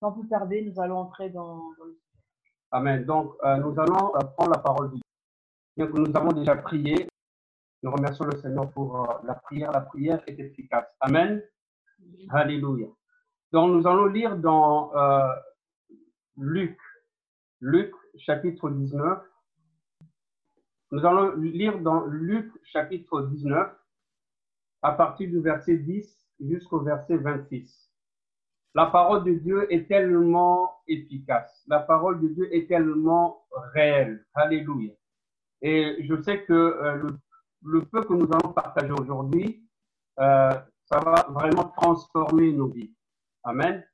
[0.00, 2.24] Sans plus tarder, nous allons entrer dans, dans le sujet.
[2.72, 3.04] Amen.
[3.04, 5.02] Donc, euh, nous allons euh, prendre la parole de Dieu.
[5.76, 7.06] Bien que nous avons déjà prié,
[7.82, 9.72] nous remercions le Seigneur pour euh, la prière.
[9.72, 10.86] La prière est efficace.
[11.00, 11.42] Amen.
[12.30, 12.86] Alléluia.
[13.52, 15.28] Donc, nous allons lire dans euh,
[16.38, 16.78] Luc,
[17.60, 19.18] Luc chapitre 19.
[20.92, 23.68] Nous allons lire dans Luc chapitre 19
[24.82, 27.89] à partir du verset 10 jusqu'au verset 26.
[28.74, 31.64] La parole de Dieu est tellement efficace.
[31.66, 34.24] La parole de Dieu est tellement réelle.
[34.34, 34.92] Alléluia.
[35.62, 37.18] Et je sais que euh, le,
[37.64, 39.68] le, peu que nous allons partager aujourd'hui,
[40.20, 40.52] euh,
[40.84, 42.94] ça va vraiment transformer nos vies.
[43.42, 43.84] Amen.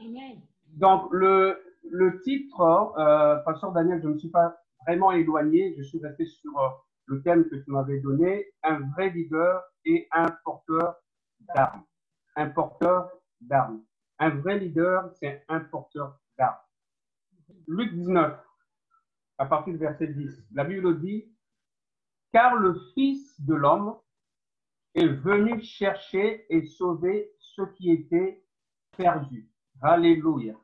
[0.00, 0.40] Amen.
[0.68, 1.58] Donc, le,
[1.90, 2.60] le titre,
[2.98, 4.56] euh, Pasteur Daniel, je ne me suis pas
[4.86, 5.74] vraiment éloigné.
[5.76, 6.68] Je suis resté sur euh,
[7.06, 10.96] le thème que tu m'avais donné, un vrai leader et un porteur
[11.54, 11.82] d'armes.
[12.36, 13.82] Un porteur d'armes.
[14.18, 16.56] Un vrai leader, c'est un porteur d'armes.
[17.66, 18.38] Luc 19,
[19.38, 21.32] à partir du verset 10, la Bible dit,
[22.32, 23.98] car le Fils de l'homme
[24.94, 28.44] est venu chercher et sauver ceux qui étaient
[28.96, 29.50] perdus.
[29.80, 30.54] Alléluia.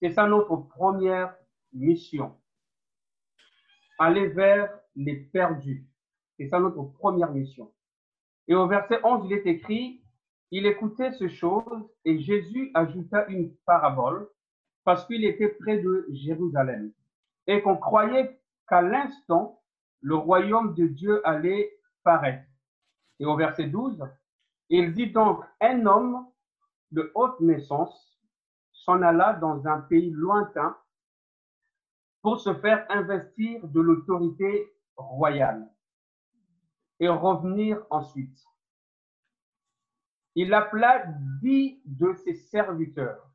[0.00, 1.34] C'est ça notre première
[1.72, 2.38] mission.
[3.98, 5.88] Aller vers les perdus.
[6.36, 7.72] C'est ça notre première mission.
[8.48, 10.03] Et au verset 11, il est écrit,
[10.56, 14.28] il écoutait ces choses et Jésus ajouta une parabole
[14.84, 16.92] parce qu'il était près de Jérusalem
[17.48, 19.60] et qu'on croyait qu'à l'instant,
[20.00, 22.46] le royaume de Dieu allait paraître.
[23.18, 24.00] Et au verset 12,
[24.68, 26.24] il dit donc, un homme
[26.92, 28.16] de haute naissance
[28.70, 30.76] s'en alla dans un pays lointain
[32.22, 35.68] pour se faire investir de l'autorité royale
[37.00, 38.38] et revenir ensuite.
[40.34, 41.04] Il appela
[41.40, 43.30] dix de ses serviteurs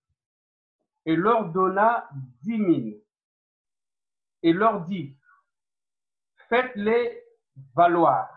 [1.05, 2.09] et leur donna
[2.41, 3.01] dix mille
[4.43, 5.17] et leur dit,
[6.49, 7.23] faites-les
[7.75, 8.29] valoir.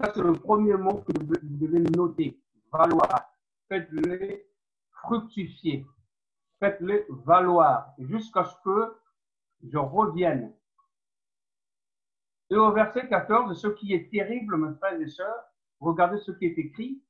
[0.00, 2.40] Ça, c'est le premier mot que vous devez noter.
[2.72, 3.32] Valoir.
[3.68, 4.46] Faites-les
[4.90, 5.86] fructifier.
[6.60, 8.96] Faites-les valoir jusqu'à ce que
[9.62, 10.54] je revienne.
[12.50, 15.44] Et au verset 14, ce qui est terrible, mes frères et sœurs,
[15.80, 17.02] regardez ce qui est écrit.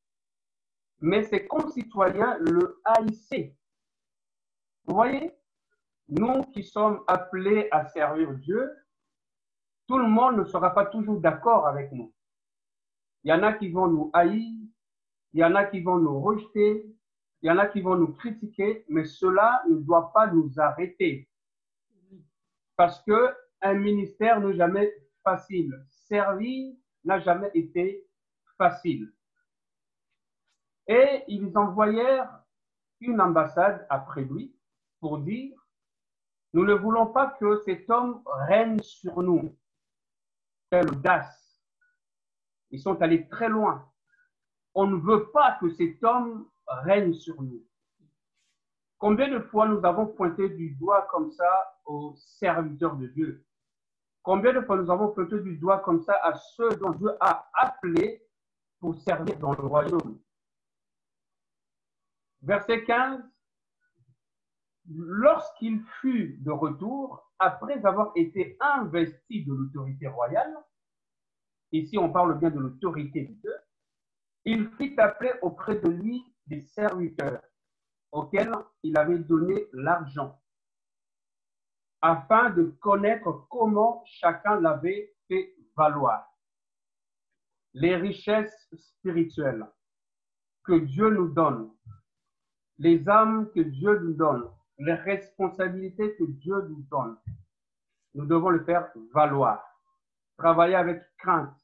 [1.00, 3.56] Mais ses concitoyens le haïssaient.
[4.84, 5.32] Vous voyez,
[6.08, 8.70] nous qui sommes appelés à servir Dieu,
[9.86, 12.12] tout le monde ne sera pas toujours d'accord avec nous.
[13.24, 14.52] Il y en a qui vont nous haïr,
[15.32, 16.86] il y en a qui vont nous rejeter,
[17.42, 21.28] il y en a qui vont nous critiquer, mais cela ne doit pas nous arrêter.
[22.76, 24.92] Parce que un ministère n'est jamais
[25.24, 25.72] facile.
[25.90, 26.74] Servir
[27.04, 28.06] n'a jamais été
[28.58, 29.12] facile.
[30.88, 32.42] Et ils envoyèrent
[33.00, 34.54] une ambassade après lui
[35.00, 35.56] pour dire,
[36.52, 39.56] nous ne voulons pas que cet homme règne sur nous.
[40.70, 41.60] Quelle audace.
[42.70, 43.90] Ils sont allés très loin.
[44.74, 47.62] On ne veut pas que cet homme règne sur nous.
[48.98, 53.44] Combien de fois nous avons pointé du doigt comme ça aux serviteurs de Dieu?
[54.22, 57.48] Combien de fois nous avons pointé du doigt comme ça à ceux dont Dieu a
[57.54, 58.26] appelé
[58.80, 60.18] pour servir dans le royaume?
[62.46, 63.20] Verset 15.
[64.88, 70.56] Lorsqu'il fut de retour, après avoir été investi de l'autorité royale,
[71.72, 73.54] ici on parle bien de l'autorité de Dieu,
[74.44, 77.42] il fit appeler auprès de lui des serviteurs
[78.12, 80.40] auxquels il avait donné l'argent,
[82.00, 86.32] afin de connaître comment chacun l'avait fait valoir.
[87.74, 89.66] Les richesses spirituelles
[90.62, 91.75] que Dieu nous donne,
[92.78, 94.48] les âmes que Dieu nous donne,
[94.78, 97.16] les responsabilités que Dieu nous donne,
[98.14, 99.62] nous devons le faire valoir.
[100.36, 101.56] Travailler avec crainte,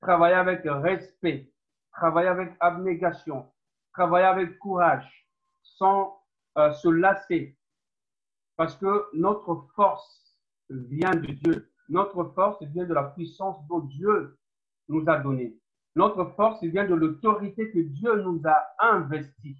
[0.00, 1.52] travailler avec respect,
[1.92, 3.50] travailler avec abnégation,
[3.92, 5.26] travailler avec courage,
[5.62, 6.20] sans
[6.56, 7.56] euh, se lasser,
[8.56, 10.36] parce que notre force
[10.70, 11.70] vient de Dieu.
[11.88, 14.36] Notre force vient de la puissance dont Dieu
[14.88, 15.56] nous a donnée.
[15.94, 19.56] Notre force vient de l'autorité que Dieu nous a investie.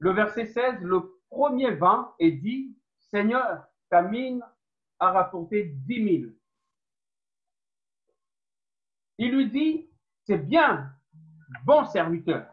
[0.00, 4.42] Le verset 16, le premier vin est dit, Seigneur, ta mine
[4.98, 6.36] a rapporté dix mille.
[9.18, 9.90] Il lui dit,
[10.24, 10.90] c'est bien,
[11.64, 12.46] bon serviteur.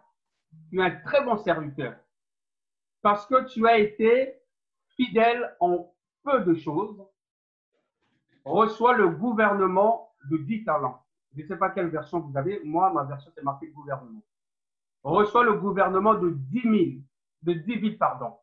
[0.70, 1.96] Tu es un très bon serviteur.
[3.02, 4.42] Parce que tu as été
[4.98, 5.94] fidèle en
[6.24, 7.02] peu de choses.
[8.44, 11.02] Reçois le gouvernement de dix talents.
[11.34, 12.62] Je ne sais pas quelle version vous avez.
[12.66, 14.24] Moi, ma version, c'est marqué gouvernement.
[15.04, 17.04] Reçois le gouvernement de dix mille.
[17.44, 18.34] De 10 villes, pardon.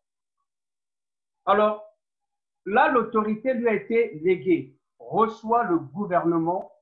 [1.47, 1.85] Alors,
[2.65, 6.73] là, l'autorité lui a été léguée, reçoit le gouvernement,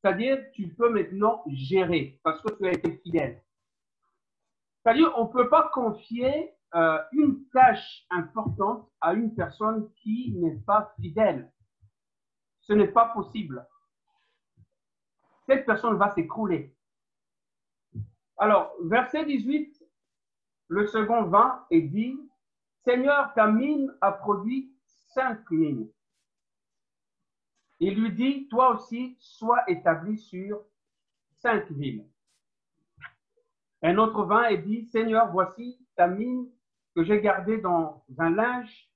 [0.00, 3.42] c'est-à-dire tu peux maintenant gérer parce que tu as été fidèle.
[4.82, 10.58] C'est-à-dire, on ne peut pas confier euh, une tâche importante à une personne qui n'est
[10.66, 11.50] pas fidèle.
[12.60, 13.66] Ce n'est pas possible.
[15.46, 16.74] Cette personne va s'écrouler.
[18.36, 19.83] Alors, verset 18,
[20.68, 22.18] le second 20 est dit,
[22.84, 24.72] Seigneur, ta mine a produit
[25.14, 25.88] cinq mines.
[27.80, 30.62] Il lui dit, toi aussi, sois établi sur
[31.38, 32.06] cinq villes.
[33.82, 36.50] Un autre vin est dit, Seigneur, voici ta mine
[36.94, 38.90] que j'ai gardée dans un linge,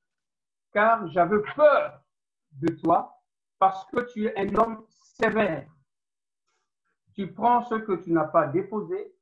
[0.72, 2.00] car j'avais peur
[2.52, 3.20] de toi,
[3.58, 5.68] parce que tu es un homme sévère.
[7.14, 9.14] Tu prends ce que tu n'as pas déposé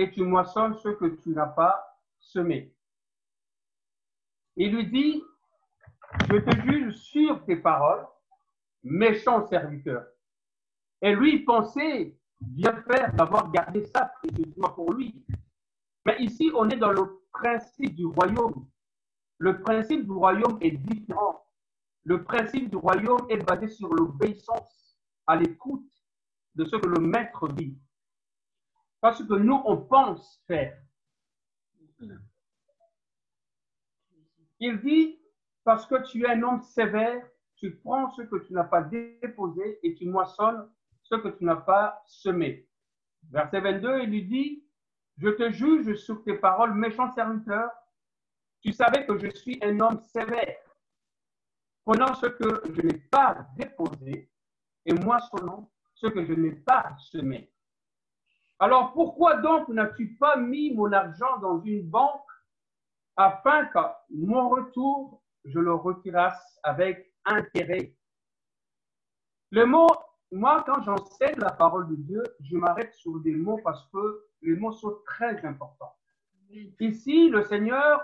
[0.00, 2.74] et tu moissonnes ce que tu n'as pas semé.
[4.56, 5.22] Il lui dit,
[6.30, 8.06] je te juge sur tes paroles,
[8.82, 10.06] méchant serviteur.
[11.02, 15.22] Et lui, pensait bien faire d'avoir gardé ça précieusement pour lui.
[16.06, 18.66] Mais ici, on est dans le principe du royaume.
[19.36, 21.44] Le principe du royaume est différent.
[22.04, 25.92] Le principe du royaume est basé sur l'obéissance, à l'écoute
[26.54, 27.78] de ce que le maître dit.
[29.00, 30.78] Pas ce que nous, on pense faire.
[34.58, 35.18] Il dit,
[35.64, 37.26] parce que tu es un homme sévère,
[37.56, 40.68] tu prends ce que tu n'as pas déposé et tu moissonnes
[41.02, 42.68] ce que tu n'as pas semé.
[43.30, 44.64] Verset 22, il lui dit,
[45.18, 47.70] je te juge sur tes paroles, méchant serviteur.
[48.62, 50.56] Tu savais que je suis un homme sévère,
[51.84, 54.30] prenant ce que je n'ai pas déposé
[54.84, 57.50] et moissonnant ce que je n'ai pas semé.
[58.62, 62.28] Alors pourquoi donc n'as-tu pas mis mon argent dans une banque
[63.16, 67.94] afin qu'à mon retour, je le retirasse avec intérêt?
[69.50, 69.88] Le mot,
[70.30, 74.54] moi, quand j'enseigne la parole de Dieu, je m'arrête sur des mots parce que les
[74.54, 75.96] mots sont très importants.
[76.80, 78.02] Ici, le Seigneur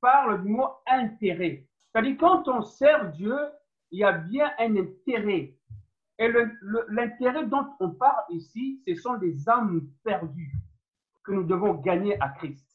[0.00, 1.68] parle du mot intérêt.
[1.78, 3.36] C'est-à-dire, quand on sert Dieu,
[3.90, 5.54] il y a bien un intérêt.
[6.18, 6.32] Et
[6.88, 10.54] l'intérêt dont on parle ici, ce sont des âmes perdues
[11.24, 12.66] que nous devons gagner à Christ.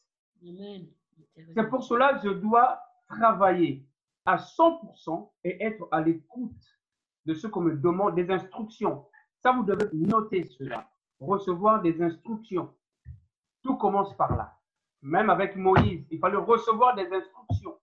[1.54, 3.86] C'est pour cela que je dois travailler
[4.26, 6.78] à 100% et être à l'écoute
[7.26, 9.06] de ce qu'on me demande, des instructions.
[9.38, 10.90] Ça, vous devez noter cela.
[11.18, 12.74] Recevoir des instructions.
[13.62, 14.56] Tout commence par là.
[15.02, 17.78] Même avec Moïse, il fallait recevoir des instructions.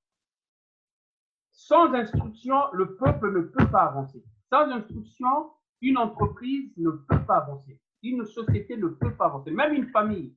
[1.51, 4.23] Sans instruction, le peuple ne peut pas avancer.
[4.49, 5.51] Sans instruction,
[5.81, 7.79] une entreprise ne peut pas avancer.
[8.03, 9.51] Une société ne peut pas avancer.
[9.51, 10.35] Même une famille.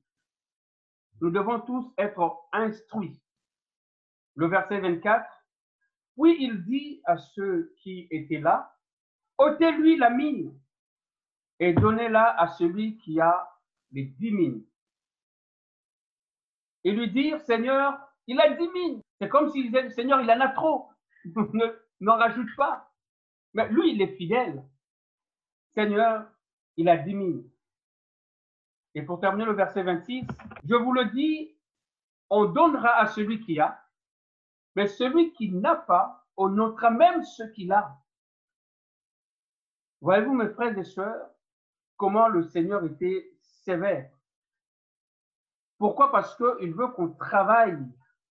[1.21, 3.19] Nous devons tous être instruits.
[4.35, 5.25] Le verset 24,
[6.17, 8.75] puis il dit à ceux qui étaient là,
[9.37, 10.57] ôtez-lui la mine
[11.59, 13.47] et donnez-la à celui qui a
[13.91, 14.65] les dix mines.
[16.83, 19.01] Et lui dire, Seigneur, il a dix mines.
[19.19, 20.89] C'est comme s'il disait, Seigneur, il en a trop.
[21.99, 22.90] N'en rajoute pas.
[23.53, 24.63] Mais lui, il est fidèle.
[25.73, 26.27] Seigneur,
[26.77, 27.49] il a dix mines.
[28.93, 30.27] Et pour terminer le verset 26,
[30.65, 31.55] je vous le dis,
[32.29, 33.81] on donnera à celui qui a,
[34.75, 37.97] mais celui qui n'a pas, on notera même ce qu'il a.
[40.01, 41.29] Voyez-vous, mes frères et sœurs,
[41.97, 44.11] comment le Seigneur était sévère.
[45.77, 46.11] Pourquoi?
[46.11, 47.79] Parce qu'il veut qu'on travaille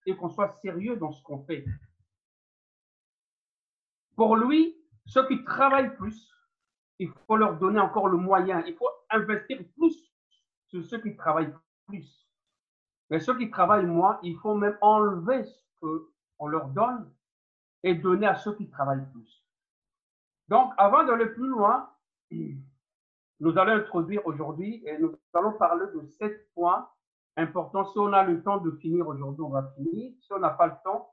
[0.06, 1.64] et qu'on soit sérieux dans ce qu'on fait.
[4.16, 4.79] Pour lui,
[5.11, 6.31] ceux qui travaillent plus,
[7.00, 8.62] il faut leur donner encore le moyen.
[8.67, 9.97] Il faut investir plus
[10.69, 11.52] sur ceux qui travaillent
[11.88, 12.29] plus.
[13.11, 17.12] Mais ceux qui travaillent moins, il faut même enlever ce que on leur donne
[17.83, 19.45] et donner à ceux qui travaillent plus.
[20.47, 21.90] Donc, avant d'aller plus loin,
[22.31, 26.88] nous allons introduire aujourd'hui et nous allons parler de sept points
[27.37, 27.85] importants.
[27.85, 30.12] Si on a le temps de finir aujourd'hui, on va finir.
[30.21, 31.12] Si on n'a pas le temps,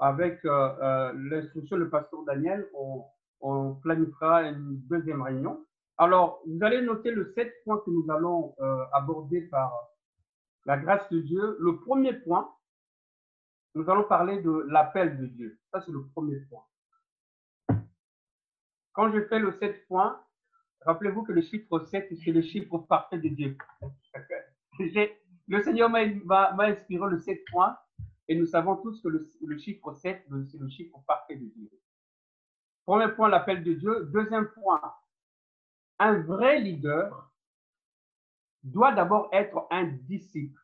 [0.00, 3.04] avec euh, euh, l'instruction du pasteur Daniel, on,
[3.40, 5.64] on, planifiera une deuxième réunion.
[5.98, 9.72] Alors, vous allez noter le sept points que nous allons euh, aborder par
[10.66, 11.56] la grâce de Dieu.
[11.60, 12.50] Le premier point,
[13.74, 15.60] nous allons parler de l'appel de Dieu.
[15.70, 16.64] Ça, c'est le premier point.
[18.94, 20.18] Quand je fais le 7 points,
[20.86, 23.56] rappelez-vous que le chiffre 7, c'est le chiffre parfait de Dieu.
[25.48, 26.00] Le Seigneur m'a
[26.64, 27.78] inspiré le 7 points
[28.26, 31.70] et nous savons tous que le, chiffre 7, c'est le chiffre parfait de Dieu.
[32.86, 34.06] Premier point, l'appel de Dieu.
[34.12, 34.80] Deuxième point,
[35.98, 37.32] un vrai leader
[38.62, 40.60] doit d'abord être un disciple.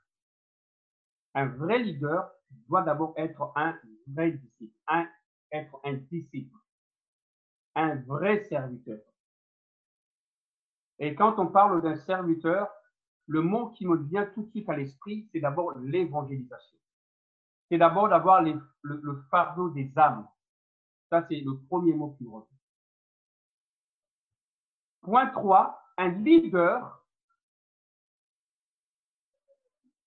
[1.34, 2.30] Un vrai leader
[2.68, 3.76] doit d'abord être un
[4.06, 5.08] vrai disciple, un,
[5.50, 6.56] être un disciple,
[7.74, 9.00] un vrai serviteur.
[10.98, 12.68] Et quand on parle d'un serviteur,
[13.26, 16.78] le mot qui me vient tout de suite à l'esprit, c'est d'abord l'évangélisation.
[17.68, 20.28] C'est d'abord d'avoir le, le, fardeau des âmes.
[21.12, 22.26] Ça, c'est le premier mot qui.
[25.02, 27.04] Point 3, un leader.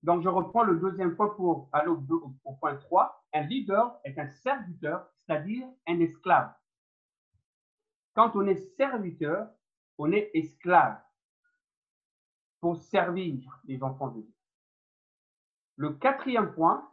[0.02, 2.04] Donc, je reprends le deuxième point pour aller au,
[2.44, 3.24] au point 3.
[3.34, 6.52] Un leader est un serviteur, c'est-à-dire un esclave.
[8.16, 9.48] Quand on est serviteur,
[10.00, 11.00] on est esclave
[12.62, 14.34] pour servir les enfants de Dieu.
[15.76, 16.92] Le quatrième point,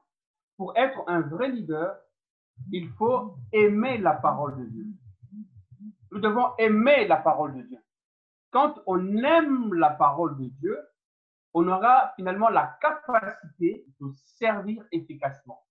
[0.58, 1.98] pour être un vrai leader,
[2.70, 4.86] il faut aimer la parole de Dieu.
[6.10, 7.78] Nous devons aimer la parole de Dieu.
[8.50, 10.78] Quand on aime la parole de Dieu,
[11.54, 15.64] on aura finalement la capacité de servir efficacement.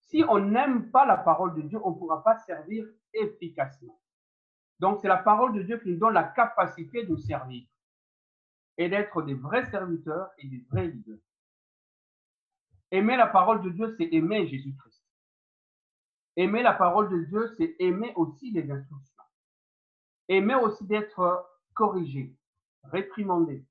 [0.00, 4.00] Si on n'aime pas la parole de Dieu, on ne pourra pas servir efficacement.
[4.78, 7.66] Donc, c'est la parole de Dieu qui nous donne la capacité de servir
[8.78, 11.18] et d'être des vrais serviteurs et des vrais leaders.
[12.90, 14.95] Aimer la parole de Dieu, c'est aimer Jésus-Christ.
[16.36, 19.22] Aimer la parole de Dieu, c'est aimer aussi les instructions.
[20.28, 22.36] Aimer aussi d'être corrigé,
[22.84, 23.64] réprimandé,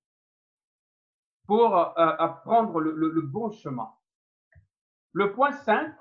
[1.46, 3.92] pour euh, apprendre le, le bon chemin.
[5.14, 5.96] Le point 5,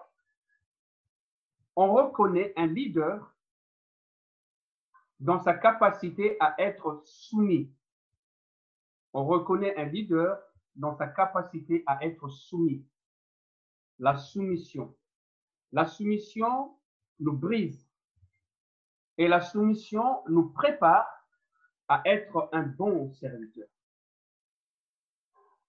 [1.76, 3.35] on reconnaît un leader
[5.21, 7.73] dans sa capacité à être soumis.
[9.12, 10.40] On reconnaît un leader
[10.76, 12.87] dans sa capacité à être soumis.
[13.99, 14.97] La soumission.
[15.75, 16.78] La soumission
[17.19, 17.90] nous brise
[19.19, 21.09] et la soumission nous prépare
[21.88, 23.66] à être un bon serviteur.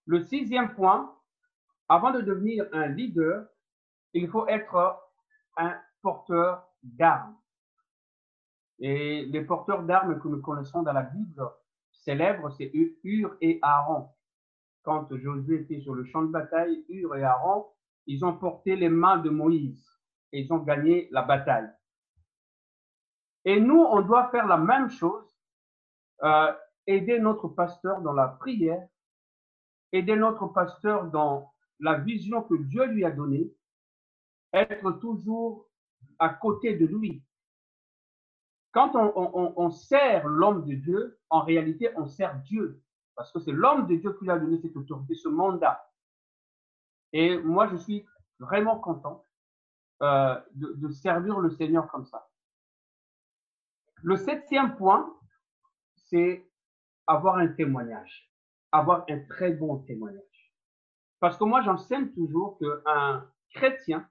[0.05, 1.11] Le sixième point,
[1.89, 3.47] avant de devenir un leader,
[4.13, 5.01] il faut être
[5.57, 7.35] un porteur d'armes.
[8.77, 11.49] Et les porteurs d'armes que nous connaissons dans la Bible
[11.89, 12.69] célèbres, c'est
[13.03, 14.11] Hur et Aaron.
[14.83, 17.65] Quand Josué était sur le champ de bataille, Hur et Aaron,
[18.05, 19.94] ils ont porté les mains de Moïse
[20.39, 21.69] ils ont gagné la bataille.
[23.43, 25.25] Et nous, on doit faire la même chose,
[26.23, 26.53] euh,
[26.87, 28.87] aider notre pasteur dans la prière,
[29.91, 33.53] aider notre pasteur dans la vision que Dieu lui a donnée,
[34.53, 35.67] être toujours
[36.17, 37.23] à côté de lui,
[38.75, 42.83] quand on, sert l'homme de Dieu, en réalité, on sert Dieu.
[43.15, 45.89] Parce que c'est l'homme de Dieu qui lui a donné cette autorité, ce mandat.
[47.13, 48.05] Et moi, je suis
[48.37, 49.24] vraiment content
[50.01, 52.27] euh, de, servir le Seigneur comme ça.
[54.03, 55.13] Le septième point,
[55.95, 56.45] c'est
[57.07, 58.31] avoir un témoignage,
[58.71, 60.53] avoir un très bon témoignage.
[61.19, 64.07] Parce que moi, j'enseigne toujours qu'un chrétien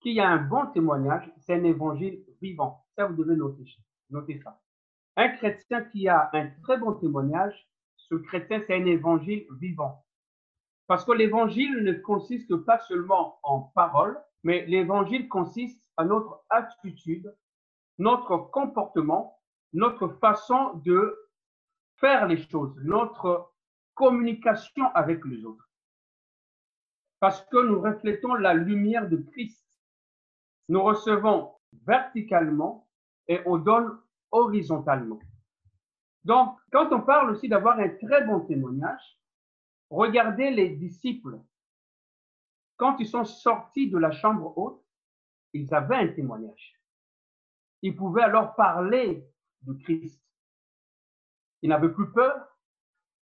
[0.00, 2.84] qui a un bon témoignage, c'est un évangile vivant.
[2.96, 3.64] Ça, vous devez noter,
[4.10, 4.60] noter ça.
[5.16, 10.04] Un chrétien qui a un très bon témoignage, ce chrétien, c'est un évangile vivant.
[10.86, 17.34] Parce que l'évangile ne consiste pas seulement en paroles, mais l'évangile consiste à notre attitude,
[17.98, 19.38] notre comportement,
[19.72, 21.18] notre façon de
[21.96, 23.52] faire les choses, notre
[23.94, 25.68] communication avec les autres.
[27.20, 29.64] Parce que nous reflétons la lumière de Christ.
[30.68, 31.52] Nous recevons
[31.86, 32.88] verticalement
[33.28, 33.98] et on donne
[34.32, 35.20] horizontalement.
[36.24, 39.18] Donc, quand on parle aussi d'avoir un très bon témoignage,
[39.90, 41.38] regardez les disciples.
[42.82, 44.84] Quand ils sont sortis de la chambre haute,
[45.52, 46.82] ils avaient un témoignage.
[47.80, 49.24] Ils pouvaient alors parler
[49.60, 50.20] de Christ.
[51.62, 52.44] Ils n'avaient plus peur,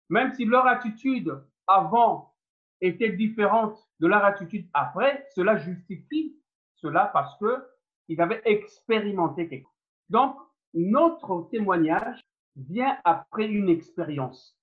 [0.07, 2.33] même si leur attitude avant
[2.79, 6.41] était différente de leur attitude après, cela justifie
[6.75, 7.61] cela parce que
[8.07, 9.85] ils avaient expérimenté quelque chose.
[10.07, 10.37] Donc,
[10.73, 12.21] notre témoignage
[12.55, 14.57] vient après une expérience.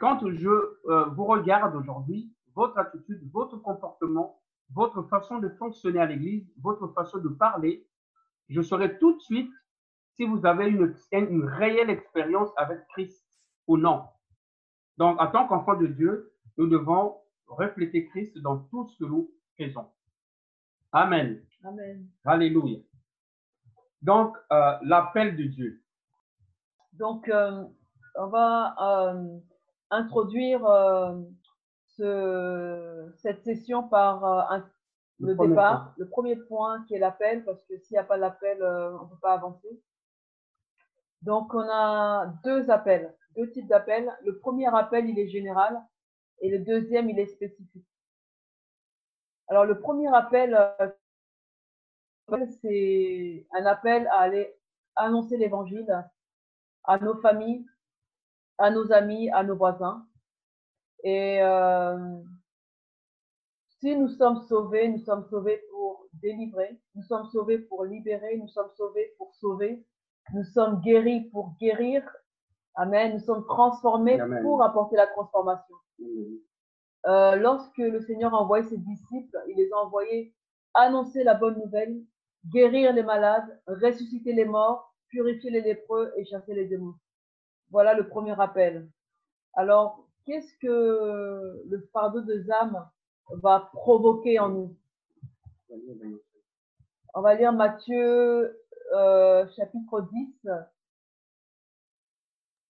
[0.00, 4.42] Quand je euh, vous regarde aujourd'hui, votre attitude, votre comportement,
[4.74, 7.86] votre façon de fonctionner à l'église, votre façon de parler,
[8.48, 9.52] je saurai tout de suite
[10.16, 13.24] si vous avez une, une réelle expérience avec Christ
[13.68, 14.02] ou non.
[14.96, 19.30] Donc, en tant qu'enfant de Dieu, nous devons refléter Christ dans tout ce que nous
[19.56, 19.88] faisons.
[20.90, 21.40] Amen.
[21.62, 22.08] Amen.
[22.24, 22.80] Alléluia.
[24.02, 25.80] Donc, euh, l'appel de Dieu.
[26.94, 27.64] Donc, euh,
[28.16, 29.38] on va euh,
[29.90, 30.66] introduire
[31.98, 34.64] ce, cette session par un,
[35.20, 38.62] le, départ, le premier point qui est l'appel, parce que s'il n'y a pas l'appel,
[38.62, 39.80] on ne peut pas avancer.
[41.22, 44.10] Donc, on a deux appels, deux types d'appels.
[44.24, 45.82] Le premier appel, il est général.
[46.40, 47.86] et le deuxième, il est spécifique.
[49.48, 54.54] Alors, le premier appel, euh, c'est un appel à aller
[54.94, 55.86] annoncer l'évangile
[56.84, 57.66] à nos familles,
[58.58, 60.06] à nos amis, à nos voisins.
[61.04, 62.18] Et euh,
[63.80, 68.48] si nous sommes sauvés, nous sommes sauvés pour délivrer, nous sommes sauvés pour libérer, nous
[68.48, 69.84] sommes sauvés pour sauver,
[70.34, 72.02] nous sommes guéris pour guérir.
[72.74, 73.14] Amen.
[73.14, 75.74] Nous sommes transformés pour apporter la transformation.
[77.06, 80.34] Euh, lorsque le Seigneur a envoyé ses disciples, il les a envoyés
[80.74, 82.00] annoncer la bonne nouvelle,
[82.46, 86.94] guérir les malades, ressusciter les morts, purifier les lépreux et chasser les démons.
[87.70, 88.88] Voilà le premier appel.
[89.54, 92.86] Alors, qu'est-ce que le fardeau de âme
[93.30, 94.76] va provoquer en nous?
[97.14, 100.50] On va lire Matthieu euh, chapitre 10,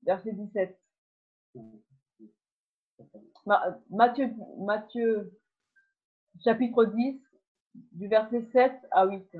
[0.05, 0.81] verset 17.
[3.91, 5.33] Matthieu, Matthieu
[6.45, 7.21] chapitre 10,
[7.93, 9.37] du verset 7 à 8.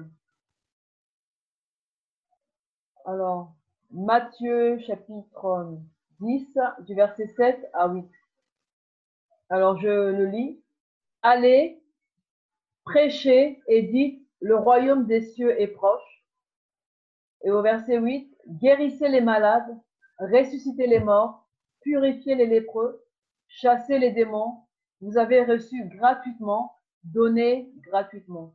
[3.05, 3.55] Alors,
[3.91, 5.79] Matthieu chapitre
[6.21, 8.09] 10, du verset 7 à 8.
[9.51, 10.63] Alors, je le lis.
[11.23, 11.83] Allez,
[12.85, 16.25] prêchez et dites, le royaume des cieux est proche.
[17.43, 19.79] Et au verset 8, guérissez les malades,
[20.19, 21.47] ressuscitez les morts,
[21.83, 23.05] purifiez les lépreux,
[23.47, 24.65] chassez les démons.
[25.01, 28.55] Vous avez reçu gratuitement, donnez gratuitement.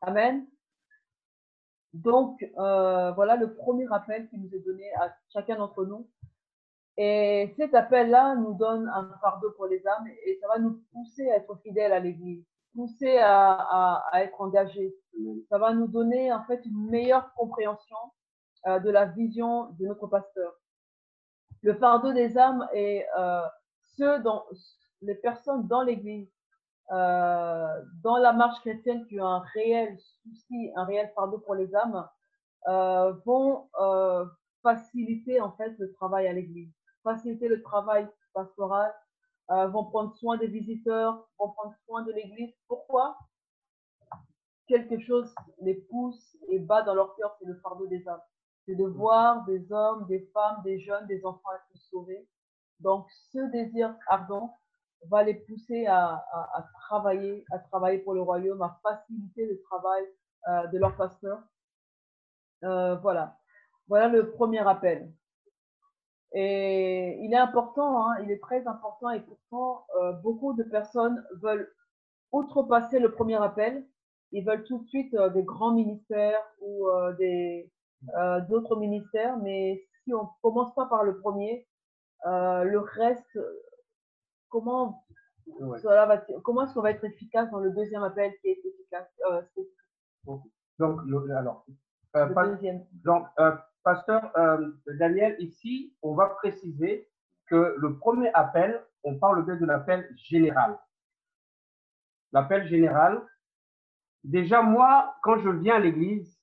[0.00, 0.46] Amen.
[1.94, 6.08] Donc, euh, voilà le premier appel qui nous est donné à chacun d'entre nous.
[6.96, 11.30] Et cet appel-là nous donne un fardeau pour les âmes et ça va nous pousser
[11.30, 14.94] à être fidèles à l'Église, pousser à, être engagés.
[15.48, 17.96] Ça va nous donner en fait une meilleure compréhension
[18.66, 20.52] euh, de la vision de notre pasteur.
[21.62, 23.42] Le fardeau des âmes est euh,
[23.96, 24.42] ceux dont
[25.02, 26.28] les personnes dans l'Église,
[26.90, 31.74] euh, dans la marche chrétienne qui ont un réel souci, un réel fardeau pour les
[31.74, 32.08] âmes,
[33.24, 33.68] vont
[34.62, 36.72] faciliter en fait le travail à l'Église
[37.08, 38.92] faciliter le travail pastoral,
[39.50, 42.54] euh, vont prendre soin des visiteurs, vont prendre soin de l'Église.
[42.66, 43.18] Pourquoi?
[44.66, 48.20] Quelque chose les pousse et bat dans leur cœur, c'est le fardeau des âmes.
[48.66, 52.28] C'est de voir des hommes, des femmes, des jeunes, des enfants être sauvés.
[52.80, 54.54] Donc, ce désir ardent
[55.06, 56.24] va les pousser à,
[56.80, 60.04] travailler, à travailler pour le royaume, à faciliter le travail
[60.48, 61.42] euh, de leur pasteur.
[62.64, 63.38] Euh, voilà.
[63.88, 65.12] Voilà le premier appel.
[66.32, 71.24] Et il est important, hein, il est très important et pourtant euh, beaucoup de personnes
[71.40, 71.72] veulent
[72.32, 73.86] outrepasser le premier appel.
[74.32, 76.86] Ils veulent tout de suite euh, des grands ministères ou
[77.18, 77.70] des
[78.48, 81.66] d'autres ministères, mais si on commence pas par le premier,
[82.24, 83.36] le reste,
[84.48, 85.04] comment
[85.80, 89.08] cela va, comment est-ce qu'on va être efficace dans le deuxième appel qui est efficace
[90.24, 90.42] Donc,
[91.30, 91.64] alors,
[92.14, 92.84] le deuxième.
[93.04, 93.26] donc
[93.82, 97.08] pasteur euh, Daniel, ici, on va préciser
[97.46, 100.78] que le premier appel, on parle bien de l'appel général.
[102.32, 103.22] L'appel général,
[104.24, 106.38] déjà moi, quand je viens à l'église,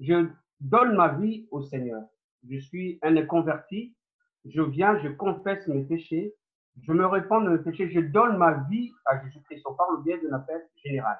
[0.00, 0.28] je
[0.60, 2.02] donne ma vie au Seigneur.
[2.48, 3.96] Je suis un converti,
[4.44, 6.34] je viens, je confesse mes péchés,
[6.82, 9.62] je me répands de mes péchés, je donne ma vie à Jésus-Christ.
[9.66, 11.18] On parle bien d'un appel général.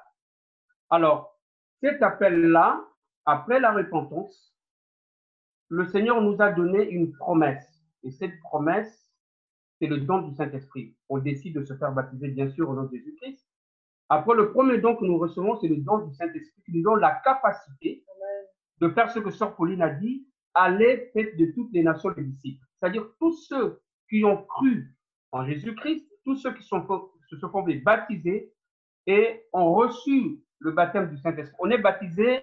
[0.89, 1.39] Alors,
[1.81, 2.83] cet appel-là,
[3.25, 4.53] après la repentance,
[5.69, 7.67] le Seigneur nous a donné une promesse.
[8.03, 9.11] Et cette promesse,
[9.79, 10.95] c'est le don du Saint-Esprit.
[11.09, 13.45] On décide de se faire baptiser, bien sûr, au nom de Jésus-Christ.
[14.09, 16.99] Après, le premier don que nous recevons, c'est le don du Saint-Esprit qui nous donne
[16.99, 18.05] la capacité
[18.79, 22.23] de faire ce que Sœur Pauline a dit, aller faire de toutes les nations les
[22.23, 22.65] disciples.
[22.79, 24.94] C'est-à-dire tous ceux qui ont cru
[25.35, 28.53] en Jésus-Christ, tous ceux qui se sont fait baptiser
[29.07, 31.55] et ont reçu le baptême du Saint-Esprit.
[31.59, 32.41] On est baptisé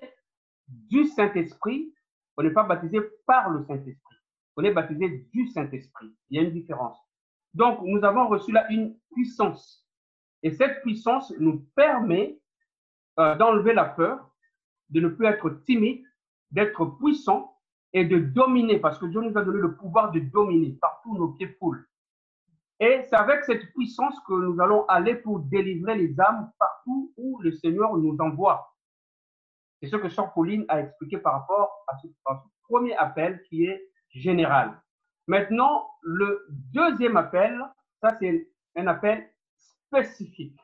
[0.68, 1.92] du Saint-Esprit
[2.36, 4.16] on n'est pas baptisé par le Saint-Esprit.
[4.56, 6.14] On est baptisé du Saint-Esprit.
[6.30, 6.98] Il y a une différence.
[7.54, 9.86] Donc, nous avons reçu là une puissance.
[10.42, 12.38] Et cette puissance nous permet
[13.18, 14.30] euh, d'enlever la peur,
[14.90, 16.04] de ne plus être timide,
[16.50, 17.56] d'être puissant
[17.92, 21.28] et de dominer, parce que Dieu nous a donné le pouvoir de dominer partout nos
[21.28, 21.86] pieds foulent.
[22.82, 27.40] Et c'est avec cette puissance que nous allons aller pour délivrer les âmes partout où
[27.40, 28.74] le Seigneur nous envoie.
[29.80, 32.08] C'est ce que Sœur Pauline a expliqué par rapport à ce,
[32.64, 34.82] premier appel qui est général.
[35.28, 37.56] Maintenant, le deuxième appel,
[38.00, 40.58] ça c'est un appel spécifique.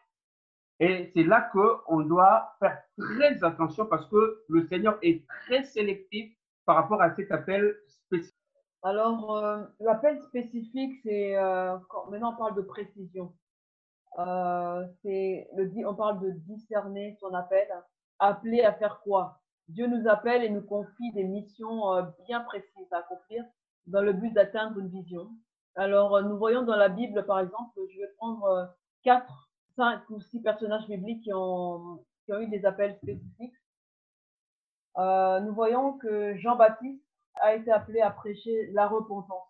[0.81, 6.37] Et c'est là qu'on doit faire très attention parce que le Seigneur est très sélectif
[6.65, 8.38] par rapport à cet appel spécifique.
[8.83, 11.77] Alors, euh, l'appel spécifique, c'est euh,
[12.11, 13.35] maintenant on parle de précision.
[14.19, 17.69] Euh, le on parle de discerner son appel.
[18.21, 22.93] Appeler à faire quoi Dieu nous appelle et nous confie des missions euh, bien précises
[22.93, 23.45] à accomplir
[23.87, 25.29] dans le but d'atteindre une vision.
[25.77, 28.65] Alors, euh, nous voyons dans la Bible, par exemple, je vais prendre euh,
[29.03, 33.55] quatre, cinq ou six personnages bibliques qui ont, qui ont eu des appels spécifiques.
[34.97, 37.08] Nous voyons que Jean-Baptiste
[37.41, 39.49] a été appelé à prêcher la repentance.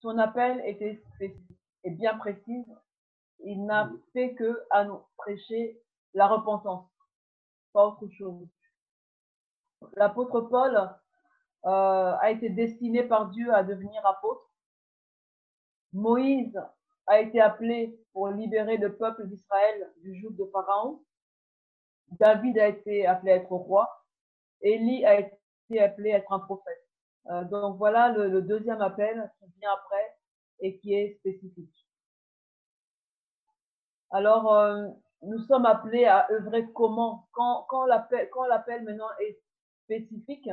[0.00, 2.64] Son appel était spécifique et bien précis.
[3.40, 5.80] Il n'a fait que à nous prêcher
[6.14, 6.88] la repentance,
[7.72, 8.48] pas autre chose.
[9.94, 14.50] L'apôtre Paul euh, a été destiné par Dieu à devenir apôtre.
[15.92, 16.60] Moïse
[17.06, 21.02] a été appelé pour libérer le peuple d'Israël du joug de Pharaon.
[22.12, 24.04] David a été appelé à être roi.
[24.60, 25.37] Élie a été
[25.76, 26.86] appelé à être un prophète.
[27.30, 30.16] Euh, donc voilà le, deuxième appel qui vient après
[30.60, 31.86] et qui est spécifique.
[34.10, 34.88] Alors, euh,
[35.22, 37.28] nous sommes appelés à œuvrer comment?
[37.32, 39.38] Quand, quand l'appel quand l'appel maintenant est
[39.84, 40.48] spécifique,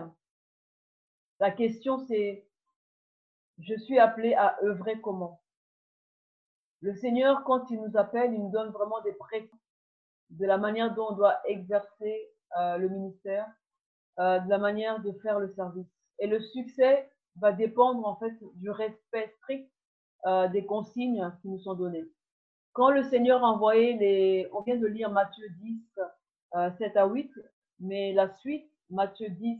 [1.40, 2.46] la question c'est,
[3.60, 5.42] je suis appelé à œuvrer comment?
[6.82, 9.58] Le Seigneur, quand il nous appelle, il nous donne vraiment des précisions
[10.32, 13.48] de la manière dont on doit exercer euh, le ministère,
[14.20, 15.88] euh, de la manière de faire le service.
[16.20, 19.70] Et le succès va dépendre en fait du respect strict
[20.26, 22.06] euh, des consignes qui nous sont données.
[22.74, 26.00] Quand le Seigneur a envoyé les, on vient de lire Matthieu 10,
[26.56, 27.32] euh, 7 à 8,
[27.80, 29.60] mais la suite, Matthieu 10,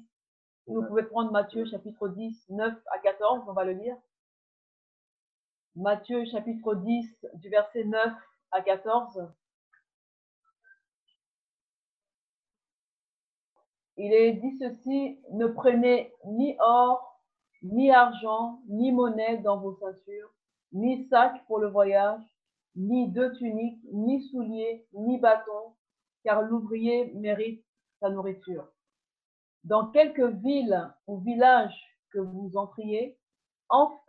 [0.68, 3.98] vous pouvez prendre Matthieu chapitre 10, 9 à 14, on va le lire.
[5.76, 8.14] Matthieu chapitre 10, du verset 9
[8.52, 9.28] à 14.
[13.98, 17.22] Il est dit ceci, ne prenez ni or,
[17.64, 20.32] ni argent, ni monnaie dans vos ceintures,
[20.74, 22.22] ni sac pour le voyage,
[22.76, 25.74] ni deux tuniques, ni souliers, ni bâtons,
[26.24, 27.64] car l'ouvrier mérite
[28.00, 28.68] sa nourriture.
[29.64, 31.76] Dans quelque ville ou village
[32.12, 33.18] que vous entriez,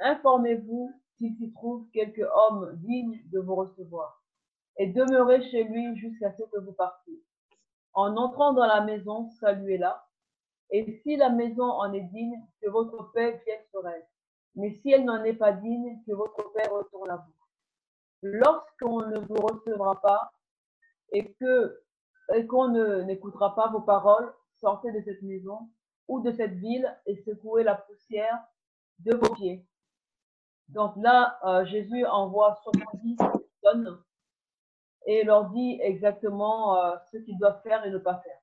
[0.01, 4.23] informez-vous s'il s'y trouve quelque homme digne de vous recevoir,
[4.79, 7.23] et demeurez chez lui jusqu'à ce que vous partiez.
[7.97, 10.07] En entrant dans la maison, saluez-la.
[10.71, 14.07] Et si la maison en est digne, que votre Père vienne sur elle.
[14.55, 17.33] Mais si elle n'en est pas digne, que votre Père retourne à vous.
[18.23, 20.33] Lorsqu'on ne vous recevra pas
[21.13, 21.81] et que
[22.49, 22.69] qu'on
[23.05, 24.31] n'écoutera pas vos paroles,
[24.61, 25.71] sortez de cette maison
[26.09, 28.39] ou de cette ville et secouez la poussière
[28.99, 29.65] de vos pieds.
[30.69, 34.03] Donc là, euh, Jésus envoie 70 personnes
[35.07, 38.39] et leur dit exactement euh, ce qu'ils doivent faire et ne pas faire.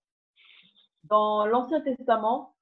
[1.03, 2.55] Dans l'Ancien Testament,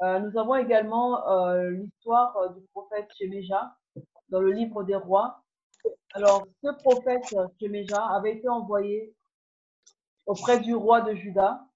[0.00, 3.76] euh, nous avons également euh, l'histoire du prophète Shemeja
[4.30, 5.42] dans le livre des rois.
[6.14, 7.22] Alors, ce prophète
[7.60, 9.14] Shemeja avait été envoyé
[10.26, 11.66] auprès du roi de Juda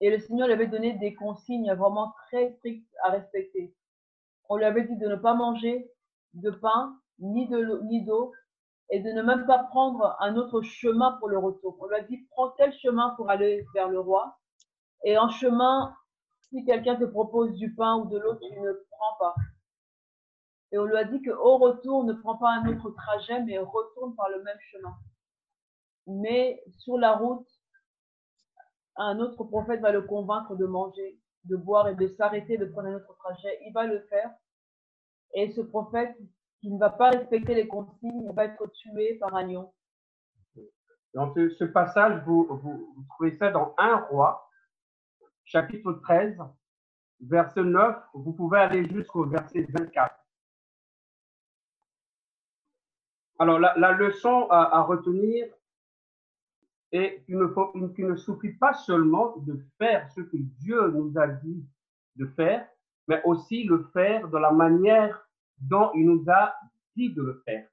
[0.00, 3.72] et le Seigneur lui avait donné des consignes vraiment très strictes à respecter.
[4.48, 5.88] On lui avait dit de ne pas manger
[6.34, 8.32] de pain ni de ni d'eau
[8.90, 11.76] et de ne même pas prendre un autre chemin pour le retour.
[11.80, 14.38] On lui a dit, prends tel chemin pour aller vers le roi.
[15.04, 15.96] Et en chemin,
[16.48, 19.34] si quelqu'un te propose du pain ou de l'eau, tu ne prends pas.
[20.72, 24.14] Et on lui a dit qu'au retour, ne prends pas un autre trajet, mais retourne
[24.14, 24.94] par le même chemin.
[26.06, 27.48] Mais sur la route,
[28.96, 32.88] un autre prophète va le convaincre de manger, de boire et de s'arrêter de prendre
[32.88, 33.58] un autre trajet.
[33.66, 34.30] Il va le faire.
[35.34, 36.16] Et ce prophète
[36.62, 39.74] qui ne va pas respecter les consignes va être tué par un lion.
[41.12, 42.46] Dans ce, passage, vous,
[43.10, 44.48] trouvez ça dans 1 roi,
[45.44, 46.38] chapitre 13,
[47.20, 50.14] verset 9, vous pouvez aller jusqu'au verset 24.
[53.40, 55.52] Alors, la, leçon à, retenir
[56.92, 61.26] est qu'il ne, qu'il ne suffit pas seulement de faire ce que Dieu nous a
[61.26, 61.66] dit
[62.14, 62.68] de faire,
[63.08, 65.26] mais aussi le faire de la manière
[65.58, 66.54] dont il nous a
[66.96, 67.66] dit de le faire.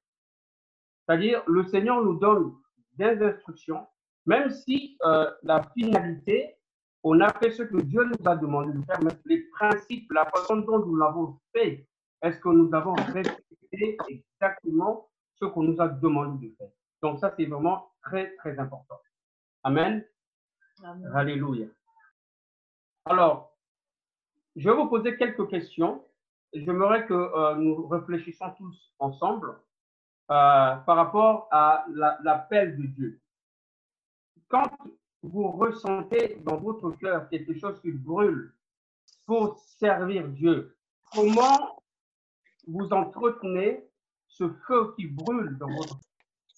[1.06, 2.54] C'est-à-dire, le Seigneur nous donne
[2.92, 3.86] des instructions,
[4.26, 6.56] même si euh, la finalité,
[7.02, 10.26] on a fait ce que Dieu nous a demandé de faire, mais les principes, la
[10.26, 11.86] façon dont nous l'avons fait,
[12.22, 16.70] est-ce que nous avons respecté exactement ce qu'on nous a demandé de faire?
[17.02, 19.00] Donc ça, c'est vraiment très, très important.
[19.64, 20.04] Amen.
[20.84, 21.12] Amen.
[21.14, 21.66] Alléluia.
[23.06, 23.56] Alors,
[24.56, 26.04] je vais vous poser quelques questions
[26.52, 29.50] j'aimerais que euh, nous réfléchissions tous ensemble
[30.30, 31.84] euh, par rapport à
[32.22, 33.20] l'appel la, de Dieu.
[34.48, 34.70] Quand
[35.22, 38.54] vous ressentez dans votre cœur quelque chose qui brûle
[39.26, 40.76] pour servir Dieu,
[41.12, 41.82] comment
[42.66, 43.88] vous entretenez
[44.26, 45.98] ce feu qui brûle dans votre...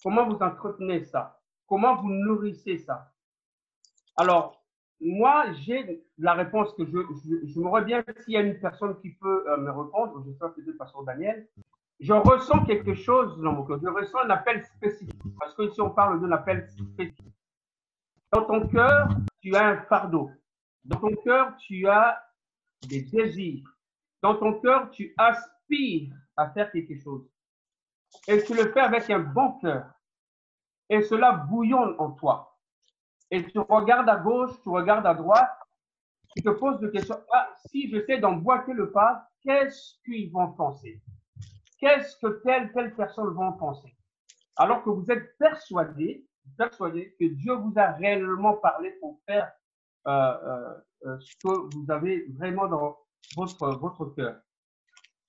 [0.03, 1.39] Comment vous entretenez ça?
[1.67, 3.11] Comment vous nourrissez ça?
[4.15, 4.62] Alors,
[5.01, 9.11] moi, j'ai la réponse que je, je, je bien s'il y a une personne qui
[9.11, 11.47] peut euh, me répondre, je sais peut-être Pasteur Daniel.
[11.99, 13.79] Je ressens quelque chose dans mon cœur.
[13.81, 15.21] Je ressens un appel spécifique.
[15.39, 17.33] Parce que ici, on parle d'un appel spécifique.
[18.31, 19.09] Dans ton cœur,
[19.41, 20.31] tu as un fardeau.
[20.83, 22.21] Dans ton cœur, tu as
[22.87, 23.63] des désirs.
[24.21, 27.29] Dans ton cœur, tu aspires à faire quelque chose.
[28.27, 29.85] Et tu le fais avec un bon cœur.
[30.89, 32.52] Et cela bouillonne en toi.
[33.33, 35.49] Et tu regardes à gauche, tu regardes à droite,
[36.35, 37.17] tu te poses des questions.
[37.31, 41.01] Ah, si j'essaie d'emboîter le pas, qu'est-ce qu'ils vont penser?
[41.79, 43.91] Qu'est-ce que telle, telle personne va penser?
[44.55, 46.27] Alors que vous êtes persuadé,
[46.59, 49.51] persuadé que Dieu vous a réellement parlé pour faire
[50.05, 50.73] euh, euh,
[51.07, 52.99] euh, ce que vous avez vraiment dans
[53.35, 54.39] votre, votre cœur.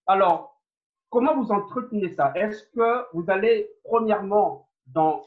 [0.07, 0.61] Alors,
[1.09, 2.33] comment vous entretenez ça?
[2.35, 5.25] Est-ce que vous allez premièrement dans...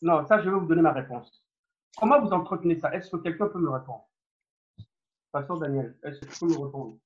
[0.00, 1.37] Non, ça, je vais vous donner ma réponse.
[1.96, 2.92] Comment vous entretenez ça?
[2.94, 4.08] Est-ce que quelqu'un peut me répondre?
[5.32, 6.98] Pasteur Daniel, est-ce que tu peux me répondre?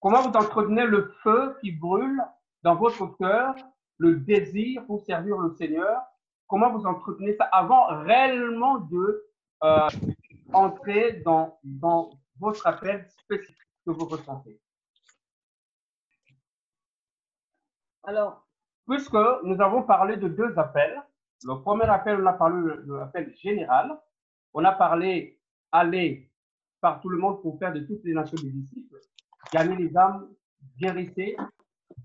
[0.00, 2.22] Comment vous entretenez le feu qui brûle
[2.62, 3.54] dans votre cœur,
[3.98, 6.02] le désir pour servir le Seigneur?
[6.46, 9.24] Comment vous entretenez ça avant réellement de
[9.62, 9.88] euh,
[10.52, 14.60] entrer dans, dans votre appel spécifique que vous ressentez?
[18.02, 18.46] Alors,
[18.86, 19.14] puisque
[19.44, 21.02] nous avons parlé de deux appels,
[21.42, 23.98] le premier appel, on a parlé de l'appel général.
[24.54, 25.38] On a parlé
[25.72, 26.30] aller
[26.80, 28.98] par tout le monde pour faire de toutes les nations des disciples,
[29.52, 30.28] gagner les âmes,
[30.78, 31.36] guérissez.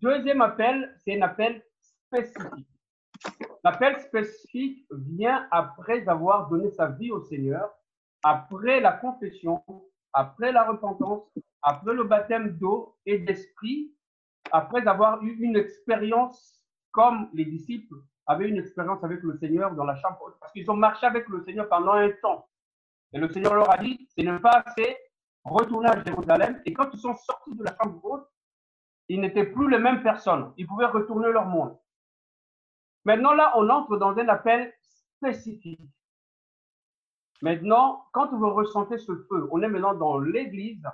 [0.01, 2.67] Deuxième appel, c'est un appel spécifique.
[3.63, 7.69] L'appel spécifique vient après avoir donné sa vie au Seigneur,
[8.23, 9.61] après la confession,
[10.13, 11.29] après la repentance,
[11.61, 13.93] après le baptême d'eau et d'esprit,
[14.51, 17.95] après avoir eu une expérience comme les disciples
[18.29, 21.43] avaient une expérience avec le Seigneur dans la chambre parce qu'ils ont marché avec le
[21.43, 22.47] Seigneur pendant un temps.
[23.11, 24.95] Et le Seigneur leur a dit, c'est ne pas assez,
[25.43, 26.61] retourner à Jérusalem.
[26.65, 28.27] Et quand ils sont sortis de la chambre haute,
[29.07, 30.53] ils n'étaient plus les mêmes personnes.
[30.57, 31.75] Ils pouvaient retourner leur monde.
[33.03, 34.71] Maintenant, là, on entre dans un appel
[35.17, 35.81] spécifique.
[37.41, 40.87] Maintenant, quand vous ressentez ce feu, on est maintenant dans l'église,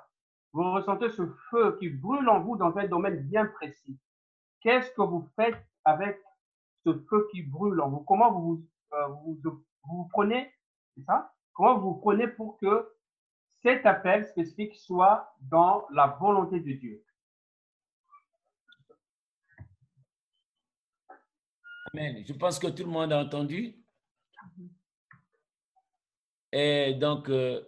[0.53, 3.99] vous ressentez ce feu qui brûle en vous dans un domaine bien précis.
[4.61, 6.21] Qu'est-ce que vous faites avec
[6.85, 9.41] ce feu qui brûle en vous Comment vous euh, vous,
[9.83, 10.53] vous, prenez
[10.95, 11.33] C'est ça?
[11.53, 12.91] Comment vous, vous prenez pour que
[13.63, 17.03] cet appel spécifique soit dans la volonté de Dieu?
[21.93, 22.23] Amen.
[22.25, 23.75] Je pense que tout le monde a entendu.
[26.51, 27.63] Et donc, euh,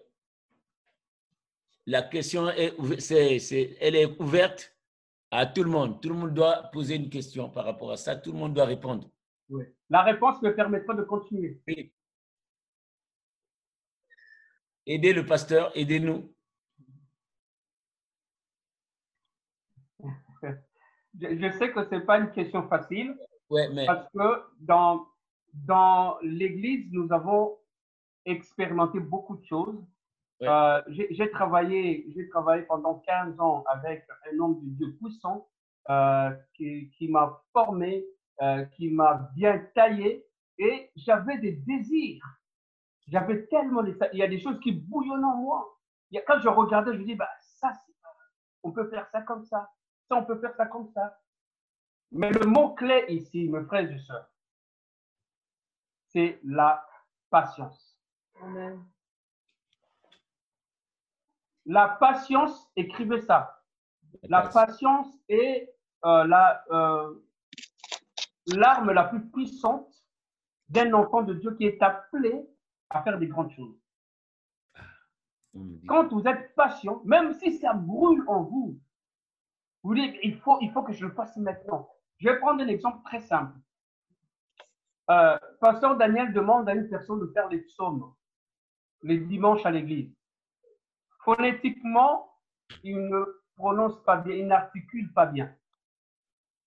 [1.86, 2.76] la question est,
[3.82, 4.77] elle est ouverte
[5.32, 6.02] à tout le monde.
[6.02, 8.16] Tout le monde doit poser une question par rapport à ça.
[8.16, 9.10] Tout le monde doit répondre.
[9.50, 9.64] Oui.
[9.90, 11.62] La réponse me permettra de continuer.
[11.68, 11.94] Oui.
[14.86, 16.34] Aidez le pasteur, aidez-nous.
[21.20, 23.18] Je, sais que ce n'est pas une question facile.
[23.50, 23.86] Ouais, mais...
[23.86, 25.08] Parce que dans,
[25.54, 27.58] dans l'Église, nous avons
[28.26, 29.78] expérimenté beaucoup de choses.
[30.44, 35.50] Euh, j'ai travaillé, j'ai travaillé pendant 15 ans avec un homme de Dieu puissant
[35.90, 38.06] euh, qui, qui m'a formé,
[38.42, 40.26] euh, qui m'a bien taillé
[40.60, 42.24] et j'avais des désirs.
[43.08, 45.78] J'avais tellement des, il y a des choses qui bouillonnent en moi.
[46.12, 47.72] Il y a, quand je regardais, je me dis, bah, ça,
[48.64, 49.70] on peut faire ça comme ça.
[50.08, 51.20] Ça, on peut faire ça comme ça.
[52.12, 54.30] Mais le mot-clé ici, mes frères et sœurs,
[56.10, 56.86] c'est la
[57.30, 57.98] patience.
[58.42, 58.86] Amen.
[61.68, 63.62] La patience, écrivez ça.
[64.24, 65.70] La patience est
[66.06, 67.14] euh, la, euh,
[68.48, 69.94] l'arme la plus puissante
[70.70, 72.48] d'un enfant de Dieu qui est appelé
[72.90, 73.78] à faire des grandes choses.
[75.88, 78.80] Quand vous êtes patient, même si ça brûle en vous,
[79.84, 81.90] vous dites, il faut, il faut que je le fasse maintenant.
[82.18, 83.58] Je vais prendre un exemple très simple.
[85.10, 88.14] Euh, Pasteur Daniel demande à une personne de faire les psaumes
[89.04, 90.17] les dimanches à l'église.
[91.28, 92.32] Phonétiquement,
[92.84, 93.22] il ne
[93.58, 95.54] prononce pas bien, il n'articule pas bien.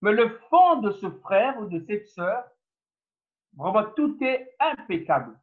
[0.03, 2.45] Mais le fond de ce frère ou de cette sœur,
[3.57, 5.41] vraiment, tout est impeccable.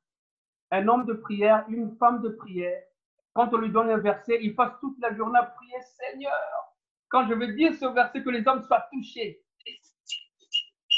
[0.69, 2.79] Un homme de prière, une femme de prière,
[3.33, 6.75] quand on lui donne un verset, il passe toute la journée à prier Seigneur.
[7.09, 9.41] Quand je veux dire ce verset, que les hommes soient touchés.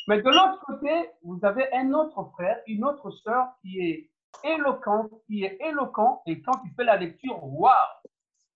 [0.09, 4.09] Mais de l'autre côté, vous avez un autre frère, une autre sœur qui est
[4.43, 7.71] éloquente, qui est éloquent, et quand il fait la lecture, waouh,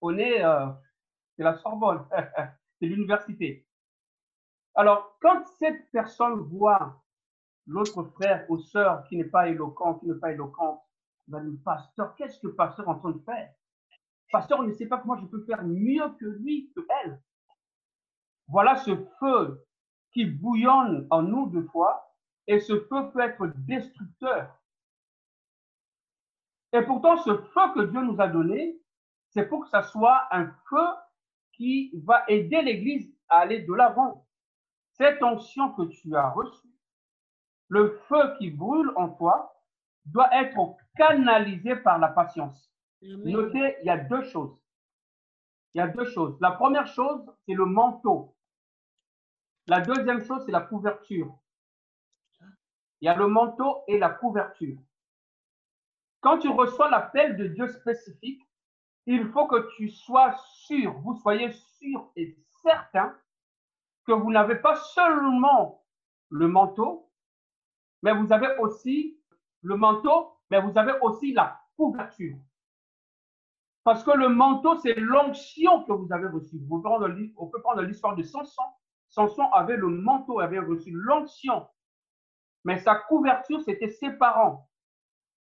[0.04, 0.68] on est, euh,
[1.36, 2.06] c'est la Sorbonne.
[2.80, 3.66] c'est l'université.
[4.76, 7.02] Alors, quand cette personne voit
[7.66, 10.82] l'autre frère ou sœur qui n'est pas éloquent, qui n'est pas éloquente,
[11.30, 13.54] va dire, pasteur, qu'est-ce que pasteur est en train de faire?
[14.32, 17.22] Pasteur ne sait pas moi je peux faire mieux que lui, que elle.
[18.48, 19.66] Voilà ce feu
[20.12, 22.14] qui bouillonne en nous de fois,
[22.48, 24.60] et ce feu peut être destructeur.
[26.74, 28.83] Et pourtant, ce feu que Dieu nous a donné,
[29.34, 30.86] c'est pour que ça soit un feu
[31.54, 34.28] qui va aider l'Église à aller de l'avant.
[34.92, 36.70] Cette onction que tu as reçue,
[37.70, 39.50] le feu qui brûle en toi,
[40.06, 42.72] doit être canalisé par la patience.
[43.02, 44.62] Notez, il y a deux choses.
[45.74, 46.38] Il y a deux choses.
[46.40, 48.36] La première chose, c'est le manteau.
[49.68, 51.36] La deuxième chose, c'est la couverture.
[53.02, 54.78] Il y a le manteau et la couverture.
[56.22, 58.42] Quand tu reçois l'appel de Dieu spécifique,
[59.06, 63.16] il faut que tu sois sûr, vous soyez sûr et certain
[64.06, 65.84] que vous n'avez pas seulement
[66.30, 67.10] le manteau,
[68.02, 69.20] mais vous avez aussi
[69.62, 72.38] le manteau, mais vous avez aussi la couverture.
[73.84, 76.62] Parce que le manteau, c'est l'onction que vous avez reçue.
[76.70, 78.64] on peut prendre l'histoire de Samson.
[79.10, 81.68] Samson avait le manteau, avait reçu l'onction.
[82.64, 84.70] Mais sa couverture, c'était ses parents.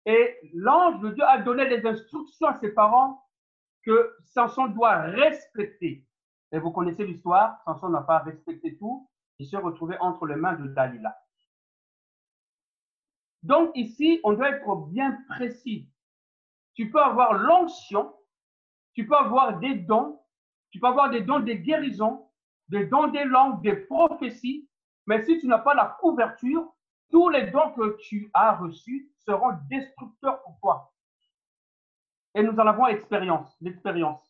[0.04, 3.21] Et l'ange de Dieu a donné des instructions à ses parents
[3.84, 6.06] que Samson doit respecter.
[6.52, 10.54] Et vous connaissez l'histoire, Samson n'a pas respecté tout, il s'est retrouvé entre les mains
[10.54, 11.16] de Dalila.
[13.42, 15.88] Donc ici, on doit être bien précis.
[16.74, 18.14] Tu peux avoir l'onction,
[18.94, 20.20] tu peux avoir des dons,
[20.70, 22.28] tu peux avoir des dons des guérisons,
[22.68, 24.68] des dons des langues, des prophéties,
[25.06, 26.72] mais si tu n'as pas la couverture,
[27.10, 30.92] tous les dons que tu as reçus seront destructeurs pour toi.
[32.34, 34.22] Et nous en avons expérience, l'expérience.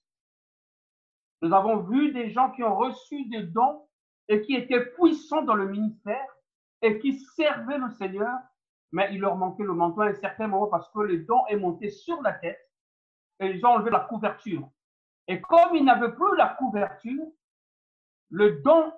[1.40, 3.86] Nous avons vu des gens qui ont reçu des dons
[4.28, 6.26] et qui étaient puissants dans le ministère
[6.82, 8.38] et qui servaient le Seigneur,
[8.92, 11.56] mais il leur manquait le manteau à un certain moment parce que le don est
[11.56, 12.70] monté sur la tête
[13.40, 14.68] et ils ont enlevé la couverture.
[15.28, 17.26] Et comme ils n'avaient plus la couverture,
[18.30, 18.92] le don,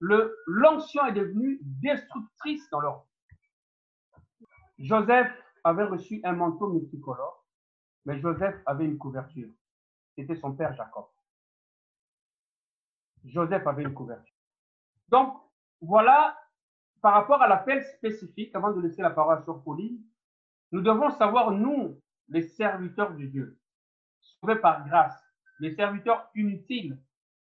[0.00, 4.86] l'onction est devenue destructrice dans leur vie.
[4.86, 5.32] Joseph
[5.64, 7.45] avait reçu un manteau multicolore
[8.06, 9.50] mais Joseph avait une couverture.
[10.14, 11.06] C'était son père Jacob.
[13.24, 14.34] Joseph avait une couverture.
[15.08, 15.36] Donc,
[15.80, 16.38] voilà,
[17.02, 20.00] par rapport à l'appel spécifique, avant de laisser la parole sur Pauline,
[20.70, 23.60] nous devons savoir, nous, les serviteurs de Dieu,
[24.20, 25.20] sauvés par grâce,
[25.58, 26.98] les serviteurs inutiles,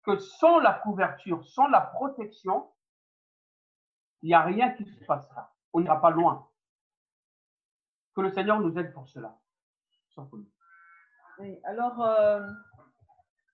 [0.03, 2.71] que sans la couverture, sans la protection,
[4.21, 5.53] il n'y a rien qui se passera.
[5.73, 6.47] On n'ira pas loin.
[8.15, 9.37] Que le Seigneur nous aide pour cela.
[11.39, 12.47] Oui, alors, euh,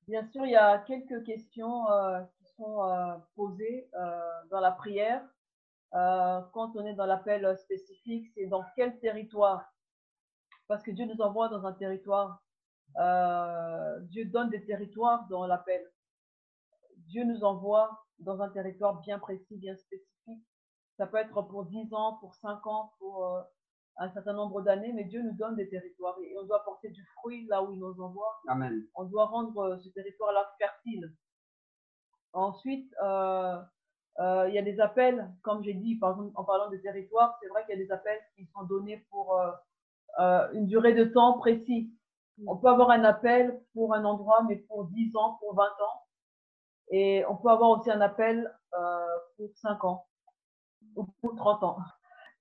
[0.08, 3.90] bien sûr, il y a quelques questions euh, qui sont euh, posées
[4.50, 5.22] dans la prière.
[5.92, 9.74] quand on est dans l'appel spécifique, c'est dans quel territoire?
[10.68, 12.42] Parce que Dieu nous envoie dans un territoire.
[14.10, 15.84] Dieu donne des territoires dans l'appel.
[17.08, 20.44] Dieu nous envoie dans un territoire bien précis, bien spécifique.
[20.98, 23.44] Ça peut être pour 10 ans, pour 5 ans, pour
[23.98, 27.06] un certain nombre d'années, mais Dieu nous donne des territoires et on doit porter du
[27.18, 28.42] fruit là où il nous envoie.
[28.48, 28.86] Amen.
[28.96, 31.14] On doit rendre euh, ce territoire-là fertile.
[32.34, 33.60] Ensuite, euh,
[34.20, 37.38] euh, il y a des appels, comme j'ai dit, par exemple, en parlant des territoires,
[37.42, 39.40] c'est vrai qu'il y a des appels qui sont donnés pour
[40.18, 41.92] une durée de temps précis.
[42.48, 46.02] On peut avoir un appel pour un endroit, mais pour 10 ans, pour 20 ans.
[46.90, 48.52] Et on peut avoir aussi un appel
[49.38, 50.08] pour 5 ans
[50.96, 51.78] ou pour 30 ans.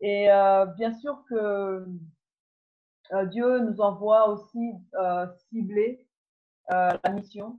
[0.03, 1.87] Et euh, bien sûr que
[3.13, 6.07] euh, Dieu nous envoie aussi euh, cibler
[6.69, 7.59] la mission.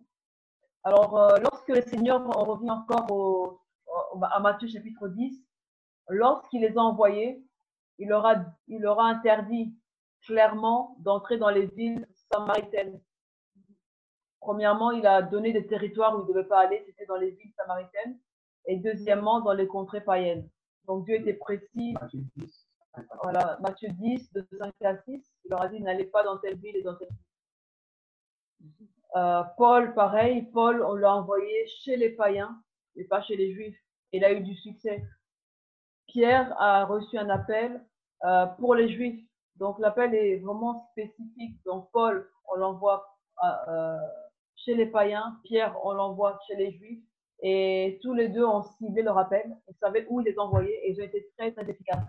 [0.83, 3.61] Alors, lorsque le Seigneur, on revient encore au,
[4.23, 5.39] à Matthieu chapitre 10,
[6.09, 7.45] lorsqu'il les a envoyés,
[7.99, 9.77] il leur a, il leur a interdit
[10.23, 12.99] clairement d'entrer dans les villes samaritaines.
[14.39, 17.31] Premièrement, il a donné des territoires où ils ne devaient pas aller, c'était dans les
[17.31, 18.17] villes samaritaines.
[18.65, 20.49] Et deuxièmement, dans les contrées païennes.
[20.87, 21.93] Donc Dieu était précis.
[21.93, 22.67] Matthieu 10,
[23.23, 26.57] voilà, Matthieu 10, de 5 à 6, il leur a dit n'allez pas dans telle
[26.57, 28.87] ville et dans telle ville.
[29.15, 32.61] Euh, Paul, pareil, Paul, on l'a envoyé chez les païens
[32.95, 33.77] et pas chez les juifs.
[34.11, 35.03] Il a eu du succès.
[36.07, 37.83] Pierre a reçu un appel
[38.25, 39.23] euh, pour les juifs.
[39.57, 41.57] Donc l'appel est vraiment spécifique.
[41.65, 43.17] Donc Paul, on l'envoie
[43.67, 43.97] euh,
[44.55, 45.39] chez les païens.
[45.43, 47.03] Pierre, on l'envoie chez les juifs.
[47.45, 50.91] Et tous les deux ont ciblé leur appel, ils savaient où ils les envoyaient et
[50.91, 52.07] ils ont été très, très efficaces.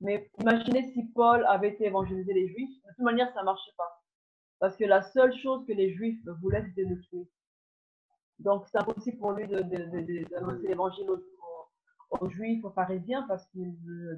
[0.00, 3.72] Mais imaginez si Paul avait été évangéliser les Juifs, de toute manière, ça ne marchait
[3.76, 4.02] pas.
[4.60, 7.28] Parce que la seule chose que les Juifs voulaient, c'était le tuer.
[8.38, 11.06] Donc, c'est impossible pour lui d'annoncer l'évangile
[12.10, 13.76] aux, Juifs, aux pharisiens, parce qu'il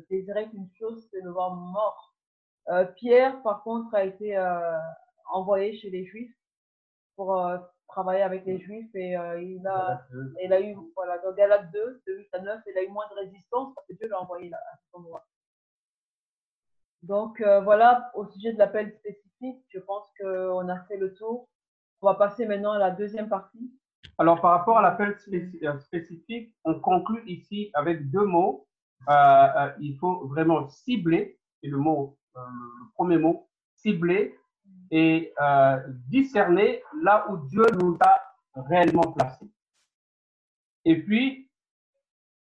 [0.08, 2.14] désirait qu'une chose, c'est le voir mort.
[2.68, 4.78] Euh, Pierre, par contre, a été euh,
[5.32, 6.36] envoyé chez les Juifs
[7.16, 7.58] pour euh,
[7.90, 10.06] travailler avec les Juifs et il, a,
[10.42, 13.06] il a eu, voilà, dans Galate 2, de 8 à 9, il a eu moins
[13.10, 15.24] de résistance parce que Dieu l'a envoyé là, à cet endroit.
[17.02, 21.48] Donc voilà, au sujet de l'appel spécifique, je pense qu'on a fait le tour.
[22.02, 23.70] On va passer maintenant à la deuxième partie.
[24.18, 25.16] Alors, par rapport à l'appel
[25.80, 28.66] spécifique, on conclut ici avec deux mots.
[29.08, 34.38] Euh, il faut vraiment cibler, et le mot euh, le premier mot, cibler
[34.90, 35.78] et euh,
[36.08, 38.20] discerner là où Dieu nous a
[38.54, 39.50] réellement placés.
[40.84, 41.48] Et puis,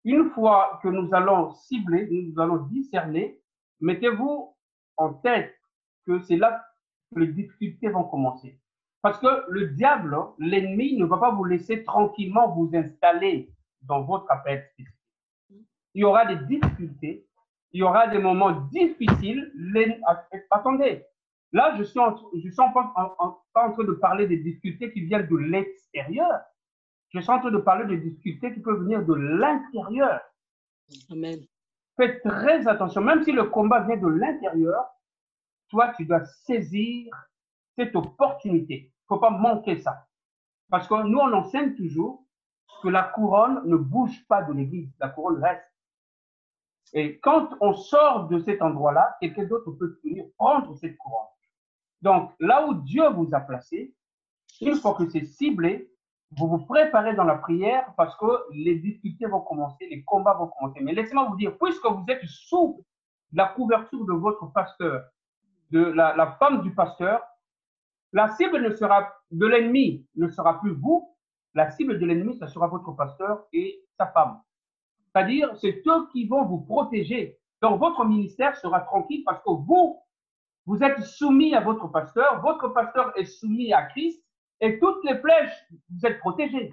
[0.05, 3.41] une fois que nous allons cibler, nous allons discerner,
[3.81, 4.55] mettez-vous
[4.97, 5.53] en tête
[6.05, 6.65] que c'est là
[7.13, 8.59] que les difficultés vont commencer.
[9.01, 14.29] Parce que le diable, l'ennemi, ne va pas vous laisser tranquillement vous installer dans votre
[14.29, 17.25] appel Il y aura des difficultés,
[17.71, 19.53] il y aura des moments difficiles.
[20.51, 21.05] Attendez,
[21.51, 22.93] là, je suis, en, je suis en, pas
[23.55, 26.41] en train de parler des difficultés qui viennent de l'extérieur.
[27.09, 30.21] Je suis en train de parler des difficultés qui peuvent venir de l'intérieur.
[31.11, 31.39] Amen.
[31.97, 34.85] Faites très attention, même si le combat vient de l'intérieur,
[35.69, 37.13] toi, tu dois saisir
[37.75, 38.75] cette opportunité.
[38.75, 40.07] Il ne faut pas manquer ça.
[40.69, 42.25] Parce que nous, on enseigne toujours
[42.81, 45.65] que la couronne ne bouge pas de l'église, la couronne reste.
[46.93, 51.27] Et quand on sort de cet endroit-là, quelqu'un d'autre peut venir prendre cette couronne.
[52.01, 53.93] Donc, là où Dieu vous a placé,
[54.61, 55.91] une fois que c'est ciblé,
[56.37, 60.47] vous vous préparez dans la prière parce que les difficultés vont commencer, les combats vont
[60.47, 60.79] commencer.
[60.81, 62.85] Mais laissez-moi vous dire, puisque vous êtes sous
[63.33, 65.03] la couverture de votre pasteur,
[65.71, 67.21] de la, la femme du pasteur,
[68.13, 71.15] la cible ne sera de l'ennemi ne sera plus vous,
[71.53, 74.39] la cible de l'ennemi, ce sera votre pasteur et sa femme.
[75.07, 77.37] C'est-à-dire, c'est eux qui vont vous protéger.
[77.61, 79.99] Donc, votre ministère sera tranquille parce que vous,
[80.69, 84.23] vous êtes soumis à votre pasteur, votre pasteur est soumis à Christ,
[84.61, 86.71] et toutes les flèches, vous êtes protégés.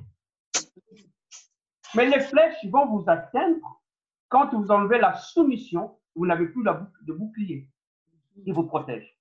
[1.95, 3.81] Mais les flèches vont vous atteindre
[4.29, 7.71] quand vous enlevez la soumission, vous n'avez plus la de bouclier
[8.45, 9.17] qui vous protège.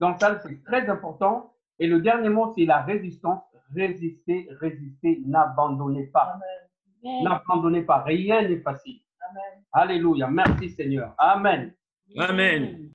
[0.00, 1.54] Donc ça, c'est très important.
[1.78, 3.42] Et le dernier mot, c'est la résistance.
[3.74, 6.38] Résistez, résistez, n'abandonnez pas.
[7.02, 9.00] N'abandonnez pas, rien n'est facile.
[9.72, 10.28] Alléluia.
[10.28, 11.14] Merci Seigneur.
[11.16, 11.72] Amen.
[12.18, 12.90] Amen.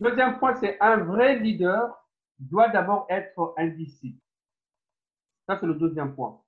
[0.00, 1.94] Deuxième point, c'est un vrai leader
[2.38, 4.20] doit d'abord être un disciple.
[5.46, 6.40] Ça, c'est le deuxième point.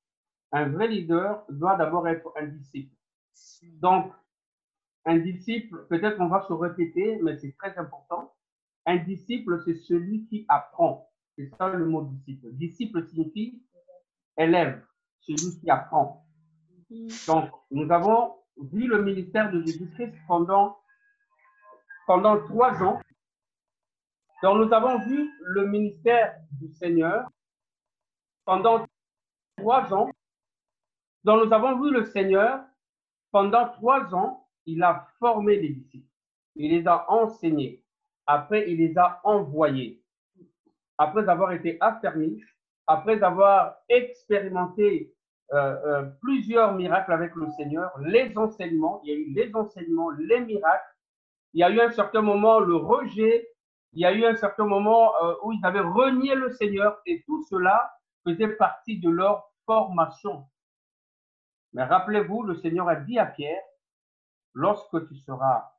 [0.52, 2.94] Un vrai leader doit d'abord être un disciple.
[3.80, 4.12] Donc,
[5.04, 8.32] un disciple, peut-être on va se répéter, mais c'est très important.
[8.86, 11.10] Un disciple, c'est celui qui apprend.
[11.36, 12.52] C'est ça le mot disciple.
[12.52, 13.62] Disciple signifie
[14.38, 14.82] élève
[15.20, 16.24] celui qui apprend.
[17.26, 20.78] Donc, nous avons vu le ministère de Jésus-Christ pendant,
[22.06, 23.00] pendant trois ans.
[24.42, 27.28] Donc, nous avons vu le ministère du Seigneur
[28.44, 28.84] pendant
[29.56, 30.10] trois ans.
[31.22, 32.60] Donc, nous avons vu le Seigneur
[33.30, 34.48] pendant trois ans.
[34.66, 36.08] Il a formé les disciples.
[36.56, 37.84] Il les a enseignés.
[38.26, 40.02] Après, il les a envoyés.
[40.98, 42.42] Après avoir été affermis,
[42.86, 45.14] après avoir expérimenté
[45.52, 50.10] euh, euh, plusieurs miracles avec le Seigneur, les enseignements, il y a eu les enseignements,
[50.10, 50.96] les miracles,
[51.54, 53.48] il y a eu un certain moment le rejet,
[53.92, 57.22] il y a eu un certain moment euh, où ils avaient renié le Seigneur et
[57.26, 57.92] tout cela
[58.24, 60.46] faisait partie de leur formation.
[61.72, 63.62] Mais rappelez-vous, le Seigneur a dit à Pierre,
[64.54, 65.70] lorsque tu seras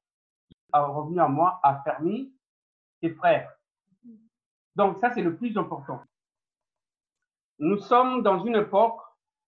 [0.74, 2.34] revenu à moi, affermi
[3.02, 3.52] tes frères.
[4.76, 6.02] Donc ça, c'est le plus important.
[7.60, 9.00] Nous sommes dans une époque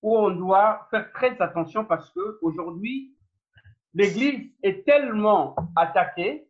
[0.03, 3.16] où on doit faire très attention parce que aujourd'hui,
[3.95, 6.47] l'Église est tellement attaquée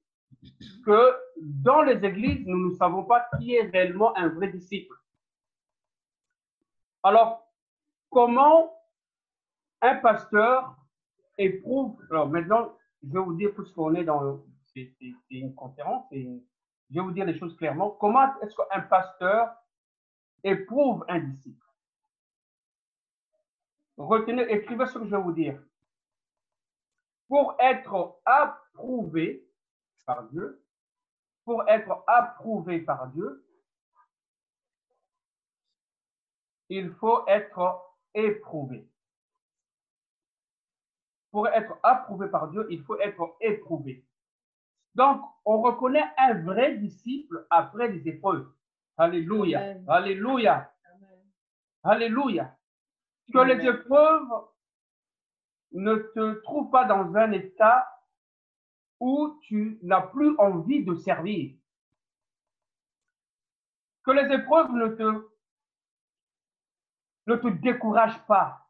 [0.85, 4.95] que dans les églises, nous ne savons pas qui est réellement un vrai disciple.
[7.03, 7.47] Alors,
[8.09, 8.73] comment
[9.81, 10.75] un pasteur
[11.37, 14.43] éprouve, alors maintenant, je vais vous dire, puisqu'on est dans,
[14.73, 14.91] c'est
[15.29, 16.27] une conférence, et
[16.89, 19.55] je vais vous dire les choses clairement, comment est-ce qu'un pasteur
[20.43, 21.65] éprouve un disciple?
[23.97, 25.61] Retenez, écrivez ce que je vais vous dire.
[27.27, 29.44] Pour être approuvé
[30.05, 30.63] par Dieu,
[31.43, 33.45] pour être approuvé par Dieu,
[36.69, 38.89] il faut être éprouvé.
[41.31, 44.05] Pour être approuvé par Dieu, il faut être éprouvé.
[44.95, 48.49] Donc, on reconnaît un vrai disciple après les épreuves.
[48.97, 49.75] Alléluia.
[49.87, 50.71] Alléluia.
[51.83, 52.57] Alléluia.
[53.31, 54.47] Que les épreuves
[55.73, 57.94] ne te trouvent pas dans un état
[59.05, 61.55] où tu n'as plus envie de servir.
[64.03, 65.29] Que les épreuves ne te,
[67.27, 68.67] ne te découragent pas.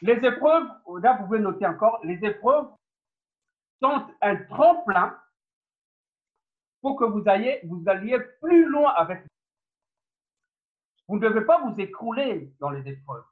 [0.00, 0.68] Les épreuves,
[1.02, 2.68] là vous pouvez noter encore, les épreuves
[3.82, 5.20] sont un tremplin
[6.80, 9.24] pour que vous alliez, vous alliez plus loin avec
[11.08, 13.24] vous ne devez pas vous écrouler dans les épreuves.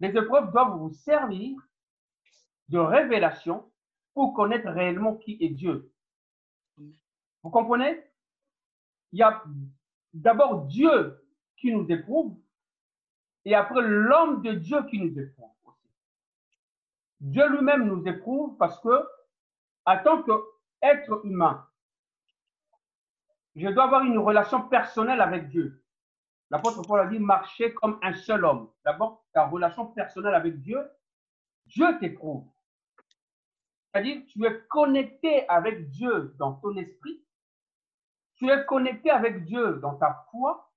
[0.00, 1.56] Les épreuves doivent vous servir
[2.68, 3.71] de révélation
[4.14, 5.92] pour connaître réellement qui est Dieu.
[7.42, 8.02] Vous comprenez?
[9.12, 9.42] Il y a
[10.12, 11.24] d'abord Dieu
[11.56, 12.36] qui nous éprouve
[13.44, 15.88] et après l'homme de Dieu qui nous éprouve aussi.
[17.20, 19.06] Dieu lui-même nous éprouve parce que,
[19.84, 21.66] en tant qu'être humain,
[23.54, 25.82] je dois avoir une relation personnelle avec Dieu.
[26.50, 28.70] L'apôtre Paul a dit marcher comme un seul homme.
[28.84, 30.80] D'abord, ta relation personnelle avec Dieu,
[31.66, 32.51] Dieu t'éprouve.
[33.92, 37.22] C'est-à-dire, tu es connecté avec Dieu dans ton esprit,
[38.36, 40.72] tu es connecté avec Dieu dans ta foi,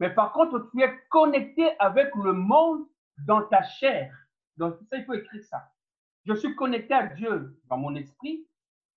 [0.00, 2.86] mais par contre, tu es connecté avec le monde
[3.24, 4.12] dans ta chair.
[4.56, 5.72] Donc, ça, il faut écrire ça.
[6.24, 8.46] Je suis connecté à Dieu dans mon esprit,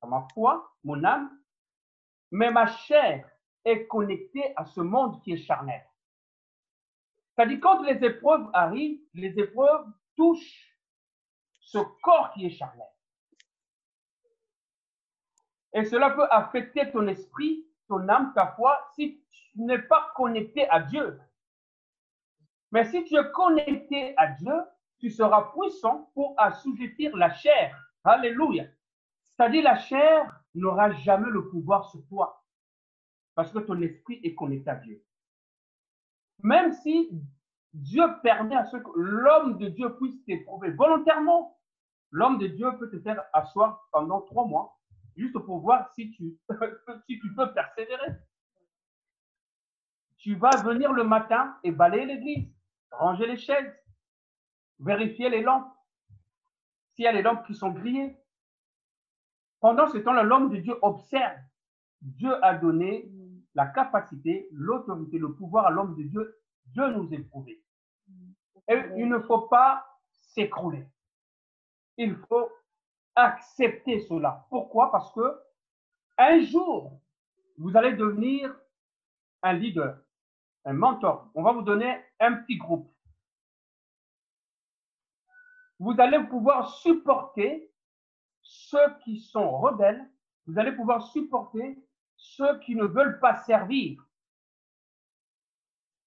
[0.02, 1.30] dans ma foi, mon âme,
[2.32, 3.30] mais ma chair
[3.66, 5.86] est connecté à ce monde qui est charnel.
[7.36, 9.86] C'est-à-dire, quand les épreuves arrivent, les épreuves
[10.16, 10.69] touchent
[11.72, 12.88] ce corps qui est charnel.
[15.74, 20.68] Et cela peut affecter ton esprit, ton âme, ta foi, si tu n'es pas connecté
[20.70, 21.20] à Dieu.
[22.72, 24.54] Mais si tu es connecté à Dieu,
[25.00, 27.80] tu seras puissant pour assujettir la chair.
[28.04, 28.66] Alléluia.
[29.38, 32.44] C'est-à-dire, la chair n'aura jamais le pouvoir sur toi
[33.36, 35.04] parce que ton esprit est connecté à Dieu.
[36.40, 37.12] Même si
[37.74, 41.59] Dieu permet à ce que l'homme de Dieu puisse t'éprouver volontairement,
[42.12, 44.78] l'homme de Dieu peut te faire asseoir pendant trois mois,
[45.16, 46.38] juste pour voir si tu,
[47.36, 48.14] peux persévérer.
[50.18, 52.54] Tu vas venir le matin et balayer l'église,
[52.92, 53.74] ranger les chaises,
[54.80, 55.72] vérifier les lampes,
[56.94, 58.18] s'il y a les lampes qui sont grillées.
[59.60, 61.38] Pendant ce temps-là, l'homme de Dieu observe.
[62.02, 63.12] Dieu a donné
[63.56, 67.62] la capacité, l'autorité, le pouvoir à l'homme de Dieu de nous éprouver.
[68.70, 69.86] Et il ne faut pas
[70.20, 70.88] s'écrouler.
[72.00, 72.50] Il faut
[73.14, 74.48] accepter cela.
[74.50, 74.90] Pourquoi?
[74.90, 75.38] Parce que
[76.18, 76.98] un jour,
[77.58, 78.58] vous allez devenir
[79.44, 80.00] un leader,
[80.64, 81.30] un mentor.
[81.36, 82.90] On va vous donner un petit groupe.
[85.78, 87.70] Vous allez pouvoir supporter
[88.42, 90.10] ceux qui sont rebelles.
[90.48, 91.78] Vous allez pouvoir supporter
[92.16, 94.02] ceux qui ne veulent pas servir.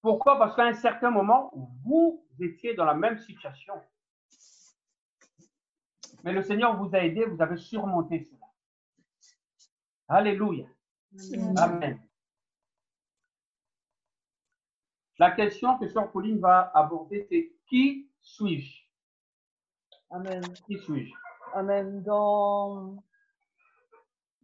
[0.01, 0.39] Pourquoi?
[0.39, 1.51] Parce qu'à un certain moment,
[1.85, 3.79] vous étiez dans la même situation.
[6.23, 8.47] Mais le Seigneur vous a aidé, vous avez surmonté cela.
[10.07, 10.65] Alléluia.
[11.57, 11.99] Amen.
[15.19, 18.83] La question que Sœur Pauline va aborder, c'est qui suis-je?
[20.09, 20.41] Amen.
[20.65, 21.13] Qui suis-je?
[21.53, 22.01] Amen.
[22.03, 22.95] Dans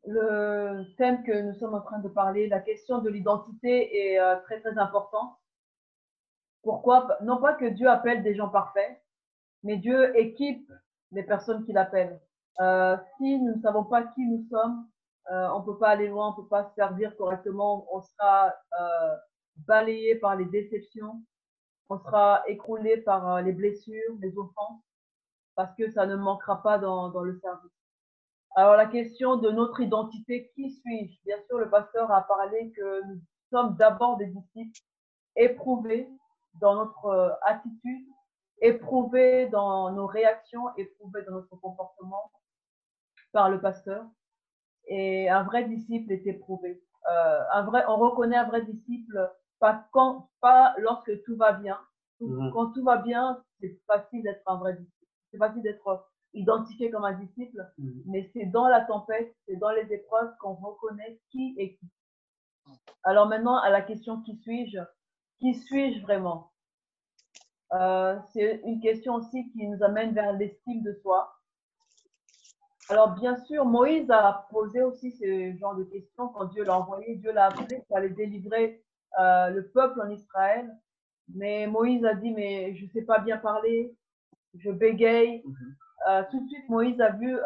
[0.06, 4.40] le thème que nous sommes en train de parler, la question de l'identité est euh,
[4.42, 5.36] très très importante.
[6.62, 7.18] Pourquoi?
[7.24, 9.02] Non pas que Dieu appelle des gens parfaits,
[9.64, 10.72] mais Dieu équipe
[11.12, 12.20] les personnes qu'il appelle.
[12.60, 14.88] Euh, si nous ne savons pas qui nous sommes,
[15.32, 18.54] euh, on ne peut pas aller loin, on ne peut pas servir correctement, on sera
[19.68, 21.22] balayé par les déceptions,
[21.90, 24.82] on sera écroulé par les blessures, les offenses,
[25.56, 27.72] parce que ça ne manquera pas dans, dans le service.
[28.56, 31.22] Alors la question de notre identité, qui suis-je?
[31.24, 34.80] Bien sûr, le pasteur a parlé que nous sommes d'abord des disciples
[35.36, 36.10] éprouvés
[36.56, 38.08] dans notre euh, attitude,
[38.62, 42.32] éprouvés dans nos réactions, éprouvés dans notre comportement
[43.32, 44.06] par le pasteur.
[44.88, 46.82] Et un vrai disciple est éprouvé.
[47.10, 51.80] Euh, un vrai, on reconnaît un vrai disciple pas, quand, pas lorsque tout va bien.
[52.20, 52.52] Mmh.
[52.52, 55.06] Quand tout va bien, c'est facile d'être un vrai disciple.
[55.32, 58.04] C'est facile d'être identifié comme un disciple, mhm.
[58.06, 61.88] mais c'est dans la tempête, c'est dans les épreuves qu'on reconnaît qui est qui.
[63.04, 64.80] Alors maintenant, à la question qui suis-je?
[65.40, 66.49] Qui suis-je vraiment?
[67.74, 71.36] Euh, C'est une question aussi qui nous amène vers l'estime de soi.
[72.90, 77.16] Alors bien sûr, Moïse a posé aussi ce genre de questions quand Dieu l'a envoyé.
[77.18, 78.84] Dieu l'a appelé pour aller délivrer
[79.20, 80.76] euh, le peuple en Israël.
[81.36, 83.96] Mais Moïse a dit, mais je ne sais pas bien parler,
[84.56, 85.76] je bégaye, mhm.
[86.08, 87.38] Euh, tout de suite, Moïse a vu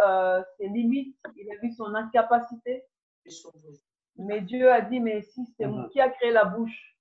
[0.57, 2.83] ses limites, il a vu son incapacité.
[4.17, 6.95] Mais Dieu a dit, mais si c'est moi qui a créé la bouche,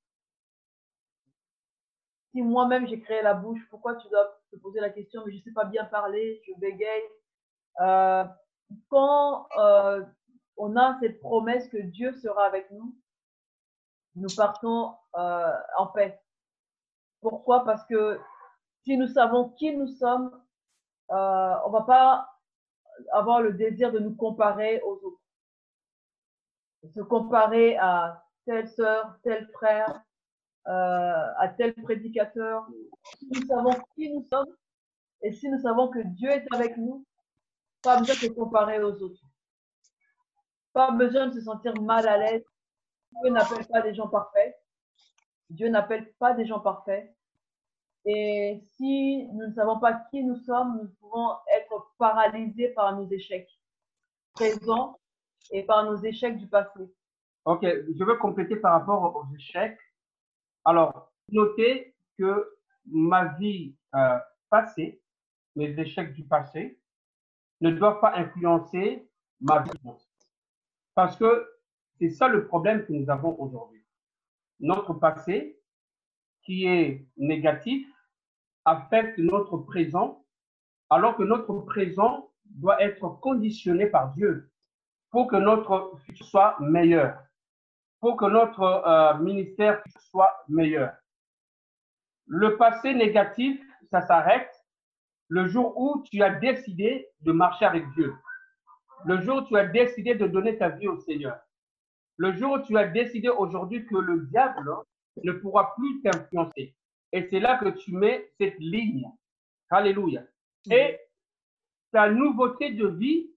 [2.33, 5.39] si moi-même j'ai créé la bouche, pourquoi tu dois te poser la question, mais je
[5.39, 7.03] ne sais pas bien parler, je bégaye.
[7.81, 8.25] Euh,
[8.89, 10.03] quand euh,
[10.57, 12.97] on a cette promesse que Dieu sera avec nous,
[14.15, 16.21] nous partons euh, en paix.
[17.21, 17.65] Pourquoi?
[17.65, 18.19] Parce que
[18.85, 20.31] si nous savons qui nous sommes,
[21.09, 22.29] on ne va pas
[23.13, 25.21] avoir le désir de nous comparer aux autres.
[26.95, 30.03] Se comparer à telle sœur, tel frère,
[30.65, 32.67] à tel prédicateur.
[33.19, 34.55] Si nous savons qui nous sommes
[35.23, 37.05] et si nous savons que Dieu est avec nous,
[37.83, 39.23] pas besoin de se comparer aux autres.
[40.73, 42.45] Pas besoin de se sentir mal à l'aise.
[43.23, 44.57] Dieu n'appelle pas des gens parfaits.
[45.51, 47.15] Dieu n'appelle pas des gens parfaits.
[48.05, 53.09] Et si nous ne savons pas qui nous sommes, nous pouvons être paralysés par nos
[53.09, 53.51] échecs
[54.35, 54.99] présents
[55.51, 56.93] et par nos échecs du passé.
[57.45, 59.79] Ok, je veux compléter par rapport aux échecs.
[60.65, 62.57] Alors, notez que
[62.87, 64.19] ma vie euh,
[64.51, 65.01] passée,
[65.57, 66.79] mes échecs du passé,
[67.61, 69.09] ne doivent pas influencer
[69.41, 69.71] ma vie.
[70.95, 71.49] Parce que
[71.99, 73.85] c'est ça le problème que nous avons aujourd'hui.
[74.61, 75.61] Notre passé,
[76.43, 77.87] qui est négatif,
[78.65, 80.25] affecte notre présent,
[80.91, 84.51] alors que notre présent doit être conditionné par Dieu
[85.11, 87.23] pour que notre futur soit meilleur,
[88.03, 89.81] pour que notre euh, ministère
[90.11, 90.93] soit meilleur.
[92.27, 94.51] Le passé négatif, ça s'arrête
[95.29, 98.13] le jour où tu as décidé de marcher avec Dieu.
[99.05, 101.39] Le jour où tu as décidé de donner ta vie au Seigneur.
[102.17, 104.75] Le jour où tu as décidé aujourd'hui que le diable
[105.23, 106.75] ne pourra plus t'influencer.
[107.13, 109.09] Et c'est là que tu mets cette ligne.
[109.71, 110.25] Alléluia.
[110.69, 110.99] Et
[111.93, 113.31] ta nouveauté de vie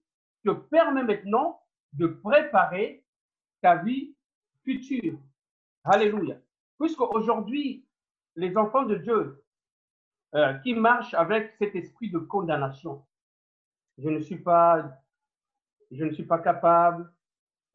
[0.44, 1.62] te permet maintenant
[1.92, 3.04] de préparer
[3.62, 4.15] ta vie
[4.66, 5.18] future.
[5.84, 6.36] Alléluia.
[6.78, 7.86] Puisque aujourd'hui,
[8.34, 9.44] les enfants de Dieu
[10.34, 13.06] euh, qui marchent avec cet esprit de condamnation,
[13.96, 14.98] je ne suis pas,
[16.42, 17.10] capable,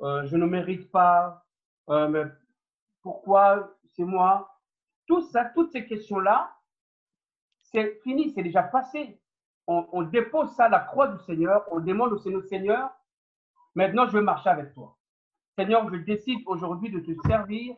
[0.01, 1.45] euh, je ne mérite pas,
[1.89, 2.25] euh, mais
[3.01, 4.59] pourquoi c'est moi?
[5.07, 6.53] Tout ça, toutes ces questions-là,
[7.57, 9.17] c'est fini, c'est déjà passé.
[9.67, 12.89] On, dépose ça à la croix du Seigneur, on demande au Seigneur, Seigneur,
[13.73, 14.97] maintenant je veux marcher avec toi.
[15.57, 17.75] Seigneur, je décide aujourd'hui de te servir.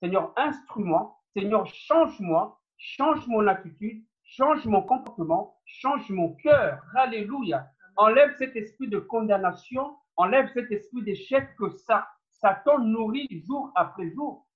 [0.00, 1.16] Seigneur, instruis-moi.
[1.36, 6.82] Seigneur, change-moi, change mon attitude, change mon comportement, change mon cœur.
[6.96, 7.66] Alléluia.
[7.96, 14.10] Enlève cet esprit de condamnation, enlève cet esprit d'échec que ça, Satan nourrit jour après
[14.10, 14.46] jour.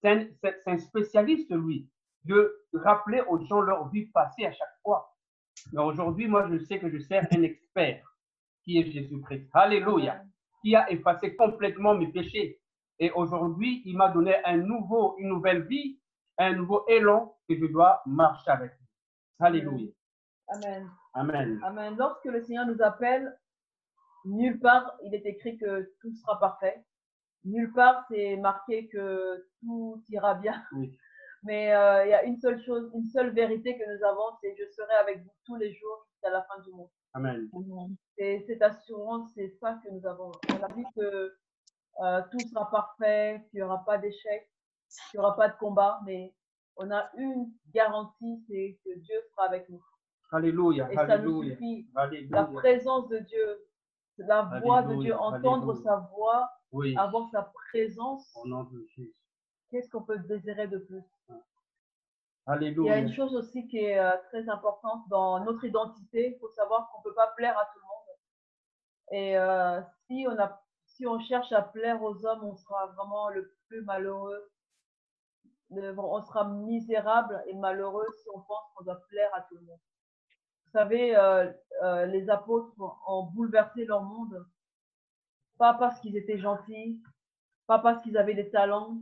[0.00, 0.26] C'est un,
[0.66, 1.90] un, spécialiste, lui,
[2.24, 5.14] de rappeler aux gens leur vie passée à chaque fois.
[5.72, 8.04] Mais aujourd'hui, moi, je sais que je sers un expert
[8.62, 9.48] qui est Jésus-Christ.
[9.52, 10.22] Alléluia.
[10.64, 12.58] Qui a effacé complètement mes péchés.
[12.98, 16.00] Et aujourd'hui, il m'a donné un nouveau, une nouvelle vie,
[16.38, 18.86] un nouveau élan que je dois marcher avec lui.
[19.40, 19.92] Alléluia.
[20.48, 20.90] Amen.
[21.12, 21.60] Amen.
[21.62, 21.96] Amen.
[21.98, 23.36] Lorsque le Seigneur nous appelle,
[24.24, 26.82] nulle part il est écrit que tout sera parfait.
[27.44, 30.64] Nulle part c'est marqué que tout ira bien.
[30.72, 30.96] Oui.
[31.42, 34.56] Mais euh, il y a une seule chose, une seule vérité que nous avons, c'est
[34.58, 36.88] je serai avec vous tous les jours jusqu'à la fin du monde.
[37.14, 37.48] Amen.
[38.18, 40.32] Et cette assurance, c'est ça que nous avons.
[40.50, 41.32] On a dit que
[42.00, 44.50] euh, tout sera parfait, qu'il n'y aura pas d'échec,
[45.10, 46.34] qu'il n'y aura pas de combat, mais
[46.76, 49.82] on a une garantie, c'est que Dieu sera avec nous.
[50.32, 50.90] Alléluia.
[50.92, 51.86] Et ça nous suffit.
[51.94, 52.28] Alléluia.
[52.30, 53.64] La présence de Dieu,
[54.18, 56.96] la voix de Dieu, entendre sa voix, Oui.
[56.96, 59.14] avoir sa présence, Au nom de Jésus.
[59.70, 61.04] qu'est-ce qu'on peut désirer de plus?
[62.46, 66.34] Il y a une chose aussi qui est euh, très importante dans notre identité.
[66.34, 69.22] Il faut savoir qu'on ne peut pas plaire à tout le monde.
[69.22, 69.80] Et euh,
[70.86, 74.50] si, on cherche à plaire aux hommes, on sera vraiment le plus malheureux.
[75.70, 79.80] On sera misérable et malheureux si on pense qu'on doit plaire à tout le monde.
[80.66, 82.74] Vous savez, euh, les apôtres
[83.08, 84.46] ont bouleversé leur monde,
[85.56, 87.00] pas parce qu'ils étaient gentils,
[87.66, 88.98] pas parce qu'ils avaient des talents,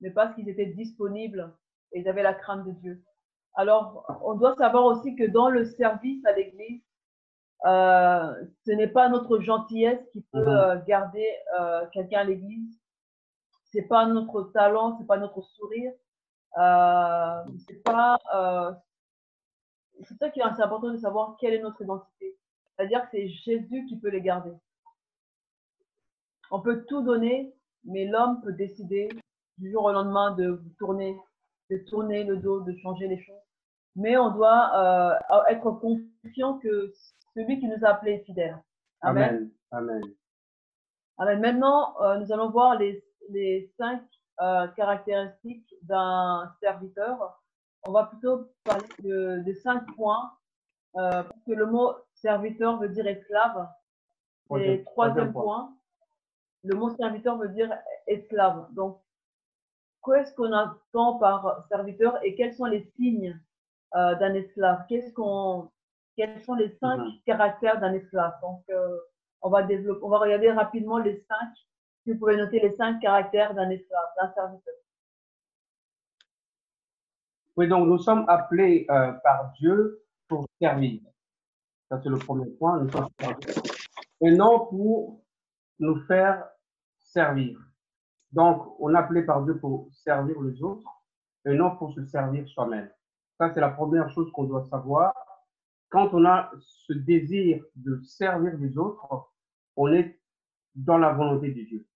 [0.00, 1.50] mais parce qu'ils étaient disponibles
[1.94, 3.02] et ils avaient la crainte de Dieu.
[3.54, 6.82] Alors, on doit savoir aussi que dans le service à l'Église,
[7.66, 8.34] euh,
[8.66, 10.48] ce n'est pas notre gentillesse qui peut Mhm.
[10.48, 11.26] euh, garder
[11.58, 12.78] euh, quelqu'un à l'Église.
[13.64, 15.92] C'est pas notre talent, c'est pas notre sourire.
[17.66, 18.18] C'est pas.
[20.02, 22.36] c'est ça qui est assez important de savoir quelle est notre identité.
[22.76, 24.52] C'est-à-dire que c'est Jésus qui peut les garder.
[26.50, 29.08] On peut tout donner, mais l'homme peut décider
[29.58, 31.16] du jour au lendemain de tourner,
[31.70, 33.34] de tourner le dos, de changer les choses.
[33.96, 36.92] Mais on doit euh, être confiant que
[37.34, 38.58] celui qui nous a appelés est fidèle.
[39.00, 39.50] Amen.
[39.70, 39.90] Amen.
[39.90, 40.14] Amen.
[41.18, 41.40] Amen.
[41.40, 44.02] Maintenant, euh, nous allons voir les, les cinq
[44.40, 47.40] euh, caractéristiques d'un serviteur.
[47.86, 50.32] on va plutôt parler de, de cinq points.
[50.92, 53.68] Parce que le mot serviteur veut dire esclave.
[54.56, 55.42] Et troisième point.
[55.42, 55.76] point,
[56.62, 57.72] le mot serviteur veut dire
[58.06, 58.68] esclave.
[58.74, 59.00] Donc,
[60.04, 63.38] qu'est-ce qu'on entend par serviteur et quels sont les signes
[63.96, 64.84] euh, d'un esclave?
[64.88, 65.70] Qu'est-ce qu'on,
[66.16, 67.12] Quels sont les cinq Mhm.
[67.26, 68.34] caractères d'un esclave?
[68.40, 68.98] Donc, euh,
[69.42, 71.48] on va développer, on va regarder rapidement les cinq.
[72.04, 74.74] Si vous pouvez noter les cinq caractères d'un esclave, d'un serviteur.
[77.56, 81.00] Oui, donc nous sommes appelés euh, par Dieu pour servir.
[81.88, 82.80] Ça, c'est le premier point.
[82.80, 83.08] Nous sommes.
[84.20, 85.20] Et non pour
[85.78, 86.48] nous faire
[86.98, 87.58] servir.
[88.34, 90.90] Donc, on appelé par Dieu pour servir les autres
[91.46, 92.90] et non pour se servir soi-même.
[93.38, 95.14] Ça, c'est la première chose qu'on doit savoir.
[95.88, 99.06] Quand on a ce désir de servir les autres,
[99.76, 100.18] on est
[100.74, 101.86] dans la volonté de Dieu.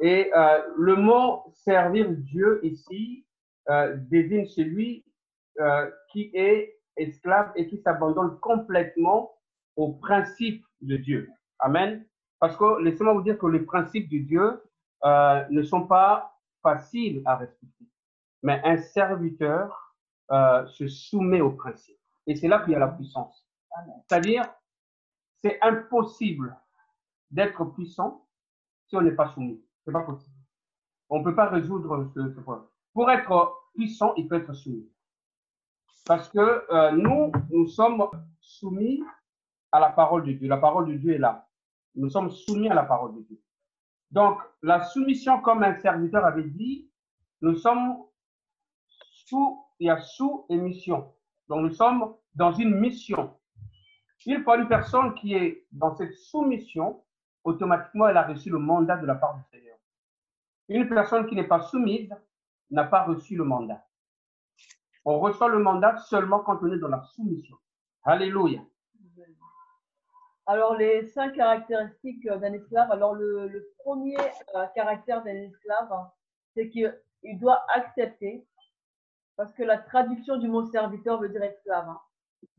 [0.00, 3.26] Et euh, le mot servir Dieu ici
[3.68, 5.04] euh, désigne celui
[5.60, 9.34] euh, qui est esclave et qui s'abandonne complètement
[9.76, 11.28] aux principes de Dieu.
[11.58, 12.06] Amen.
[12.40, 14.62] Parce que laissez-moi vous dire que les principes de Dieu
[15.04, 17.84] euh, ne sont pas faciles à respecter.
[18.42, 19.94] Mais un serviteur
[20.30, 21.98] euh, se soumet aux principes.
[22.26, 23.46] Et c'est là qu'il y a la puissance.
[24.08, 24.44] C'est-à-dire,
[25.42, 26.56] c'est impossible
[27.30, 28.26] d'être puissant
[28.86, 29.62] si on n'est pas soumis.
[29.84, 30.36] C'est pas possible.
[31.10, 32.66] On ne peut pas résoudre ce, ce problème.
[32.92, 34.88] Pour être puissant, il faut être soumis.
[36.06, 36.38] Parce que
[36.72, 38.08] euh, nous, nous sommes
[38.40, 39.02] soumis
[39.72, 40.48] à la parole de Dieu.
[40.48, 41.48] La parole de Dieu est là.
[41.94, 43.40] Nous sommes soumis à la parole de Dieu.
[44.14, 46.88] Donc, la soumission, comme un serviteur avait dit,
[47.40, 47.96] nous sommes
[49.26, 50.56] sous, il y a sous et.
[50.56, 53.36] Donc, nous sommes dans une mission.
[54.24, 57.02] Il faut une personne qui est dans cette soumission,
[57.42, 59.76] automatiquement, elle a reçu le mandat de la part du Seigneur.
[60.68, 62.14] Une personne qui n'est pas soumise
[62.70, 63.84] n'a pas reçu le mandat.
[65.04, 67.56] On reçoit le mandat seulement quand on est dans la soumission.
[68.04, 68.60] Alléluia.
[70.46, 72.90] Alors, les cinq caractéristiques euh, d'un esclave.
[72.92, 74.16] Alors, le, premier
[74.54, 76.10] euh, caractère d'un esclave, hein,
[76.54, 78.46] c'est qu'il il doit accepter,
[79.36, 81.88] parce que la traduction du mot serviteur veut dire esclave.
[81.88, 82.00] hein.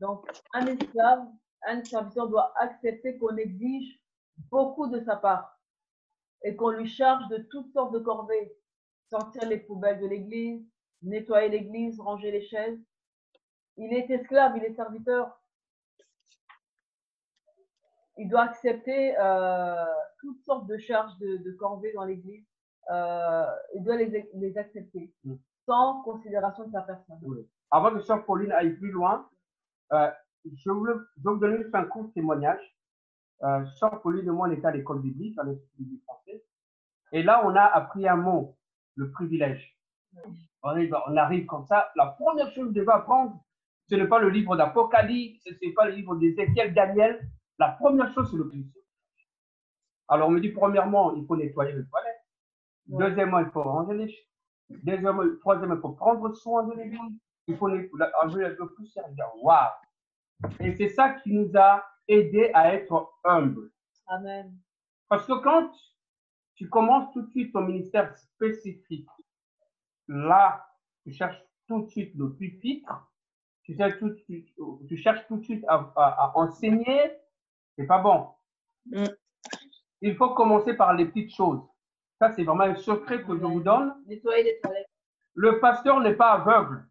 [0.00, 1.24] Donc, un esclave,
[1.62, 4.00] un serviteur doit accepter qu'on exige
[4.50, 5.56] beaucoup de sa part
[6.42, 8.52] et qu'on lui charge de toutes sortes de corvées.
[9.08, 10.66] Sortir les poubelles de l'église,
[11.02, 12.78] nettoyer l'église, ranger les chaises.
[13.76, 15.40] Il est esclave, il est serviteur
[18.18, 19.84] il doit accepter euh,
[20.20, 22.44] toutes sortes de charges de, de corvée dans l'Église.
[22.90, 25.34] Euh, il doit les, les accepter Mm.
[25.66, 27.18] sans considération de sa personne.
[27.70, 29.28] Avant que Sœur Pauline aille plus loin,
[29.92, 30.10] euh,
[30.44, 32.60] je, voulais, je vais vous donner juste un court témoignage.
[33.42, 36.44] Euh, Sœur Pauline et moi, on était à l'école biblique, à l'Institut biblique français.
[37.12, 38.56] Et là, on a appris un mot,
[38.94, 39.76] le privilège.
[40.62, 41.90] On, est- on arrive comme ça.
[41.96, 43.44] La première chose que je devais apprendre,
[43.90, 47.20] ce n'est pas le livre d'Apocalypse, ce n'est pas le livre d'Ézéchiel, Daniel.
[47.58, 48.72] La première chose, c'est le privilège.
[50.08, 52.22] Alors, on me dit, premièrement, il faut nettoyer les toilettes.
[52.88, 53.08] Ouais.
[53.08, 54.24] Deuxièmement, il faut ranger les chaises.
[54.68, 57.00] Deuxièmement, troisièmement, il faut prendre soin de l'église.
[57.48, 59.04] Il faut la- enlever le poussière.
[59.42, 59.70] Waouh!
[60.60, 63.70] Et c'est ça qui nous a aidé à être humbles.
[64.08, 64.54] Amen.
[65.08, 65.70] Parce que quand
[66.54, 69.08] tu commences tout de suite ton ministère spécifique,
[70.08, 70.66] là,
[71.04, 73.10] tu cherches tout de suite le pupitre,
[73.62, 74.48] tu cherches tout de suite,
[74.88, 77.12] tu cherches tout de suite à, à- à enseigner,
[77.76, 78.28] c'est pas bon.
[78.86, 79.04] Mm.
[80.02, 81.62] Il faut commencer par les petites choses.
[82.18, 83.94] Ça, c'est vraiment un secret que je vous donne.
[84.06, 84.90] Nettoyer les toilettes.
[85.34, 86.86] Le pasteur n'est pas aveugle.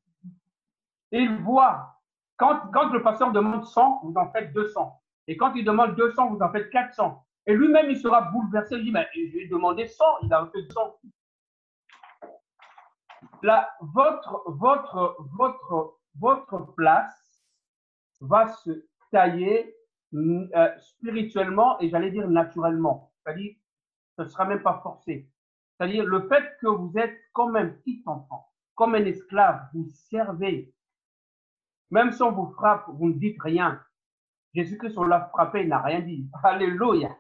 [1.12, 2.00] Il voit.
[2.38, 5.02] Quand, quand le pasteur demande 100, vous en faites 200.
[5.28, 7.26] Et quand il demande 200, vous en faites 400.
[7.48, 8.76] Et lui-même, il sera bouleversé.
[8.76, 11.00] Il dit, mais je lui ai demandé 100, il a fait 100.
[13.44, 17.46] Là, votre, votre, votre, votre place
[18.22, 19.76] va se tailler
[20.16, 23.12] euh, spirituellement et j'allais dire naturellement.
[23.24, 23.56] C'est-à-dire,
[24.18, 25.30] ce ne sera même pas forcé.
[25.78, 30.74] C'est-à-dire le fait que vous êtes comme un petit enfant, comme un esclave, vous servez.
[31.92, 33.82] Même si on vous frappe, vous ne dites rien.
[34.54, 36.30] Jésus-Christ, on l'a frappé, il n'a rien dit.
[36.44, 37.16] Alléluia.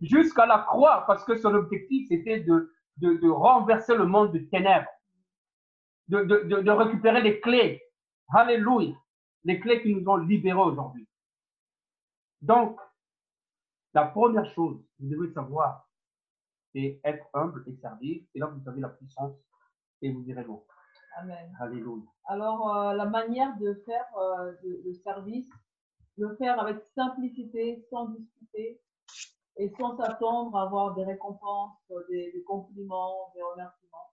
[0.00, 4.38] Jusqu'à la croix, parce que son objectif, c'était de, de, de renverser le monde de
[4.38, 4.88] ténèbres,
[6.08, 7.82] de, de, de, récupérer les clés.
[8.28, 8.94] Alléluia.
[9.44, 11.08] Les clés qui nous ont libérés aujourd'hui.
[12.44, 12.78] Donc,
[13.94, 15.88] la première chose, vous devez savoir,
[16.74, 18.22] c'est être humble et servir.
[18.34, 19.34] Et là, vous avez la puissance
[20.02, 20.62] et vous direz non.
[21.16, 21.56] Amen.
[21.58, 22.04] Alléluia.
[22.26, 25.48] Alors, euh, la manière de faire euh, le, le service,
[26.18, 28.78] le faire avec simplicité, sans discuter
[29.56, 34.10] et sans s'attendre à avoir des récompenses, euh, des, des compliments, des remerciements.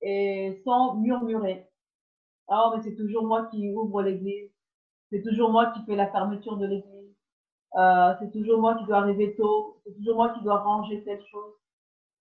[0.00, 1.68] Et sans murmurer.
[2.48, 4.50] Ah, mais c'est toujours moi qui ouvre l'église.
[5.12, 7.14] C'est toujours moi qui fais la fermeture de l'église.
[7.76, 9.80] Euh, c'est toujours moi qui dois arriver tôt.
[9.84, 11.54] C'est toujours moi qui dois ranger telle chose.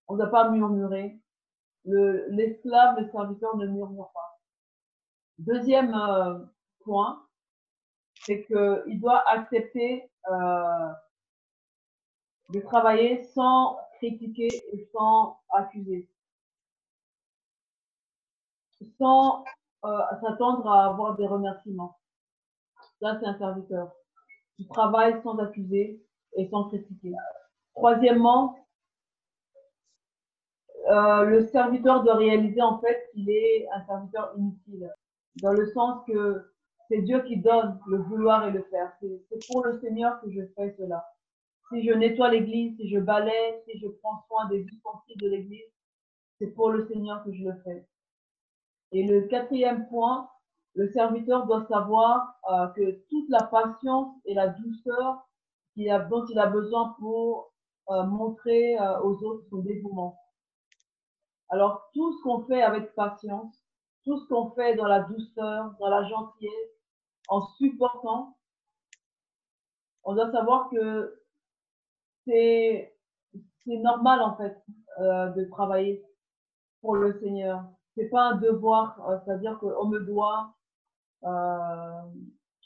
[0.07, 1.19] On ne doit pas murmurer.
[1.85, 4.39] Le- L'esclave, le, serviteur ne murmure pas.
[5.39, 6.39] Deuxième euh,
[6.85, 7.23] point,
[8.25, 10.89] c'est qu'il doit accepter euh,
[12.49, 16.09] de travailler sans critiquer et sans accuser.
[18.99, 19.43] Sans
[20.21, 22.00] s'attendre à avoir des remerciements.
[23.01, 23.91] Ça, c'est un serviteur.
[24.57, 26.01] Tu travailles sans accuser
[26.37, 27.13] et sans critiquer.
[27.73, 28.55] Troisièmement,
[30.89, 34.89] euh, le serviteur doit réaliser en fait qu'il est un serviteur inutile,
[35.41, 36.51] dans le sens que
[36.89, 38.91] c'est Dieu qui donne le vouloir et le faire.
[38.99, 41.05] C'est pour le Seigneur que je fais cela.
[41.69, 45.71] Si je nettoie l'église, si je balaie, si je prends soin des ustensiles de l'église,
[46.37, 47.87] c'est pour le Seigneur que je le fais.
[48.91, 50.29] Et le quatrième point,
[50.75, 55.27] le serviteur doit savoir euh, que toute la patience et la douceur
[55.89, 57.53] a, dont il a besoin pour
[57.89, 60.17] euh, montrer euh, aux autres son dévouement.
[61.49, 63.53] Alors, tout ce qu'on fait avec patience,
[64.05, 66.71] tout ce qu'on fait dans la douceur, dans la gentillesse,
[67.27, 68.37] en supportant,
[70.03, 71.21] on doit savoir que
[72.25, 72.95] c'est
[73.65, 74.57] c'est normal en fait
[74.99, 76.03] euh, de travailler
[76.81, 77.63] pour le Seigneur.
[77.95, 80.53] C'est pas un devoir, euh, c'est-à-dire qu'on me doit,
[81.23, 82.01] euh,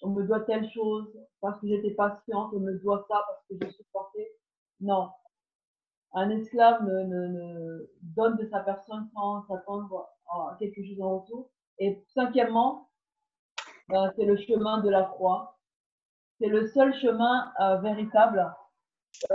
[0.01, 3.55] on me doit telle chose parce que j'étais patiente, on me doit ça parce que
[3.61, 4.31] j'ai supporté.
[4.81, 5.09] Non,
[6.13, 11.19] un esclave ne, ne, ne donne de sa personne sans s'attendre à quelque chose en
[11.19, 11.49] retour.
[11.79, 12.89] Et cinquièmement,
[13.91, 15.57] euh, c'est le chemin de la croix.
[16.39, 18.53] C'est le seul chemin euh, véritable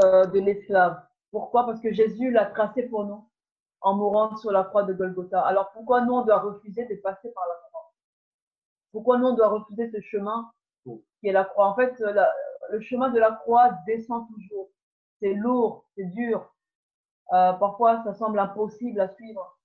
[0.03, 1.03] euh, de l'esclave.
[1.31, 1.67] Pourquoi?
[1.67, 3.29] Parce que Jésus l'a tracé pour nous
[3.83, 5.41] en mourant sur la croix de Golgotha.
[5.41, 7.70] Alors pourquoi nous on doit refuser de passer par la croix?
[8.93, 10.51] Pourquoi nous on doit refuser ce chemin
[10.85, 11.69] qui est la croix?
[11.69, 12.33] En fait, la-
[12.71, 14.69] le chemin de la croix descend toujours.
[15.21, 16.53] C'est lourd, c'est dur.
[17.33, 19.59] Euh, parfois, ça semble impossible à suivre,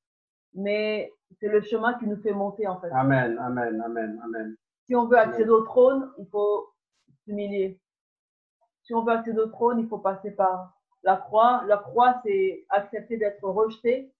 [0.53, 2.89] mais c'est le chemin qui nous fait monter en fait.
[2.91, 4.55] Amen, amen, amen, amen.
[4.85, 6.67] Si on veut accéder au trône, il faut
[7.23, 7.79] s'humilier.
[8.83, 11.63] Si on veut accéder au trône, il faut passer par la croix.
[11.65, 14.13] La croix, c'est accepter d'être rejeté,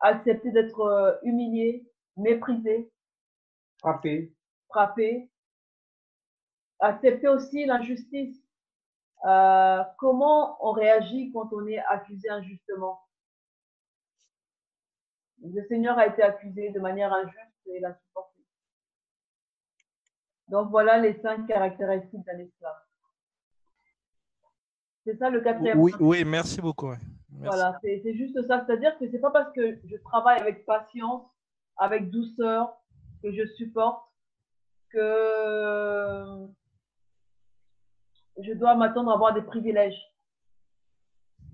[0.00, 1.86] accepter d'être euh, humilié,
[2.16, 2.90] méprisé,
[3.78, 4.32] Frappé.
[4.68, 5.30] frappé.
[6.80, 8.36] Accepter aussi l'injustice.
[9.24, 13.00] Euh, comment on réagit quand on est accusé injustement?
[15.42, 18.42] Le Seigneur a été accusé de manière injuste et il a supporté.
[20.48, 22.76] Donc voilà les cinq caractéristiques d'un esclave.
[25.04, 25.80] C'est ça le quatrième.
[25.80, 26.06] Oui, point.
[26.06, 26.88] oui, merci beaucoup.
[26.88, 27.08] Merci.
[27.30, 28.64] Voilà, c'est c'est juste ça.
[28.66, 31.24] C'est-à-dire que c'est pas parce que je travaille avec patience,
[31.76, 32.77] avec douceur,
[33.22, 34.02] que je supporte,
[34.90, 36.46] que
[38.42, 40.00] je dois m'attendre à avoir des privilèges.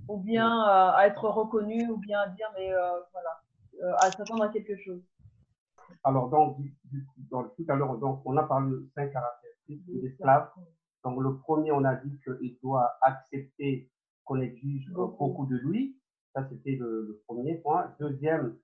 [0.08, 3.40] Ou bien euh, à être reconnu, ou bien à dire, mais euh, voilà,
[3.82, 5.02] euh, à s'attendre à quelque chose.
[6.02, 6.58] Alors, donc,
[7.30, 10.50] tout à l'heure, donc, on a parlé de cinq caractéristiques de l'esclave.
[11.04, 13.90] Donc, le premier, on a dit qu'il doit accepter
[14.24, 15.46] qu'on exige Beaucoup.
[15.46, 15.96] de lui.
[16.34, 17.94] Ça, c'était le, le premier point.
[17.98, 18.58] Deuxième,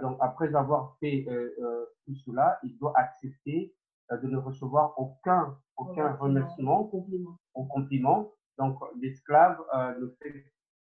[0.00, 3.74] donc, après avoir fait euh, euh, tout cela, il doit accepter
[4.10, 7.36] euh, de ne recevoir aucun, aucun remerciement compliment.
[7.54, 8.30] au compliment.
[8.58, 10.44] Donc, l'esclave euh, ne fait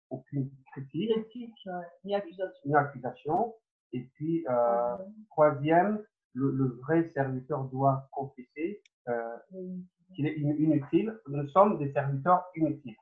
[0.10, 2.62] aucune critique, Critique, ouais, ni accusation.
[2.66, 3.56] ni accusation.
[3.94, 4.98] Et puis, euh,
[5.30, 6.04] Troisième,
[6.34, 9.86] le, le vrai serviteur doit confesser euh, Oui.
[10.16, 11.18] qu'il est in- inutile.
[11.28, 12.96] Nous sommes des serviteurs inutiles.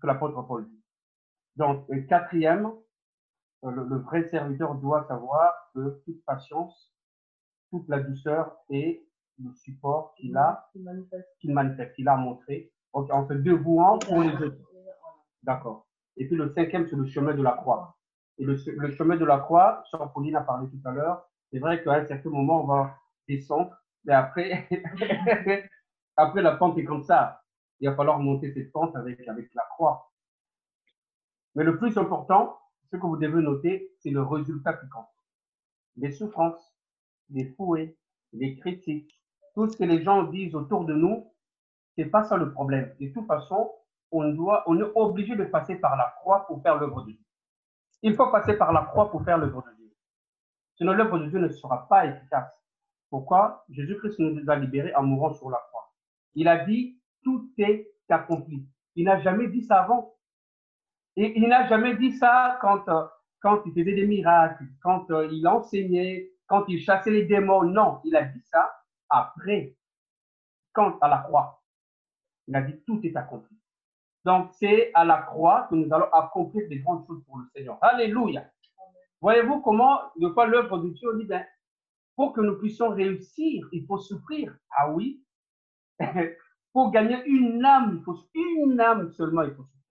[0.00, 0.82] Que l'apôtre Paul dit.
[1.56, 2.70] Donc, euh, quatrième, euh,
[3.70, 6.92] le, le vrai serviteur doit savoir que toute patience,
[7.70, 9.06] toute la douceur et
[9.42, 11.28] le support qu'il a, manifeste.
[11.40, 14.56] qu'il manifeste, qu'il a montré, donc, en se dévouant pour les autres.
[15.42, 15.86] D'accord.
[16.16, 17.96] Et puis le cinquième, c'est le chemin de la croix.
[18.38, 21.58] Et le, le chemin de la croix, Sœur Pauline a parlé tout à l'heure, c'est
[21.58, 22.96] vrai qu'à un certain moment, on va
[23.28, 24.68] descendre, mais après,
[26.16, 27.42] après la pente est comme ça.
[27.80, 30.10] Il va falloir monter cette pente avec, avec la croix.
[31.54, 32.58] Mais le plus important,
[32.94, 35.08] ce que vous devez noter, c'est le résultat qui compte.
[35.96, 36.76] Les souffrances,
[37.30, 37.96] les fouets,
[38.32, 39.20] les critiques,
[39.54, 41.32] tout ce que les gens disent autour de nous,
[41.96, 42.94] c'est pas ça le problème.
[43.00, 43.72] De toute façon,
[44.12, 47.20] on doit, on est obligé de passer par la croix pour faire l'œuvre de Dieu.
[48.02, 49.92] Il faut passer par la croix pour faire l'œuvre de Dieu.
[50.76, 52.62] Sinon, l'œuvre de Dieu ne sera pas efficace.
[53.10, 53.64] Pourquoi?
[53.70, 55.92] Jésus-Christ nous a libérés en mourant sur la croix.
[56.34, 58.68] Il a dit, tout est accompli.
[58.94, 60.14] Il n'a jamais dit ça avant.
[61.16, 63.04] Et il n'a jamais dit ça quand, euh,
[63.40, 67.62] quand il faisait des miracles, quand euh, il enseignait, quand il chassait les démons.
[67.62, 68.70] Non, il a dit ça
[69.08, 69.76] après,
[70.72, 71.62] quand à la croix.
[72.48, 73.56] Il a dit tout est accompli.
[74.24, 77.78] Donc, c'est à la croix que nous allons accomplir des grandes choses pour le Seigneur.
[77.82, 78.44] Alléluia.
[79.20, 81.44] Voyez-vous comment, de quoi l'œuvre de Dieu dit, ben,
[82.16, 84.56] pour que nous puissions réussir, il faut souffrir.
[84.70, 85.22] Ah oui.
[86.72, 89.83] pour gagner une âme, il faut une âme seulement, il faut souffrir.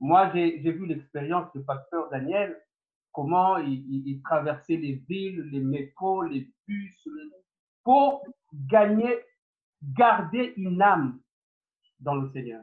[0.00, 2.56] Moi, j'ai vu l'expérience du pasteur Daniel,
[3.12, 7.08] comment il, traversait les villes, les métros, les bus,
[7.84, 9.18] pour gagner,
[9.82, 11.20] garder une âme
[11.98, 12.62] dans le Seigneur.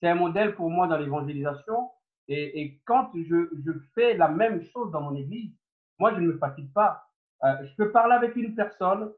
[0.00, 1.90] C'est un modèle pour moi dans l'évangélisation.
[2.28, 5.52] Et, quand je, fais la même chose dans mon église,
[5.98, 7.04] moi, je ne me fatigue pas.
[7.44, 9.12] Euh, je peux parler avec une personne,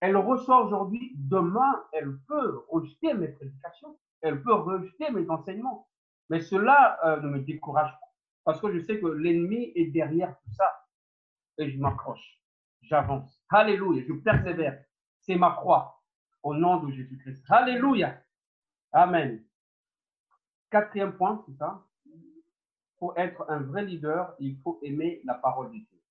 [0.00, 5.88] elle reçoit aujourd'hui, demain, elle peut rejeter mes prédications, elle peut rejeter mes enseignements.
[6.30, 8.06] Mais cela euh, ne me décourage pas,
[8.44, 10.84] parce que je sais que l'ennemi est derrière tout ça.
[11.58, 12.40] Et je m'accroche,
[12.82, 13.42] j'avance.
[13.50, 14.82] Alléluia, je persévère.
[15.20, 16.02] C'est ma croix,
[16.42, 17.44] au nom de Jésus-Christ.
[17.48, 18.22] Alléluia.
[18.92, 19.42] Amen.
[20.70, 21.84] Quatrième point, c'est ça.
[22.98, 26.02] Pour être un vrai leader, il faut aimer la parole de Dieu.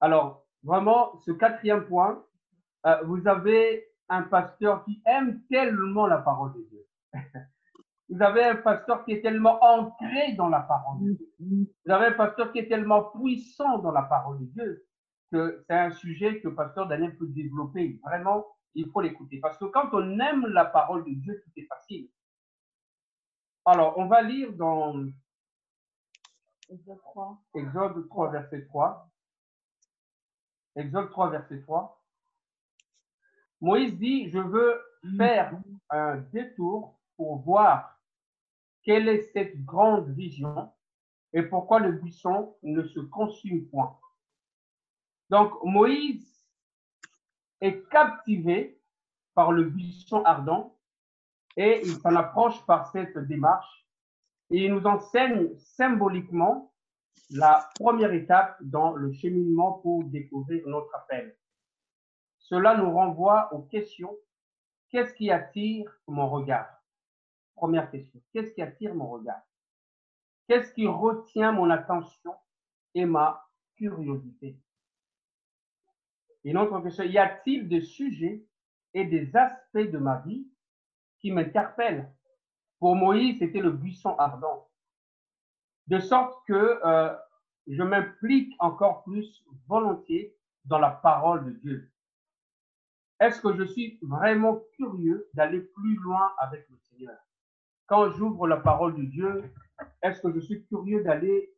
[0.00, 2.24] Alors, vraiment, ce quatrième point,
[2.86, 6.86] euh, vous avez un pasteur qui aime tellement la parole de Dieu.
[8.08, 11.28] vous avez un pasteur qui est tellement ancré dans la parole de Dieu.
[11.84, 14.86] Vous avez un pasteur qui est tellement puissant dans la parole de Dieu
[15.30, 18.00] que c'est un sujet que pasteur Daniel peut développer.
[18.02, 19.38] Vraiment, il faut l'écouter.
[19.40, 22.08] Parce que quand on aime la parole de Dieu, tout est facile.
[23.66, 25.04] Alors, on va lire dans
[26.70, 29.10] Exode 3, Exode 3 verset 3.
[30.76, 32.02] Exode 3, verset 3.
[33.60, 34.80] Moïse dit, je veux
[35.18, 35.52] faire
[35.90, 37.97] un détour pour voir
[38.82, 40.70] quelle est cette grande vision
[41.32, 43.98] et pourquoi le buisson ne se consume point?
[45.30, 46.46] Donc, Moïse
[47.60, 48.80] est captivé
[49.34, 50.76] par le buisson ardent
[51.56, 53.86] et il s'en approche par cette démarche
[54.50, 56.72] et il nous enseigne symboliquement
[57.30, 61.36] la première étape dans le cheminement pour découvrir notre appel.
[62.38, 64.16] Cela nous renvoie aux questions.
[64.88, 66.77] Qu'est-ce qui attire mon regard?
[67.58, 68.20] Première question.
[68.32, 69.42] Qu'est-ce qui attire mon regard?
[70.46, 72.34] Qu'est-ce qui retient mon attention
[72.94, 73.44] et ma
[73.76, 74.56] curiosité?
[76.44, 77.02] Une autre question.
[77.02, 78.46] Y a-t-il des sujets
[78.94, 80.48] et des aspects de ma vie
[81.18, 82.08] qui m'interpellent?
[82.78, 84.68] Pour Moïse, c'était le buisson ardent
[85.88, 87.16] de sorte que euh,
[87.66, 91.92] je m'implique encore plus volontiers dans la parole de Dieu.
[93.18, 97.18] Est-ce que je suis vraiment curieux d'aller plus loin avec le Seigneur?
[97.88, 99.50] Quand j'ouvre la parole de Dieu,
[100.02, 101.54] est-ce que je suis curieux d'aller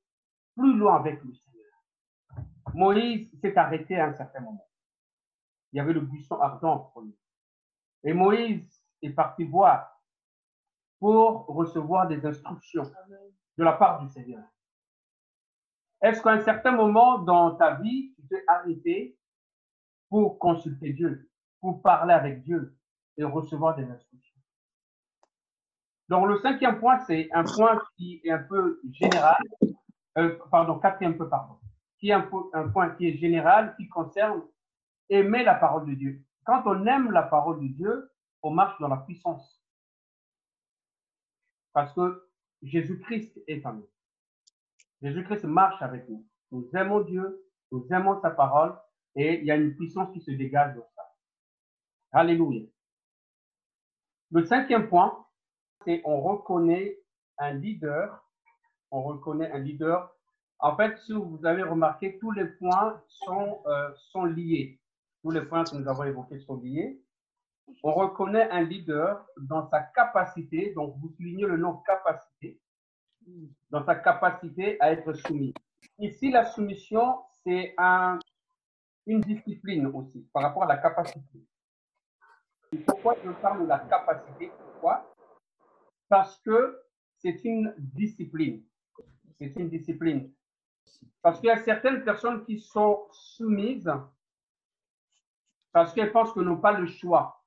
[0.56, 2.44] plus loin avec le Seigneur?
[2.72, 4.68] Moïse s'est arrêté à un certain moment.
[5.72, 7.16] Il y avait le buisson ardent pour lui.
[8.04, 10.00] Et Moïse est parti voir
[11.00, 12.84] pour recevoir des instructions
[13.58, 14.44] de la part du Seigneur.
[16.00, 19.18] Est-ce qu'à un certain moment dans ta vie, tu t'es arrêté
[20.08, 21.28] pour consulter Dieu,
[21.60, 22.76] pour parler avec Dieu
[23.16, 24.29] et recevoir des instructions?
[26.10, 29.36] Donc, le cinquième point, c'est un point qui est un peu général,
[30.18, 31.56] euh, pardon, quatrième peu, pardon,
[32.00, 32.22] qui est un,
[32.72, 34.42] point qui est général, qui concerne
[35.08, 36.20] aimer la parole de Dieu.
[36.44, 38.10] Quand on aime la parole de Dieu,
[38.42, 39.62] on marche dans la puissance.
[41.72, 42.28] Parce que
[42.62, 43.88] Jésus-Christ est en nous.
[45.02, 46.26] Jésus-Christ marche avec nous.
[46.50, 48.76] Nous aimons Dieu, nous aimons sa parole
[49.14, 51.02] et il y a une puissance qui se dégage de ça.
[52.10, 52.66] Alléluia.
[54.32, 55.24] Le cinquième point,
[55.84, 56.98] c'est on reconnaît
[57.38, 58.24] un leader.
[58.90, 60.10] On reconnaît un leader.
[60.58, 64.78] En fait, si vous avez remarqué, tous les points sont, euh, sont liés.
[65.22, 67.00] Tous les points que nous avons évoqués sont liés
[67.82, 72.60] on reconnaît un leader dans sa capacité, donc vous soulignez le nom capacité,
[73.70, 75.54] dans sa capacité à être soumis.
[75.98, 78.18] Ici, la soumission, c'est un,
[79.06, 81.44] une discipline aussi par rapport à la capacité.
[82.86, 84.50] pourquoi je parle de la capacité?
[84.72, 85.09] Pourquoi?
[86.10, 86.78] Parce que
[87.18, 88.62] c'est une discipline.
[89.38, 90.30] C'est une discipline.
[91.22, 93.90] Parce qu'il y a certaines personnes qui sont soumises
[95.72, 97.44] parce qu'elles pensent qu'elles n'ont pas le choix.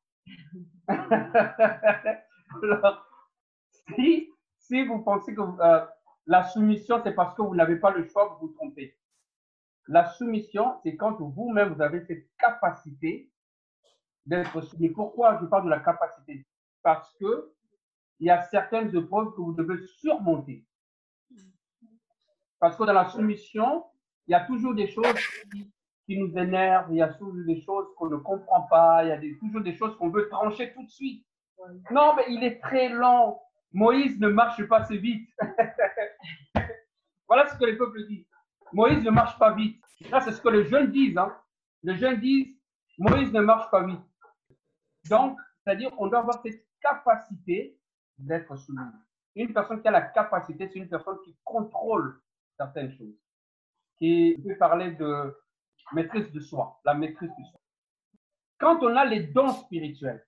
[3.96, 5.86] si, si vous pensez que euh,
[6.26, 8.98] la soumission, c'est parce que vous n'avez pas le choix, vous vous trompez.
[9.88, 13.30] La soumission, c'est quand vous-même, vous avez cette capacité
[14.26, 14.90] d'être soumis.
[14.90, 16.48] Pourquoi je parle de la capacité?
[16.82, 17.54] Parce que
[18.20, 20.64] il y a certaines épreuves que vous devez surmonter.
[22.60, 23.84] Parce que dans la soumission,
[24.28, 25.14] il y a toujours des choses
[26.06, 29.12] qui, nous énervent, il y a toujours des choses qu'on ne comprend pas, il y
[29.12, 31.26] a toujours des choses qu'on veut trancher tout de suite.
[31.92, 33.42] Non, mais il est très lent.
[33.72, 35.30] Moïse ne marche pas assez vite.
[37.28, 38.28] voilà ce que les peuples disent.
[38.72, 39.84] Moïse ne marche pas vite.
[40.10, 41.18] Ça, c'est ce que les jeunes disent.
[41.18, 41.36] Hein.
[41.84, 42.58] Les jeunes disent,
[42.98, 44.00] Moïse ne marche pas vite.
[45.10, 47.78] Donc, c'est-à-dire qu'on doit avoir cette capacité
[48.18, 48.80] d'être soumis.
[49.36, 52.22] Une personne qui a la capacité, c'est une personne qui contrôle
[52.58, 53.16] certaines choses.
[53.98, 55.36] Qui peut parler de
[55.92, 57.60] maîtrise de soi, la maîtrise de soi.
[58.58, 60.26] Quand on a les dons spirituels,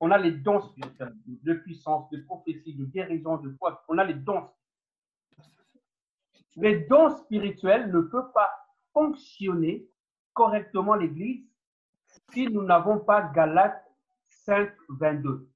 [0.00, 4.04] on a les dons spirituels de puissance, de prophétie, de guérison, de foi, on a
[4.04, 4.48] les dons.
[6.56, 8.50] Les dons spirituels ne peuvent pas
[8.92, 9.88] fonctionner
[10.34, 11.46] correctement l'Église
[12.32, 13.86] si nous n'avons pas Galates
[14.28, 15.51] 5, 22.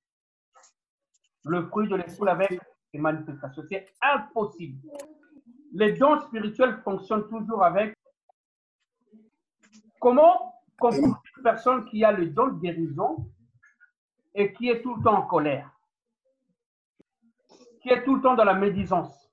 [1.46, 2.60] Le fruit de l'esprit avec
[2.92, 4.90] les manifestations, c'est impossible.
[5.72, 7.96] Les dons spirituels fonctionnent toujours avec
[10.00, 13.30] comment comporter une personne qui a le don de guérison
[14.34, 15.70] et qui est tout le temps en colère,
[17.80, 19.30] qui est tout le temps dans la médisance?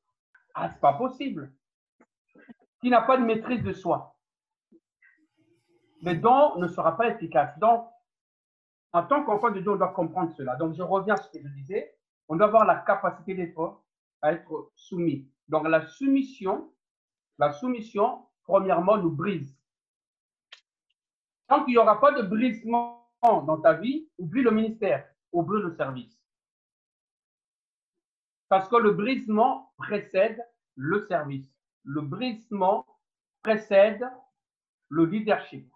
[0.53, 1.51] Ah, c'est pas possible.
[2.79, 4.15] Qui n'a pas de maîtrise de soi?
[6.03, 7.57] Le don ne sera pas efficace.
[7.57, 7.87] Donc,
[8.91, 10.55] en tant qu'enfant de Dieu, on doit comprendre cela.
[10.57, 11.97] Donc, je reviens à ce que je disais.
[12.29, 13.81] On doit avoir la capacité d'être
[14.21, 15.27] à être soumis.
[15.47, 16.73] Donc, la soumission,
[17.37, 19.57] la soumission, premièrement, nous brise.
[21.47, 25.71] Tant qu'il n'y aura pas de brisement dans ta vie, oublie le ministère, oublie le
[25.75, 26.19] service.
[28.49, 30.39] Parce que le brisement précède
[30.75, 31.47] le service.
[31.83, 32.85] Le brisement
[33.41, 34.07] précède
[34.89, 35.69] le leadership.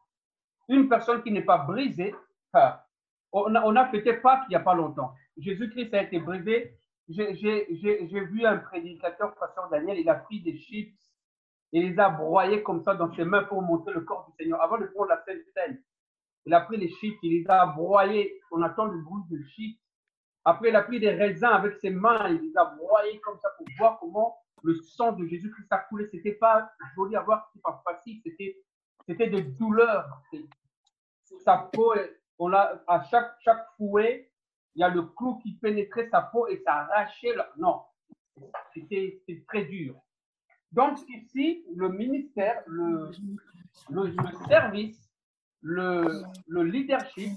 [0.69, 2.13] Une personne qui n'est pas brisée,
[2.53, 2.85] ah,
[3.31, 5.13] on a, on a fêté Pâques il n'y a pas longtemps.
[5.37, 6.77] Jésus-Christ a été brisé.
[7.09, 10.97] J'ai vu un prédicateur, pasteur Daniel, il a pris des chips
[11.73, 14.61] et les a broyés comme ça dans ses mains pour montrer le corps du Seigneur.
[14.61, 15.81] Avant de prendre la Sainte Seine,
[16.45, 18.39] il a pris les chips, il les a broyés.
[18.51, 19.79] On attend le bruit de chips.
[20.45, 23.49] Après, il a pris des raisins avec ses mains, il les a broyés comme ça
[23.57, 26.07] pour voir comment le sang de Jésus-Christ a coulé.
[26.11, 28.57] C'était pas joli à voir, c'était pas facile, c'était
[29.07, 30.21] c'était de douleur.
[31.43, 31.93] Sa peau,
[32.39, 34.29] on a, à chaque, chaque fouet,
[34.77, 37.33] il y a le clou qui pénétrait sa peau et ça arrachait.
[37.35, 37.81] la- Non,
[38.75, 39.95] c'était très dur.
[40.71, 43.09] Donc ici, le ministère, le,
[43.89, 45.09] le, le service,
[45.63, 47.31] le, le leadership,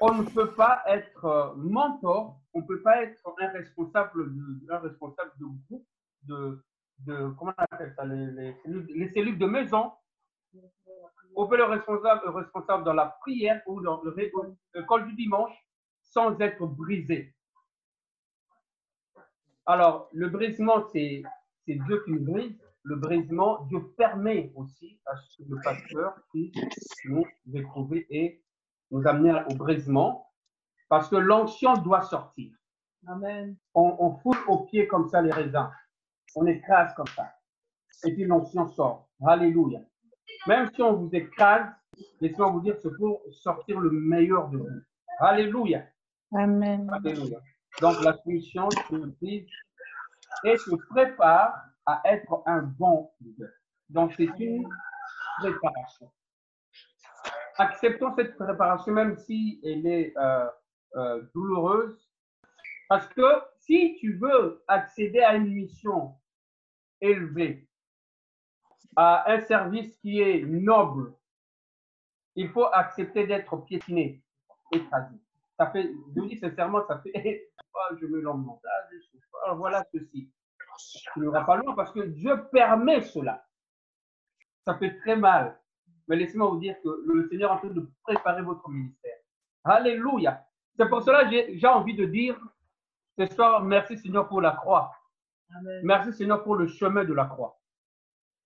[0.00, 5.44] on ne peut pas être euh, mentor, on ne peut pas être un responsable de,
[5.68, 5.86] groupe,
[6.22, 9.92] de, comment on appelle ça, les, les cellules, les cellules de maison.
[11.36, 14.14] On peut le responsable, responsable dans la prière ou dans le
[14.74, 15.52] l'école du dimanche
[16.12, 17.34] sans être brisé.
[19.66, 21.22] Alors, le brisement, c'est
[21.66, 22.58] Dieu qui nous brise.
[22.84, 26.52] Le brisement, Dieu permet aussi à ce le pasteur puisse
[27.04, 28.42] nous éprouver et
[28.90, 30.28] nous amener au brisement
[30.88, 32.52] parce que l'onction doit sortir.
[33.06, 33.56] Amen.
[33.74, 35.70] On, on fout au pied comme ça les raisins.
[36.34, 37.32] On écrase comme ça.
[38.04, 39.08] Et puis l'onction sort.
[39.24, 39.80] Alléluia.
[40.48, 41.70] Même si on vous écrase,
[42.20, 44.80] laissez-moi vous dire, c'est pour sortir le meilleur de vous.
[45.20, 45.84] Alléluia.
[46.34, 46.90] Amen.
[47.80, 49.48] Donc la se brise
[50.44, 51.54] et se prépare
[51.86, 53.50] à être un bon leader.
[53.88, 54.66] Donc c'est une
[55.38, 56.10] préparation.
[57.58, 60.48] Acceptons cette préparation même si elle est euh,
[60.96, 62.08] euh, douloureuse,
[62.88, 66.14] parce que si tu veux accéder à une mission
[67.00, 67.68] élevée,
[68.96, 71.14] à un service qui est noble,
[72.34, 74.22] il faut accepter d'être piétiné,
[74.72, 75.21] écrasé.
[75.62, 78.44] Ça fait, je vous dis sincèrement, ça fait, oh, je me lance
[78.90, 79.18] je
[79.48, 80.28] oh, voilà ceci.
[81.14, 83.46] Tu n'iras pas loin parce que Dieu permet cela.
[84.66, 85.56] Ça fait très mal.
[86.08, 89.14] Mais laissez-moi vous dire que le Seigneur est en train de préparer votre ministère.
[89.62, 90.44] Alléluia.
[90.76, 92.36] C'est pour cela que j'ai envie de dire
[93.16, 94.90] ce soir, merci Seigneur pour la croix.
[95.56, 95.80] Amen.
[95.84, 97.56] Merci Seigneur pour le chemin de la croix.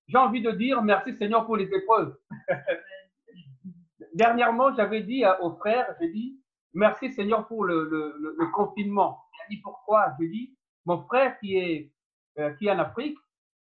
[0.07, 2.15] J'ai envie de dire merci Seigneur pour les épreuves.
[4.13, 6.43] Dernièrement, j'avais dit aux frères, j'ai dit
[6.77, 9.25] merci Seigneur pour le, le- le- le confinement.
[9.35, 10.15] Il a dit pourquoi?
[10.21, 11.93] J'ai dit mon frère qui est,
[12.39, 13.19] euh, qui est en Afrique,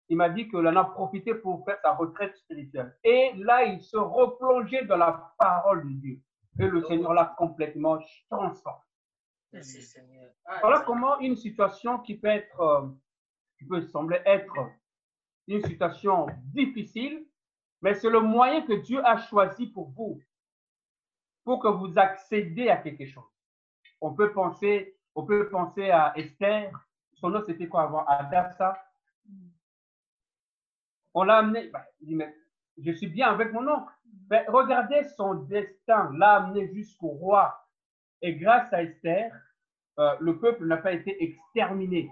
[0.10, 2.96] il m'a dit qu'il en a profité pour faire sa retraite spirituelle.
[3.04, 6.20] Et là, il se replongeait dans la parole de Dieu.
[6.60, 8.82] Et le Seigneur l'a complètement transformé.
[9.54, 10.30] Merci Seigneur.
[10.46, 12.88] Ah, Voilà comment une situation qui peut être, euh,
[13.58, 14.54] qui peut sembler être
[15.48, 17.26] une situation difficile,
[17.82, 20.20] mais c'est le moyen que Dieu a choisi pour vous,
[21.56, 23.24] que vous accédez à quelque chose.
[24.02, 26.72] On peut penser, on peut penser à Esther.
[27.14, 28.06] Son nom c'était quoi avant?
[28.06, 28.78] Adassa.
[31.14, 31.70] On l'a amené.
[31.70, 31.86] bah,
[32.78, 33.92] je suis bien avec mon oncle.
[34.30, 37.66] Mais regardez son destin, l'a amené jusqu'au roi.
[38.22, 39.32] Et grâce à Esther,
[40.00, 42.12] euh, le peuple n'a pas été exterminé.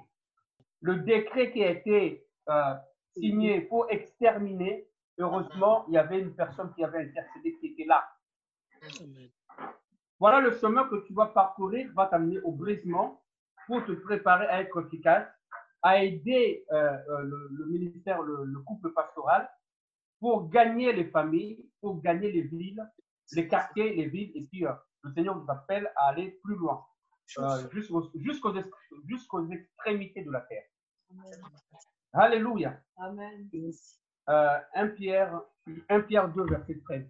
[0.82, 2.76] Le décret qui a été euh,
[3.18, 4.88] signé pour exterminer,
[5.18, 8.08] heureusement, il y avait une personne qui avait intercédé qui était là.
[10.20, 13.22] Voilà le chemin que tu vas parcourir, va t'amener au brisement
[13.68, 15.28] pour te préparer à être efficace,
[15.82, 16.76] à aider euh,
[17.10, 19.50] euh, le, le ministère, le, le couple pastoral,
[20.20, 22.84] pour gagner les familles, pour gagner les villes,
[23.34, 24.72] les quartiers, les villes, et puis euh,
[25.04, 26.84] le Seigneur nous appelle à aller plus loin,
[27.40, 28.70] euh, jusqu'aux jusqu'aux ex-
[29.08, 30.64] jusqu'aux extrémités de la terre.
[32.14, 32.80] Alléluia.
[32.98, 33.50] Amen.
[34.28, 35.42] 1 Pierre,
[35.90, 37.06] 1 Pierre 2, verset 13.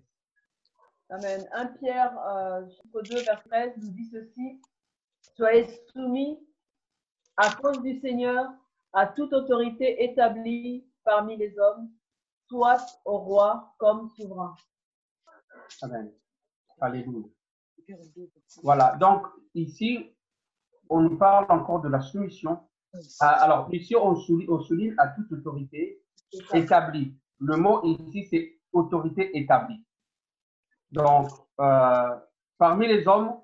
[1.10, 1.48] Amen.
[1.54, 4.62] 1 Pierre, euh, chapitre 2, verset 13, nous dit ceci.
[5.36, 6.40] Soyez soumis
[7.38, 8.52] à cause du Seigneur
[8.94, 11.92] à toute autorité établie parmi les hommes,
[12.48, 14.56] soit au roi comme souverain.
[15.82, 16.12] Amen.
[16.82, 17.28] Alléluia.
[18.64, 20.16] Voilà, donc ici,
[20.90, 22.60] on nous parle encore de la soumission.
[23.20, 26.02] Ah, alors, ici, on souligne, on souligne à toute autorité
[26.54, 27.16] établie.
[27.40, 29.84] Le mot ici, c'est autorité établie.
[30.96, 31.28] Donc,
[31.60, 32.16] euh,
[32.58, 33.36] parmi les hommes,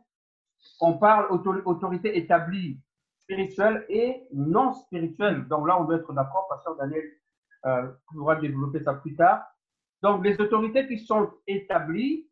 [0.79, 2.79] on parle auto- autorité établie
[3.19, 5.47] spirituelle et non spirituelle.
[5.47, 7.03] Donc là, on doit être d'accord, Pasteur Daniel
[7.65, 9.43] euh, pourra développer ça plus tard.
[10.01, 12.29] Donc, les autorités qui sont établies,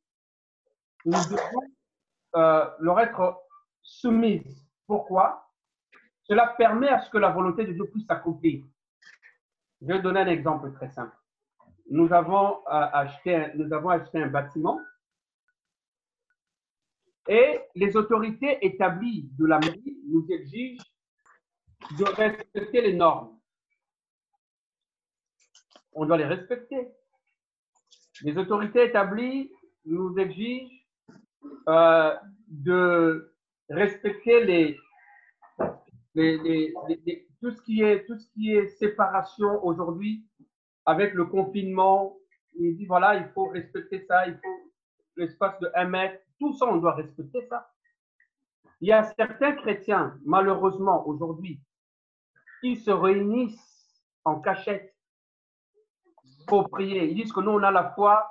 [1.06, 1.62] nous devons
[2.36, 3.38] euh, leur être
[3.82, 4.66] soumises.
[4.88, 5.46] Pourquoi?
[6.24, 8.64] Cela permet à ce que la volonté de Dieu puisse s'accomplir.
[9.82, 11.16] Je vais donner un exemple très simple.
[11.90, 14.80] Nous avons, acheté, nous avons acheté un bâtiment
[17.30, 20.84] et les autorités établies de la mairie nous exigent
[21.98, 23.40] de respecter les normes.
[25.94, 26.90] On doit les respecter.
[28.24, 29.52] Les autorités établies
[29.86, 30.74] nous exigent
[31.68, 32.16] euh,
[32.48, 33.32] de
[33.70, 34.78] respecter les,
[36.16, 36.74] les-
[37.06, 40.26] les- tout, ce qui est, tout ce qui est séparation aujourd'hui
[40.86, 42.18] avec le confinement.
[42.56, 44.59] Il dit voilà, il faut respecter ça, il faut
[45.20, 46.24] l'espace de 1 mètre.
[46.40, 47.72] Tout ça, on doit respecter ça.
[48.82, 51.62] Il y a certains chrétiens, malheureusement, aujourd'hui,
[52.62, 54.96] qui se réunissent en cachette
[56.48, 57.10] pour prier.
[57.10, 58.28] Ils disent que nous, on a la foi,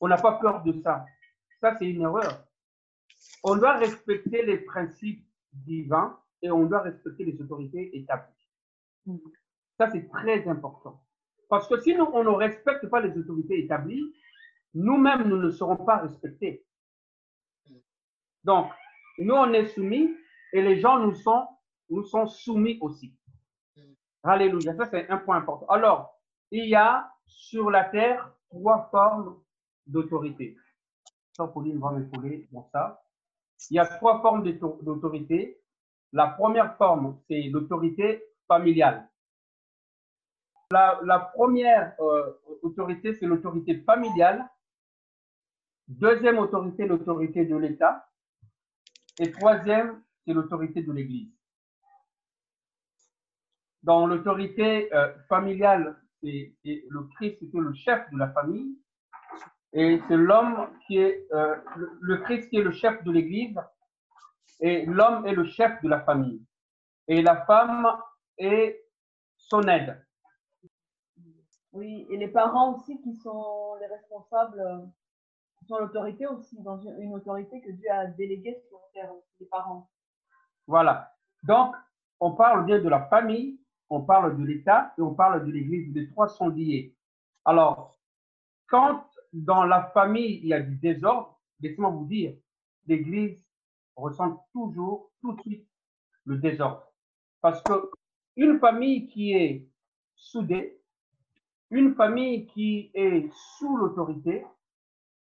[0.00, 1.06] on n'a pas peur de ça.
[1.60, 2.44] Ça, c'est une erreur.
[3.42, 9.18] On doit respecter les principes divins et on doit respecter les autorités établies.
[9.78, 11.02] Ça, c'est très important.
[11.48, 14.14] Parce que si nous, on ne respecte pas les autorités établies,
[14.74, 16.64] nous-mêmes, nous ne serons pas respectés.
[18.44, 18.70] Donc,
[19.18, 20.10] nous, on est soumis
[20.52, 23.14] et les gens nous sont, soumis aussi.
[24.22, 24.74] Alléluia.
[24.76, 25.66] Ça, c'est un point important.
[25.66, 26.18] Alors,
[26.50, 29.40] il y a sur la terre trois formes
[29.86, 30.56] d'autorité.
[31.32, 33.02] Ça, Pauline va m'épauler dans ça.
[33.70, 35.60] Il y a trois formes d'auto- d'autorité.
[36.12, 39.08] La première forme, c'est l'autorité familiale.
[40.70, 42.32] La, la première euh,
[42.62, 44.48] autorité, c'est l'autorité familiale.
[45.98, 48.08] Deuxième autorité, l'autorité de l'État.
[49.18, 51.30] Et troisième, c'est l'autorité de l'Église.
[53.82, 58.78] Dans l'autorité euh, familiale, le Christ qui est le chef de la famille.
[59.74, 63.58] Et c'est l'homme qui est euh, le, le Christ qui est le chef de l'Église.
[64.60, 66.42] Et l'homme est le chef de la famille.
[67.06, 67.86] Et la femme
[68.38, 68.82] est
[69.36, 70.02] son aide.
[71.72, 74.90] Oui, et les parents aussi qui sont les responsables,
[75.66, 79.90] sont l'autorité aussi, dans une, autorité que Dieu a déléguée sur terre, les parents.
[80.66, 81.12] Voilà.
[81.42, 81.74] Donc,
[82.20, 83.60] on parle bien de la famille,
[83.90, 85.92] on parle de l'État et on parle de l'Église.
[85.94, 86.96] Les trois sont liés.
[87.44, 87.98] Alors,
[88.68, 92.34] quand dans la famille il y a du désordre, laissez-moi vous dire,
[92.86, 93.44] l'Église
[93.96, 95.68] ressent toujours, tout de suite,
[96.24, 96.86] le désordre.
[97.40, 97.90] Parce que
[98.36, 99.68] une famille qui est
[100.14, 100.80] soudée,
[101.70, 104.44] une famille qui est sous l'autorité,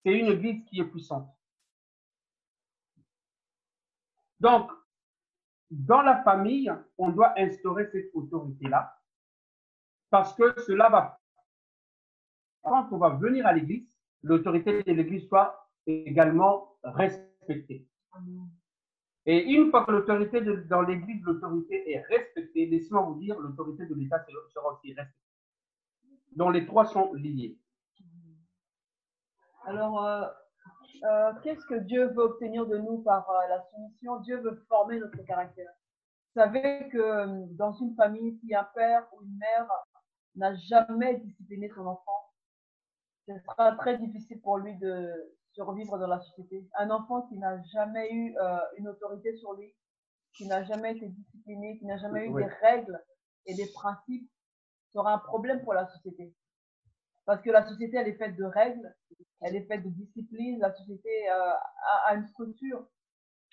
[0.03, 1.29] c'est une Église qui est puissante.
[4.39, 4.71] Donc,
[5.69, 8.97] dans la famille, on doit instaurer cette autorité-là
[10.09, 11.19] parce que cela va,
[12.61, 13.87] quand on va venir à l'église,
[14.23, 17.87] l'autorité de l'église soit également respectée.
[19.25, 23.93] Et une fois que l'autorité dans l'église, l'autorité est respectée, laissez-moi vous dire, l'autorité de
[23.95, 25.13] l'État sera aussi respectée.
[26.31, 27.57] Donc les trois sont liés.
[29.67, 30.25] Alors, euh,
[31.03, 34.21] euh, qu'est-ce que Dieu veut obtenir de nous par euh, la soumission?
[34.21, 35.69] Dieu veut former notre caractère.
[36.33, 39.67] Vous savez que dans une famille, a un père ou une mère
[40.35, 42.31] n'a jamais discipliné son enfant,
[43.27, 45.11] ce sera très difficile pour lui de
[45.51, 46.65] survivre dans la société.
[46.77, 48.37] Un enfant qui n'a jamais eu
[48.77, 49.73] une autorité sur lui,
[50.33, 52.43] qui n'a jamais été discipliné, qui n'a jamais eu Oui.
[52.43, 53.03] des règles
[53.47, 54.29] et des principes,
[54.93, 56.33] sera un problème pour la société.
[57.25, 58.95] Parce que la société, elle est faite de règles,
[59.41, 62.85] elle est faite de discipline, la société euh, a, a une structure.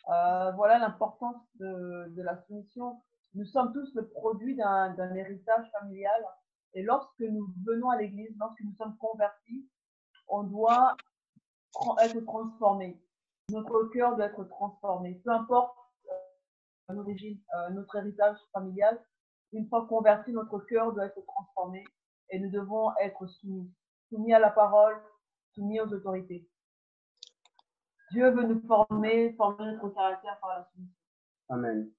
[0.09, 3.01] Euh, voilà l'importance de, de la soumission.
[3.35, 6.25] Nous sommes tous le produit d'un héritage familial.
[6.75, 9.69] Et lorsque nous venons à l'église, lorsque nous sommes convertis,
[10.29, 10.97] on doit
[12.03, 13.01] être transformé.
[13.51, 15.21] Notre cœur doit être transformé.
[15.25, 15.77] Peu importe
[16.11, 19.01] euh, l'origine, euh, notre héritage familial,
[19.53, 21.85] une fois converti, notre cœur doit être transformé
[22.31, 23.71] et nous devons être soumis.
[24.09, 24.97] Soumis à la parole,
[25.55, 26.49] soumis aux autorités.
[28.11, 30.95] Dieu veut nous former, former notre caractère par la soumission.
[31.49, 31.91] Amen.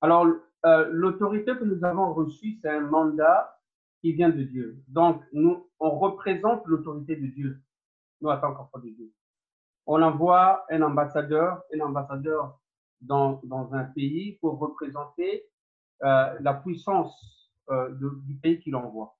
[0.00, 0.26] Alors,
[0.66, 3.58] euh, l'autorité que nous avons reçue, c'est un mandat
[4.00, 4.82] qui vient de Dieu.
[4.88, 7.60] Donc, nous, on représente l'autorité de Dieu,
[8.20, 9.12] nous, en tant qu'enfants de Dieu.
[9.86, 12.58] On envoie un ambassadeur, un ambassadeur
[13.00, 15.46] dans, dans un pays pour représenter
[16.02, 19.16] euh, la puissance euh, du pays qu'il envoie.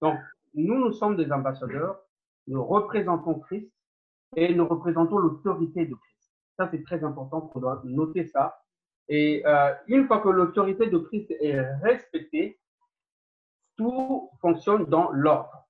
[0.00, 0.18] Donc,
[0.54, 2.00] nous, nous sommes des ambassadeurs,
[2.46, 3.72] nous représentons Christ
[4.36, 6.32] et nous représentons l'autorité de Christ.
[6.56, 8.58] Ça, c'est très important, on doit noter ça.
[9.08, 12.60] Et euh, une fois que l'autorité de Christ est respectée,
[13.76, 15.66] tout fonctionne dans l'ordre.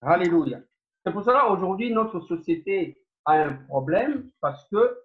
[0.00, 0.60] Alléluia.
[1.04, 4.98] C'est pour cela aujourd'hui notre société a un problème parce que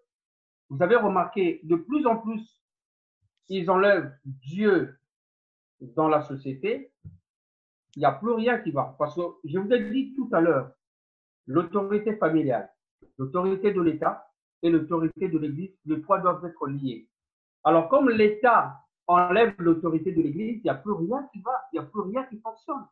[0.70, 2.58] vous avez remarqué de plus en plus
[3.50, 5.00] ils enlèvent Dieu
[5.80, 6.92] dans la société.
[7.96, 8.96] Il n'y a plus rien qui va.
[9.00, 10.72] Parce que je vous ai dit tout à l'heure,
[11.48, 12.72] l'autorité familiale,
[13.18, 14.30] l'autorité de l'État
[14.62, 17.08] et l'autorité de l'Église, les trois doivent être liés.
[17.64, 21.80] Alors, comme l'État enlève l'autorité de l'Église, il n'y a plus rien qui va, il
[21.80, 22.86] n'y a plus rien qui fonctionne.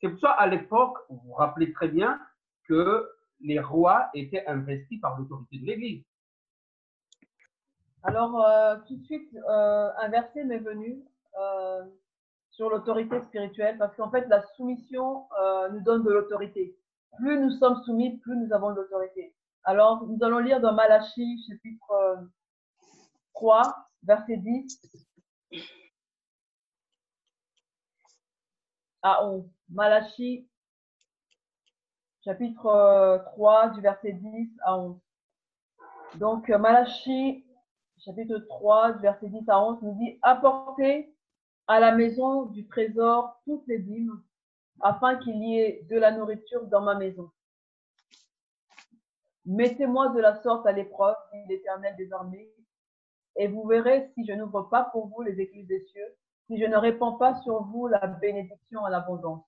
[0.00, 2.20] C'est pour ça, à l'époque, vous vous rappelez très bien
[2.68, 3.08] que
[3.40, 6.04] les rois étaient investis par l'autorité de l'Église.
[8.02, 11.02] Alors, euh, tout de suite, euh, un verset m'est venu
[11.40, 11.84] euh,
[12.56, 16.76] sur l'autorité spirituelle, parce qu'en fait, la soumission euh, nous donne de l'autorité.
[17.16, 19.34] Plus nous sommes soumis, plus nous avons de l'autorité.
[19.64, 22.16] Alors, nous allons lire dans Malachie, chapitre euh,
[23.34, 23.62] 3,
[24.04, 24.80] verset 10
[29.02, 29.44] à 11.
[29.70, 30.48] Malachie,
[32.24, 35.00] chapitre euh, 3, du verset 10 à 11.
[36.16, 37.44] Donc, euh, Malachie,
[37.98, 41.13] chapitre 3, du verset 10 à 11, nous dit Apportez
[41.66, 44.22] à la maison du trésor toutes les dîmes,
[44.80, 47.30] afin qu'il y ait de la nourriture dans ma maison.
[49.46, 52.50] Mettez-moi de la sorte à l'épreuve, dit l'Éternel des armées,
[53.36, 56.16] et vous verrez si je n'ouvre pas pour vous les écluses des cieux,
[56.46, 59.44] si je ne répands pas sur vous la bénédiction en abondance.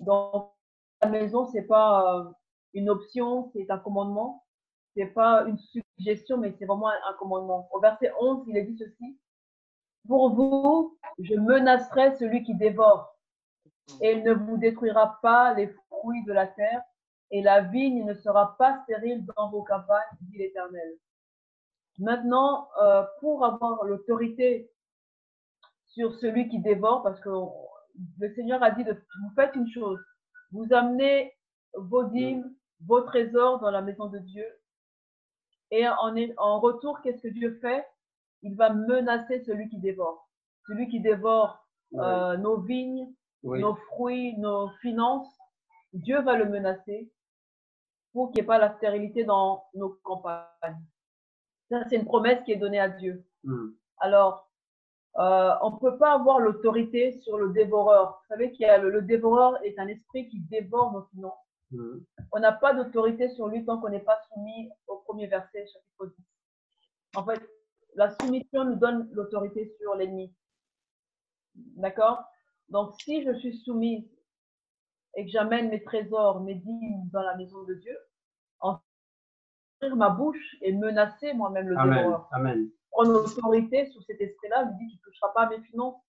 [0.00, 0.52] Donc,
[1.02, 2.24] la maison, c'est pas euh,
[2.74, 4.44] une option, c'est un commandement.
[4.94, 7.68] C'est pas une suggestion, mais c'est vraiment un commandement.
[7.72, 9.18] Au verset 11, il est dit ceci.
[10.06, 13.16] Pour vous, je menacerai celui qui dévore,
[14.00, 16.82] et il ne vous détruira pas les fruits de la terre,
[17.30, 20.96] et la vigne ne sera pas stérile dans vos campagnes, dit l'Éternel.
[21.98, 24.70] Maintenant, euh, pour avoir l'autorité
[25.86, 27.30] sur celui qui dévore, parce que
[28.18, 29.98] le Seigneur a dit de vous faites une chose,
[30.52, 31.34] vous amenez
[31.74, 34.46] vos dîmes, vos trésors dans la maison de Dieu,
[35.70, 37.84] et en, en retour, qu'est-ce que Dieu fait?
[38.42, 40.28] Il va menacer celui qui dévore.
[40.66, 43.08] Celui qui dévore euh, nos vignes,
[43.42, 43.60] Oui.
[43.60, 45.38] nos fruits, nos finances,
[45.92, 47.10] Dieu va le menacer
[48.12, 50.82] pour qu'il n'y ait pas la stérilité dans nos campagnes.
[51.70, 53.24] Ça, c'est une promesse qui est donnée à Dieu.
[53.44, 53.70] Hmm.
[53.98, 54.50] Alors,
[55.18, 58.20] euh, on ne peut pas avoir l'autorité sur le dévoreur.
[58.20, 61.38] Vous savez qu'il y a le, le dévoreur est un esprit qui dévore nos finances.
[61.70, 61.98] Hmm.
[62.32, 66.14] On n'a pas d'autorité sur lui tant qu'on n'est pas soumis au premier verset, chapitre
[66.16, 66.24] 10.
[67.16, 67.40] En fait,
[67.96, 70.32] la soumission nous donne l'autorité sur l'ennemi.
[71.54, 72.22] D'accord?
[72.68, 74.06] Donc, si je suis soumise
[75.16, 77.96] et que j'amène mes trésors, mes dîmes dans la maison de Dieu,
[78.60, 78.78] en
[79.82, 81.96] ouvrir ma bouche et menacer moi-même le Amen.
[81.98, 82.28] dévoreur.
[82.32, 82.70] Amen.
[82.90, 86.00] Prendre l'autorité sur cet esprit-là, lui dit qu'il ne touchera pas à mes finances.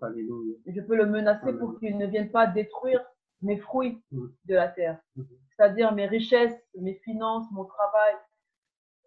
[0.00, 0.56] Alléluia.
[0.66, 1.58] Je peux le menacer Amen.
[1.58, 3.04] pour qu'il ne vienne pas détruire
[3.40, 4.26] mes fruits Mm.
[4.44, 5.26] de la terre, Mhm.
[5.56, 8.14] c'est-à-dire mes richesses, mes finances, mon travail.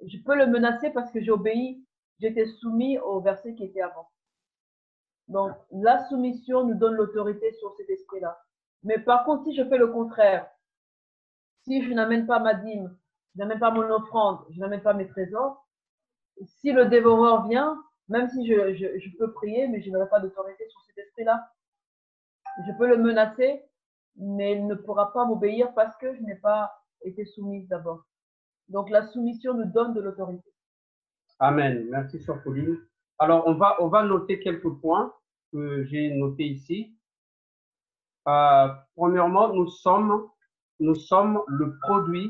[0.02, 1.86] Je peux le menacer parce que j'ai obéi,
[2.20, 4.10] j'étais soumis au verset qui était avant.
[5.28, 8.40] Donc, la soumission nous donne l'autorité sur cet esprit-là.
[8.84, 10.48] Mais par contre, si je fais le contraire,
[11.64, 12.96] si je n'amène pas ma dîme,
[13.34, 15.66] je n'amène pas mon offrande, je n'amène pas mes trésors,
[16.46, 20.80] si le dévoreur vient, Même si je, peux prier, mais je n'aurai pas d'autorité sur
[20.82, 21.50] cet esprit-là.
[22.68, 23.64] Je peux le menacer,
[24.16, 28.06] mais il ne pourra pas m'obéir parce que je n'ai pas été soumise d'abord.
[28.70, 30.50] Donc la soumission nous donne de l'autorité.
[31.40, 31.88] Amen.
[31.90, 32.78] Merci, Sœur Pauline.
[33.20, 35.14] Alors, on va, on va noter quelques points
[35.52, 36.98] que j'ai notés ici.
[38.28, 40.30] Euh, premièrement, nous sommes,
[40.80, 42.30] nous sommes le produit,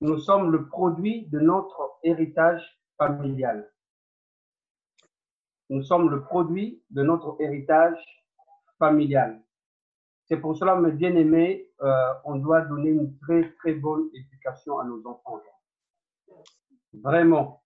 [0.00, 2.62] nous sommes le produit de notre héritage
[2.96, 3.70] familial.
[5.70, 7.98] Nous sommes le produit de notre héritage
[8.78, 9.42] familial.
[10.28, 14.84] C'est pour cela, mes bien-aimés, euh, on doit donner une très, très bonne éducation à
[14.84, 15.40] nos enfants.
[16.92, 17.62] Vraiment.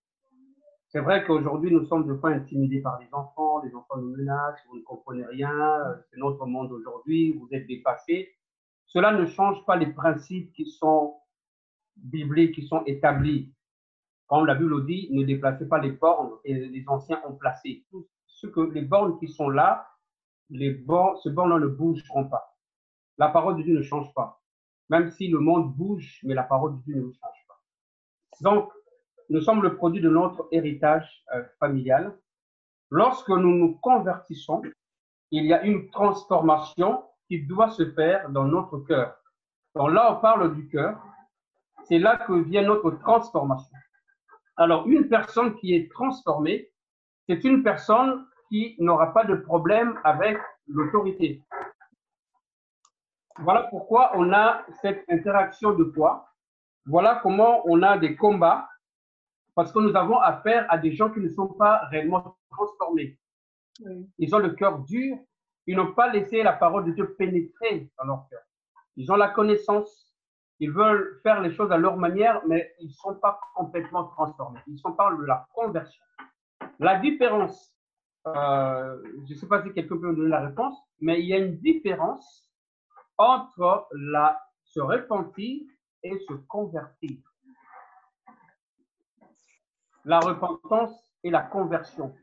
[0.88, 4.60] C'est vrai qu'aujourd'hui, nous sommes de fois intimidés par les enfants, les enfants nous menacent,
[4.68, 8.30] vous ne comprenez rien, euh, c'est notre monde aujourd'hui, vous êtes dépassés.
[8.86, 11.16] Cela ne change pas les principes qui sont
[11.96, 13.52] bibliques, qui sont établis.
[14.28, 17.84] Comme la Bible dit, ne déplacez pas les bornes et les anciens ont placé.
[18.72, 19.88] Les bornes qui sont là,
[20.50, 22.51] les bornes, ces bornes-là ne bougeront pas.
[23.18, 24.40] La parole de Dieu ne change pas.
[24.88, 27.60] Même si le monde bouge, mais la parole de Dieu ne change pas.
[28.40, 28.72] Donc,
[29.28, 32.16] nous sommes le produit de notre héritage euh, familial.
[32.90, 34.62] Lorsque nous nous convertissons,
[35.30, 39.16] il y a une transformation qui doit se faire dans notre cœur.
[39.74, 41.02] Donc là, on parle du cœur.
[41.84, 43.76] C'est là que vient notre transformation.
[44.56, 46.70] Alors, une personne qui est transformée,
[47.26, 50.36] c'est une personne qui n'aura pas de problème avec
[50.66, 51.42] l'autorité.
[53.38, 56.28] Voilà pourquoi on a cette interaction de poids.
[56.86, 58.68] Voilà comment on a des combats
[59.54, 63.18] parce que nous avons affaire à des gens qui ne sont pas réellement transformés.
[64.18, 65.16] Ils ont le cœur dur,
[65.66, 68.42] ils n'ont pas laissé la parole de Dieu pénétrer dans leur cœur.
[68.96, 70.14] Ils ont la connaissance,
[70.58, 74.60] ils veulent faire les choses à leur manière, mais ils ne sont pas complètement transformés.
[74.66, 76.02] Ils sont pas de la conversion.
[76.78, 77.74] La différence,
[78.26, 81.34] euh, je ne sais pas si quelqu'un peut me donner la réponse, mais il y
[81.34, 82.51] a une différence
[83.18, 85.62] entre la, se repentir
[86.02, 87.18] et se convertir
[90.04, 92.14] la repentance et la conversion.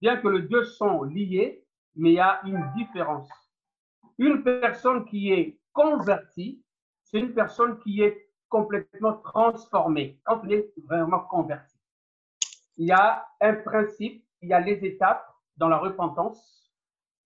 [0.00, 3.28] Bien que les deux sont liés, mais il y a une différence.
[4.18, 6.62] Une personne qui est convertie,
[7.04, 11.76] c'est une personne qui est complètement transformée, quand est vraiment converti.
[12.76, 16.63] Il y a un principe, il y a les étapes dans la repentance.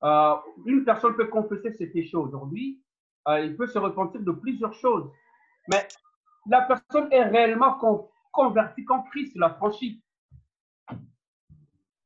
[0.05, 0.35] Euh,
[0.67, 2.81] une personne peut confesser ses péchés aujourd'hui,
[3.29, 5.11] euh, il peut se repentir de plusieurs choses,
[5.71, 5.87] mais
[6.49, 10.03] la personne est réellement convertie converti quand Christ l'a franchi.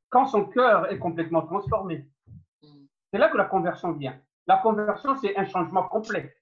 [0.08, 2.06] Quand son cœur est complètement transformé.
[3.10, 4.18] C'est là que la conversion vient.
[4.46, 6.34] La conversion, c'est un changement complet.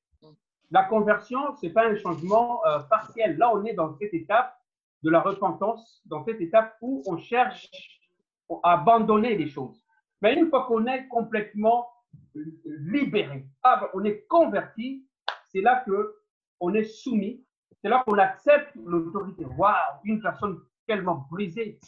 [0.70, 3.36] La conversion, ce n'est pas un changement euh, partiel.
[3.36, 4.56] Là, on est dans cette étape
[5.02, 7.68] de la repentance, dans cette étape où on cherche
[8.62, 9.84] à abandonner les choses.
[10.22, 11.88] Mais une fois qu'on est complètement
[12.64, 15.06] libéré, ah, ben, on est converti,
[15.44, 16.16] c'est là que
[16.60, 17.44] on est soumis
[17.82, 19.44] c'est là qu'on accepte l'autorité.
[19.44, 19.74] Waouh,
[20.04, 21.80] une personne tellement brisée.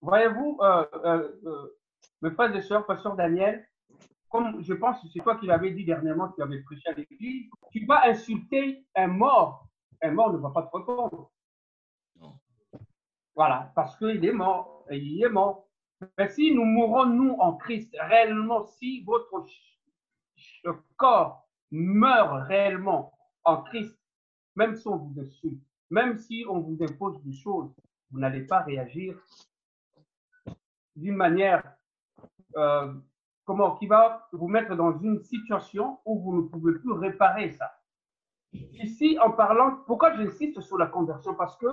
[0.00, 1.78] Voyez-vous, euh, euh, euh,
[2.20, 3.66] mes frères et sœurs, pasteur Daniel,
[4.28, 7.48] comme je pense que c'est toi qui l'avais dit dernièrement, tu avais prêché à l'église,
[7.72, 9.66] tu vas insulter un mort.
[10.02, 11.30] Un mort ne va pas te répondre.
[13.34, 15.63] Voilà, parce qu'il est mort, et il est mort.
[16.18, 19.44] Mais si nous mourons, nous, en Christ, réellement, si votre
[20.96, 23.12] corps meurt réellement
[23.44, 23.98] en Christ,
[24.56, 27.74] même si on vous insulte, même si on vous impose des choses,
[28.10, 29.18] vous n'allez pas réagir
[30.96, 31.76] d'une manière
[32.56, 32.94] euh,
[33.44, 37.72] comment, qui va vous mettre dans une situation où vous ne pouvez plus réparer ça.
[38.52, 41.34] Ici, en parlant, pourquoi j'insiste sur la conversion?
[41.34, 41.66] Parce que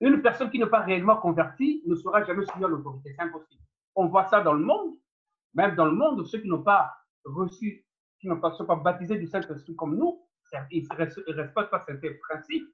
[0.00, 3.12] une personne qui n'est pas réellement convertie ne sera jamais soumise à l'autorité.
[3.14, 3.62] C'est impossible.
[3.94, 4.94] On voit ça dans le monde,
[5.54, 6.94] même dans le monde, ceux qui n'ont pas
[7.24, 7.84] reçu,
[8.20, 10.22] qui ne sont pas baptisés du Saint-Esprit comme nous,
[10.70, 12.68] ils ne respectent pas certains principes.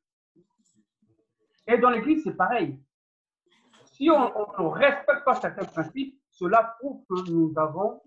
[1.67, 2.79] Et dans l'Église, c'est pareil.
[3.87, 4.29] Si on
[4.63, 8.03] ne respecte pas certains principes, cela prouve que nous avons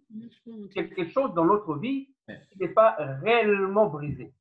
[0.73, 4.34] quelque chose dans notre vie qui n'est pas réellement brisé.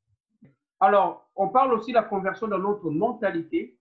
[0.79, 3.76] Alors, on parle aussi de la conversion dans notre mentalité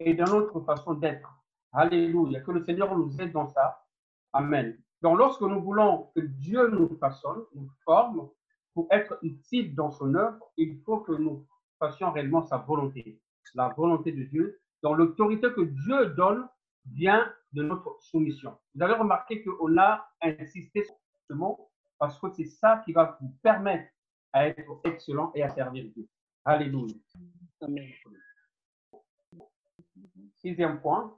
[0.00, 1.32] et dans notre façon d'être.
[1.72, 2.40] Alléluia.
[2.40, 3.84] Que le Seigneur nous aide dans ça.
[4.32, 4.78] Amen.
[5.02, 8.28] Donc, lorsque nous voulons que Dieu nous façonne, nous forme,
[8.74, 11.46] pour être utile dans son œuvre, il faut que nous
[11.78, 13.20] fassions réellement sa volonté,
[13.54, 14.60] la volonté de Dieu.
[14.82, 16.46] Dans l'autorité que Dieu donne
[16.92, 18.56] vient de notre soumission.
[18.74, 20.94] Vous avez remarqué qu'on a insisté sur
[21.28, 23.90] ce mot parce que c'est ça qui va vous permettre
[24.32, 26.06] à être excellent et à servir Dieu.
[26.44, 26.94] Alléluia.
[30.36, 31.16] Sixième point.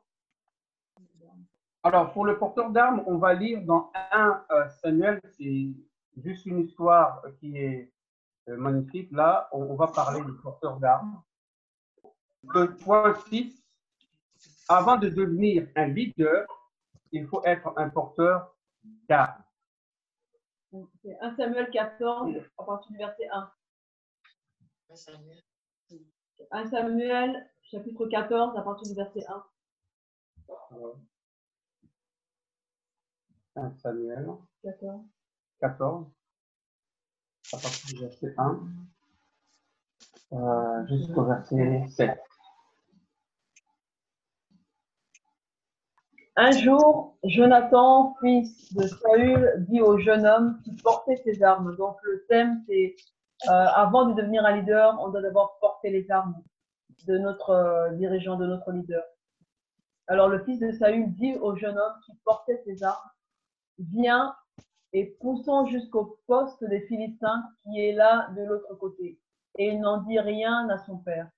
[1.82, 5.68] Alors, pour le porteur d'armes, on va lire dans 1 euh, Samuel, c'est
[6.16, 7.92] juste une histoire qui est
[8.48, 9.10] euh, magnifique.
[9.12, 11.22] Là, on, va parler du porteur d'armes.
[12.42, 13.62] Le point 6,
[14.68, 16.46] avant de devenir un leader,
[17.12, 18.54] il faut être un porteur
[19.08, 19.42] d'armes.
[21.02, 23.52] C'est 1 Samuel 14, à partir du verset 1.
[24.94, 25.42] Samuel.
[26.50, 29.44] 1 Samuel, chapitre 14, à partir du verset 1.
[30.70, 30.96] Alors,
[33.56, 34.28] 1 Samuel
[34.62, 35.02] 14.
[35.60, 36.06] 14,
[37.52, 38.60] à partir du verset 1
[40.32, 42.20] euh, jusqu'au verset 7.
[46.36, 51.76] Un jour, Jonathan, fils de Saül, dit au jeune homme qui portait ses armes.
[51.76, 52.94] Donc le thème, c'est
[53.48, 56.40] euh, avant de devenir un leader, on doit d'abord porter les armes
[57.06, 59.02] de notre euh, dirigeant, de notre leader.
[60.06, 63.10] Alors le fils de Saül dit au jeune homme qui portait ses armes,
[63.78, 64.34] viens
[64.92, 69.18] et poussons jusqu'au poste des Philistins qui est là de l'autre côté.
[69.58, 71.28] Et il n'en dit rien à son père.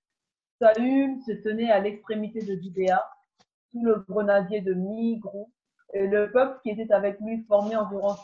[0.60, 3.04] Saül se tenait à l'extrémité de Gibéa,
[3.72, 5.50] sous le grenadier de Migron,
[5.92, 8.14] et le peuple qui était avec lui formait environ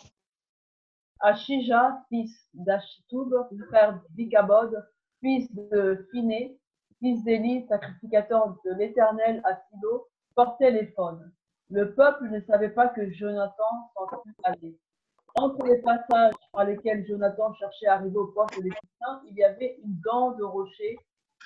[1.20, 3.32] Achija, fils d'Achitoub,
[3.68, 4.86] frère d'Ikabod,
[5.20, 6.58] fils de Phiné,
[6.98, 10.94] fils d'Élie, sacrificateur de l'Éternel à Silo, portait les.
[11.70, 14.06] Le peuple ne savait pas que Jonathan s'en
[14.44, 14.76] allait.
[15.34, 19.44] Entre les passages par lesquels Jonathan cherchait à arriver au poste des Philistins, il y
[19.44, 20.98] avait une dent de rocher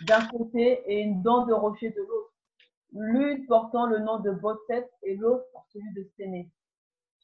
[0.07, 2.33] d'un côté et une dent de rocher de l'autre
[2.93, 6.51] l'une portant le nom de Bosset et l'autre celui de Séné.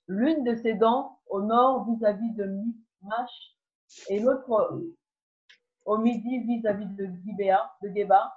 [0.08, 3.56] L'une de ces dents au nord vis-à-vis de Michmash
[4.08, 4.80] et l'autre
[5.86, 8.34] au midi vis-à-vis de Gibéa, de Geba.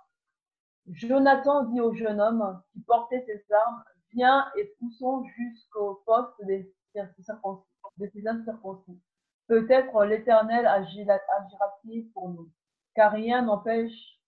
[0.87, 6.73] Jonathan dit au jeune homme qui portait ses armes, viens et poussons jusqu'au poste des
[6.95, 8.99] de ces incirconcis.
[9.47, 12.49] Peut-être l'Éternel agira- agira-t-il pour nous,
[12.95, 14.19] car rien n'empêche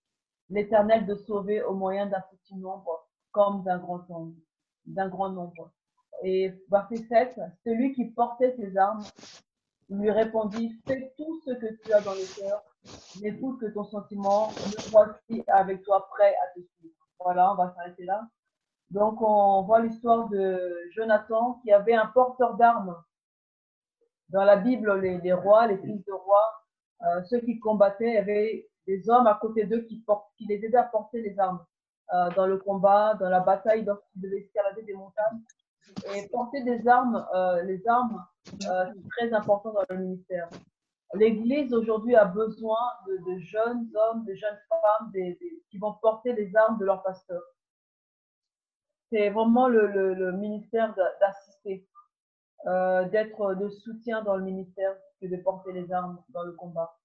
[0.49, 5.72] l'Éternel de sauver au moyen d'un petit nombre comme d'un grand nombre.
[6.23, 9.03] Et verset 7, celui qui portait ses armes
[9.89, 12.61] lui répondit, fais tout ce que tu as dans le cœur,
[13.22, 16.95] n'écoute que ton sentiment, me voici avec toi prêt à te suivre.
[17.20, 18.28] Voilà, on va s'arrêter là.
[18.90, 20.60] Donc on voit l'histoire de
[20.94, 22.95] Jonathan qui avait un porteur d'armes.
[24.30, 26.64] Dans la Bible, les, rois, les fils de rois,
[27.03, 30.03] euh, ceux qui combattaient avaient des hommes à côté d'eux qui,
[30.48, 31.64] les aidaient à porter les armes
[32.14, 35.41] euh, dans le combat, dans la bataille, lorsqu'ils devaient escalader des montagnes.
[36.16, 40.49] Et porter des armes, euh, les armes, c'est très important dans le ministère.
[41.14, 45.12] L'Église aujourd'hui a besoin de, jeunes hommes, de jeunes femmes
[45.70, 47.42] qui vont porter les armes de leur pasteur.
[49.12, 51.86] C'est vraiment le, ministère d'a- d'assister,
[52.66, 56.98] euh, d'être de soutien dans le ministère que de porter les armes dans le combat.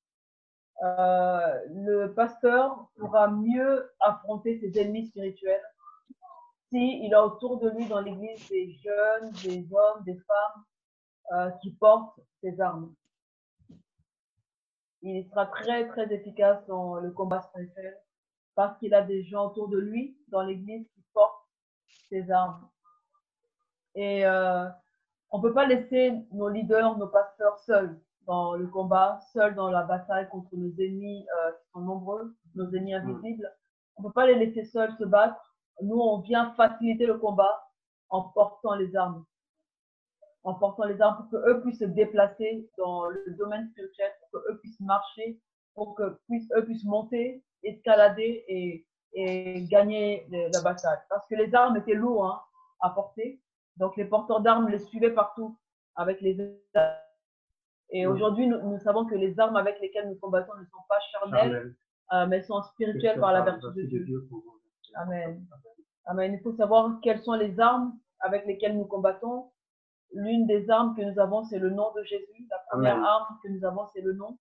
[0.83, 5.65] Euh, le pasteur pourra mieux affronter ses ennemis spirituels
[6.69, 10.65] si il a autour de lui dans l'église des jeunes, des hommes, des femmes
[11.33, 12.95] euh, qui portent ses armes.
[15.09, 17.97] Il sera très très efficace dans le combat spirituel
[18.57, 21.47] parce qu'il a des gens autour de lui dans l'église qui portent
[22.09, 22.69] ses armes.
[23.95, 24.69] Et euh,
[25.31, 29.85] on peut pas laisser nos leaders, nos pasteurs seuls dans le combat, seuls dans la
[29.85, 33.49] bataille contre nos ennemis euh, qui sont nombreux, nos ennemis invisibles.
[33.95, 35.55] On peut pas les laisser seuls se battre.
[35.83, 37.71] Nous, on vient faciliter le combat
[38.09, 39.25] en portant les armes.
[40.47, 44.59] En portant les armes pour qu'eux puissent se déplacer dans le domaine spirituel, pour qu'eux
[44.59, 45.41] puissent marcher,
[45.75, 50.99] pour qu'eux puissent, eux puissent monter, escalader et, et gagner la bataille.
[51.11, 52.41] Parce que les armes étaient lourdes hein,
[52.81, 53.41] à porter.
[53.77, 55.59] Donc les porteurs d'armes les suivaient partout
[55.97, 56.39] avec les
[56.75, 56.95] armes.
[57.91, 60.99] Et aujourd'hui, nous, nous savons que les armes avec lesquelles nous combattons ne sont pas
[61.13, 61.77] charnelles, Charnel,
[62.13, 64.29] euh, mais sont spirituelles par la vertu de Dieu.
[64.95, 65.45] Amen.
[66.07, 66.35] Amen.
[66.35, 69.51] Il faut savoir quelles sont les armes avec lesquelles nous combattons.
[70.17, 72.47] L'une des armes que nous avons, c'est le nom de Jésus.
[72.51, 73.05] La première Amen.
[73.05, 74.39] arme que nous avons, c'est le nom.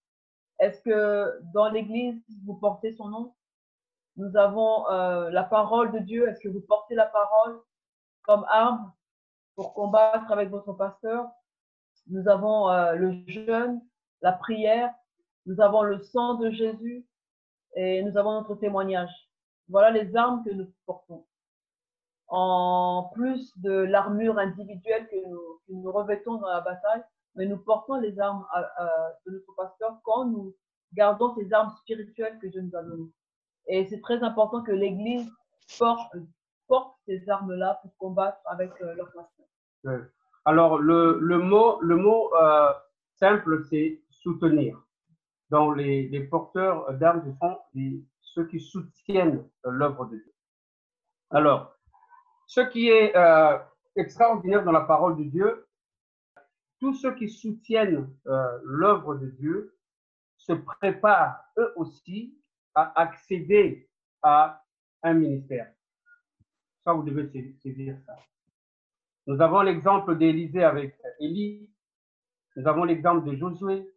[0.59, 3.35] Est-ce que dans l'Église, vous portez son nom?
[4.15, 6.29] Nous avons euh, la parole de Dieu.
[6.29, 7.59] Est-ce que vous portez la parole
[8.21, 8.89] comme arme
[9.55, 11.29] pour combattre avec votre pasteur?
[12.07, 13.81] Nous avons euh, le jeûne,
[14.21, 14.93] la prière.
[15.45, 17.05] Nous avons le sang de Jésus
[17.75, 19.11] et nous avons notre témoignage.
[19.67, 21.25] Voilà les armes que nous portons.
[22.27, 25.15] En plus de l'armure individuelle que
[25.69, 27.03] nous, revêtons dans la bataille,
[27.35, 28.45] mais nous portons les armes
[29.25, 30.55] de notre pasteur quand nous
[30.93, 33.11] gardons ces armes spirituelles que Dieu nous a données.
[33.67, 35.29] Et c'est très important que l'Église
[36.67, 40.07] porte ces armes-là pour combattre avec euh, leur pasteur.
[40.45, 42.73] Alors, le, mot, euh,
[43.15, 44.81] simple, c'est soutenir.
[45.49, 47.59] Donc, les, porteurs d'armes, sont
[48.21, 50.33] ceux qui soutiennent euh, l'œuvre de Dieu.
[51.31, 51.74] Alors,
[52.45, 53.57] ce qui est euh,
[53.95, 55.67] extraordinaire dans la parole de Dieu,
[56.79, 59.75] tous ceux qui soutiennent euh, l'œuvre de Dieu
[60.37, 62.37] se préparent eux aussi
[62.75, 63.89] à accéder
[64.21, 64.61] à
[65.03, 65.71] un ministère.
[66.83, 68.15] Ça, vous devez sais- saisir ça.
[69.27, 71.71] Nous avons l'exemple d'Élisée avec Élie.
[72.55, 73.89] Nous avons l'exemple de Josué.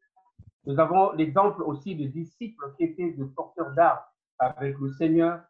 [0.64, 4.00] Nous avons l'exemple aussi de disciples qui étaient de porteurs d'armes
[4.38, 5.42] avec le Seigneur.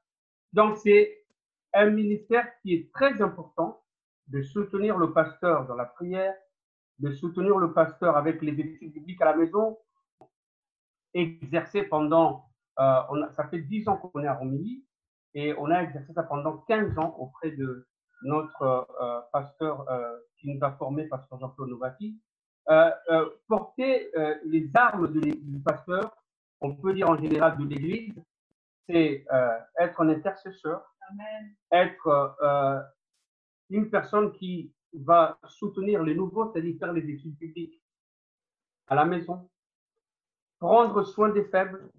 [0.53, 1.18] Donc, c'est
[1.75, 3.83] un ministère qui est très important
[4.29, 6.35] de soutenir le pasteur dans la prière,
[6.99, 9.79] de soutenir le pasteur avec les études bibliques à la maison,
[11.15, 12.47] exercer pendant,
[12.79, 14.85] euh, ça fait 10 ans qu'on est à Romilly,
[15.35, 17.87] et on a exercé ça pendant 15 ans auprès de
[18.23, 18.63] notre
[19.01, 22.19] euh, pasteur euh, qui nous a formés, pasteur Jean-Claude Novati.
[22.71, 22.91] Euh,
[23.47, 24.11] porter
[24.45, 26.15] les armes du pasteur,
[26.61, 28.15] on peut dire en général de l'Église,
[28.87, 29.25] c'est
[29.79, 30.83] être un intercesseur.
[31.73, 32.81] Être euh,
[33.71, 37.81] une personne qui va soutenir les nouveaux, c'est-à-dire faire les études publiques
[38.87, 39.51] à la maison,
[40.59, 41.91] prendre soin des faibles,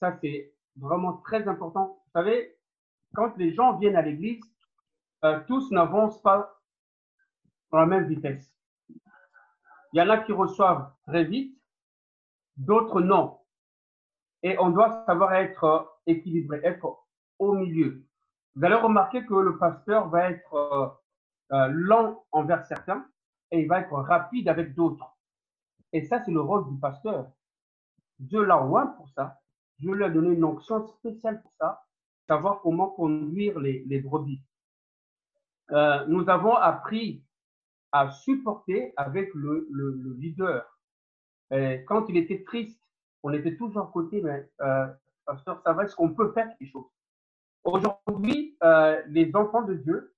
[0.00, 2.00] ça c'est vraiment très important.
[2.04, 2.56] Vous savez,
[3.14, 4.40] quand les gens viennent à l'église,
[5.24, 6.60] euh, tous n'avancent pas
[7.70, 8.52] dans la même vitesse.
[9.92, 11.58] Il y en a qui reçoivent très vite,
[12.56, 13.38] d'autres non.
[14.42, 17.04] Et on doit savoir être euh, équilibré, être
[17.38, 18.07] au milieu.
[18.58, 20.88] Vous allez remarquer que le pasteur va être euh,
[21.52, 23.06] euh, lent envers certains
[23.52, 25.16] et il va être rapide avec d'autres.
[25.92, 27.30] Et ça, c'est le rôle du pasteur.
[28.18, 29.38] Dieu l'a oint pour ça.
[29.78, 31.84] Dieu lui a donné une onction spéciale pour ça,
[32.26, 34.42] savoir comment conduire les, brebis.
[35.70, 37.22] Euh, nous avons appris
[37.92, 40.66] à supporter avec le, le, le leader.
[41.86, 42.82] Quand il était triste,
[43.22, 44.50] on était toujours à côté, mais
[45.24, 46.90] pasteur, ça va, est-ce qu'on peut faire quelque chose?
[47.64, 50.14] Aujourd'hui, euh, les enfants de Dieu,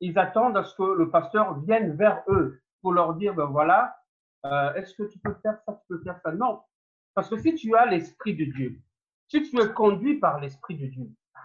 [0.00, 3.96] ils attendent à ce que le pasteur vienne vers eux pour leur dire, ben voilà,
[4.44, 6.32] euh, est-ce que tu peux faire ça, tu peux faire ça?
[6.32, 6.60] Non.
[7.14, 8.80] Parce que si tu as l'Esprit de Dieu,
[9.28, 11.10] si tu es conduit par l'Esprit de Dieu,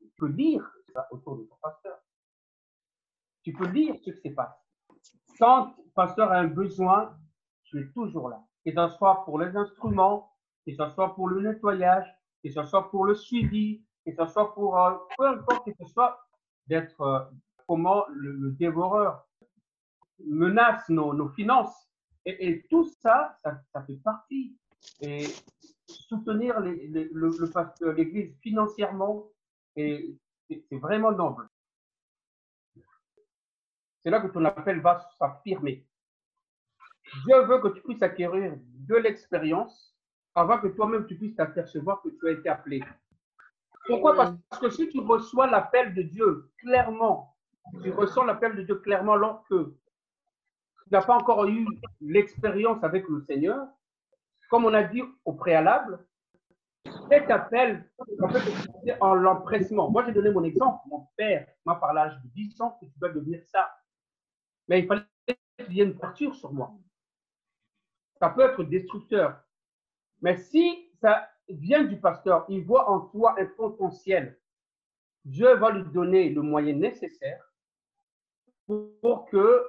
[0.00, 0.68] tu peux lire
[1.10, 1.98] autour de ton pasteur.
[3.42, 4.54] Tu peux lire ce qui se passe.
[5.38, 7.16] Quand le pasteur a un besoin,
[7.64, 8.42] tu es toujours là.
[8.64, 10.30] Que ce soit pour les instruments,
[10.66, 12.06] que ce soit pour le nettoyage,
[12.42, 15.84] que ce soit pour le suivi, que ce soit pour euh, peu importe que ce
[15.92, 16.18] soit
[16.66, 17.20] d'être euh,
[17.66, 19.26] comment le, dévoreur
[20.24, 21.88] menace nos, nos finances.
[22.26, 24.56] Et, tout ça, ça, fait partie.
[25.00, 25.26] Et
[25.86, 29.26] soutenir l'Église financièrement,
[29.74, 30.18] c'est
[30.72, 31.48] vraiment noble.
[34.02, 35.86] C'est là que ton appel va s'affirmer.
[37.24, 39.96] Dieu veut que tu puisses acquérir de l'expérience
[40.34, 42.82] avant que toi-même tu puisses t'apercevoir que tu as été appelé.
[43.90, 47.36] Pourquoi Parce que si tu reçois l'appel de Dieu clairement,
[47.82, 51.66] tu ressens l'appel de Dieu clairement lorsque tu n'as pas encore eu
[52.00, 53.66] l'expérience avec le Seigneur,
[54.48, 56.04] comme on a dit au préalable,
[57.08, 57.90] cet appel,
[58.22, 59.90] en fait, en l'empressement.
[59.90, 60.80] Moi, j'ai donné mon exemple.
[60.88, 63.70] Mon père m'a parlé à l'âge de 10 ans que tu dois devenir ça.
[64.68, 65.02] Mais il fallait
[65.58, 66.72] qu'il y ait une fracture sur moi.
[68.18, 69.40] Ça peut être destructeur.
[70.22, 74.38] Mais si ça vient du pasteur, il voit en toi un potentiel,
[75.24, 77.52] Dieu va lui donner le moyen nécessaire
[78.66, 79.66] pour que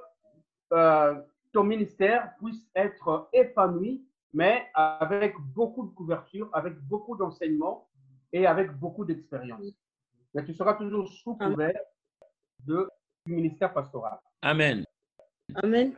[0.72, 1.14] euh,
[1.52, 7.88] ton ministère puisse être épanoui, mais avec beaucoup de couverture, avec beaucoup d'enseignement
[8.32, 9.74] et avec beaucoup d'expérience.
[10.34, 11.78] Mais tu seras toujours sous couvert
[12.60, 12.88] de,
[13.26, 14.18] du ministère pastoral.
[14.40, 14.84] Amen.
[15.56, 15.92] Amen.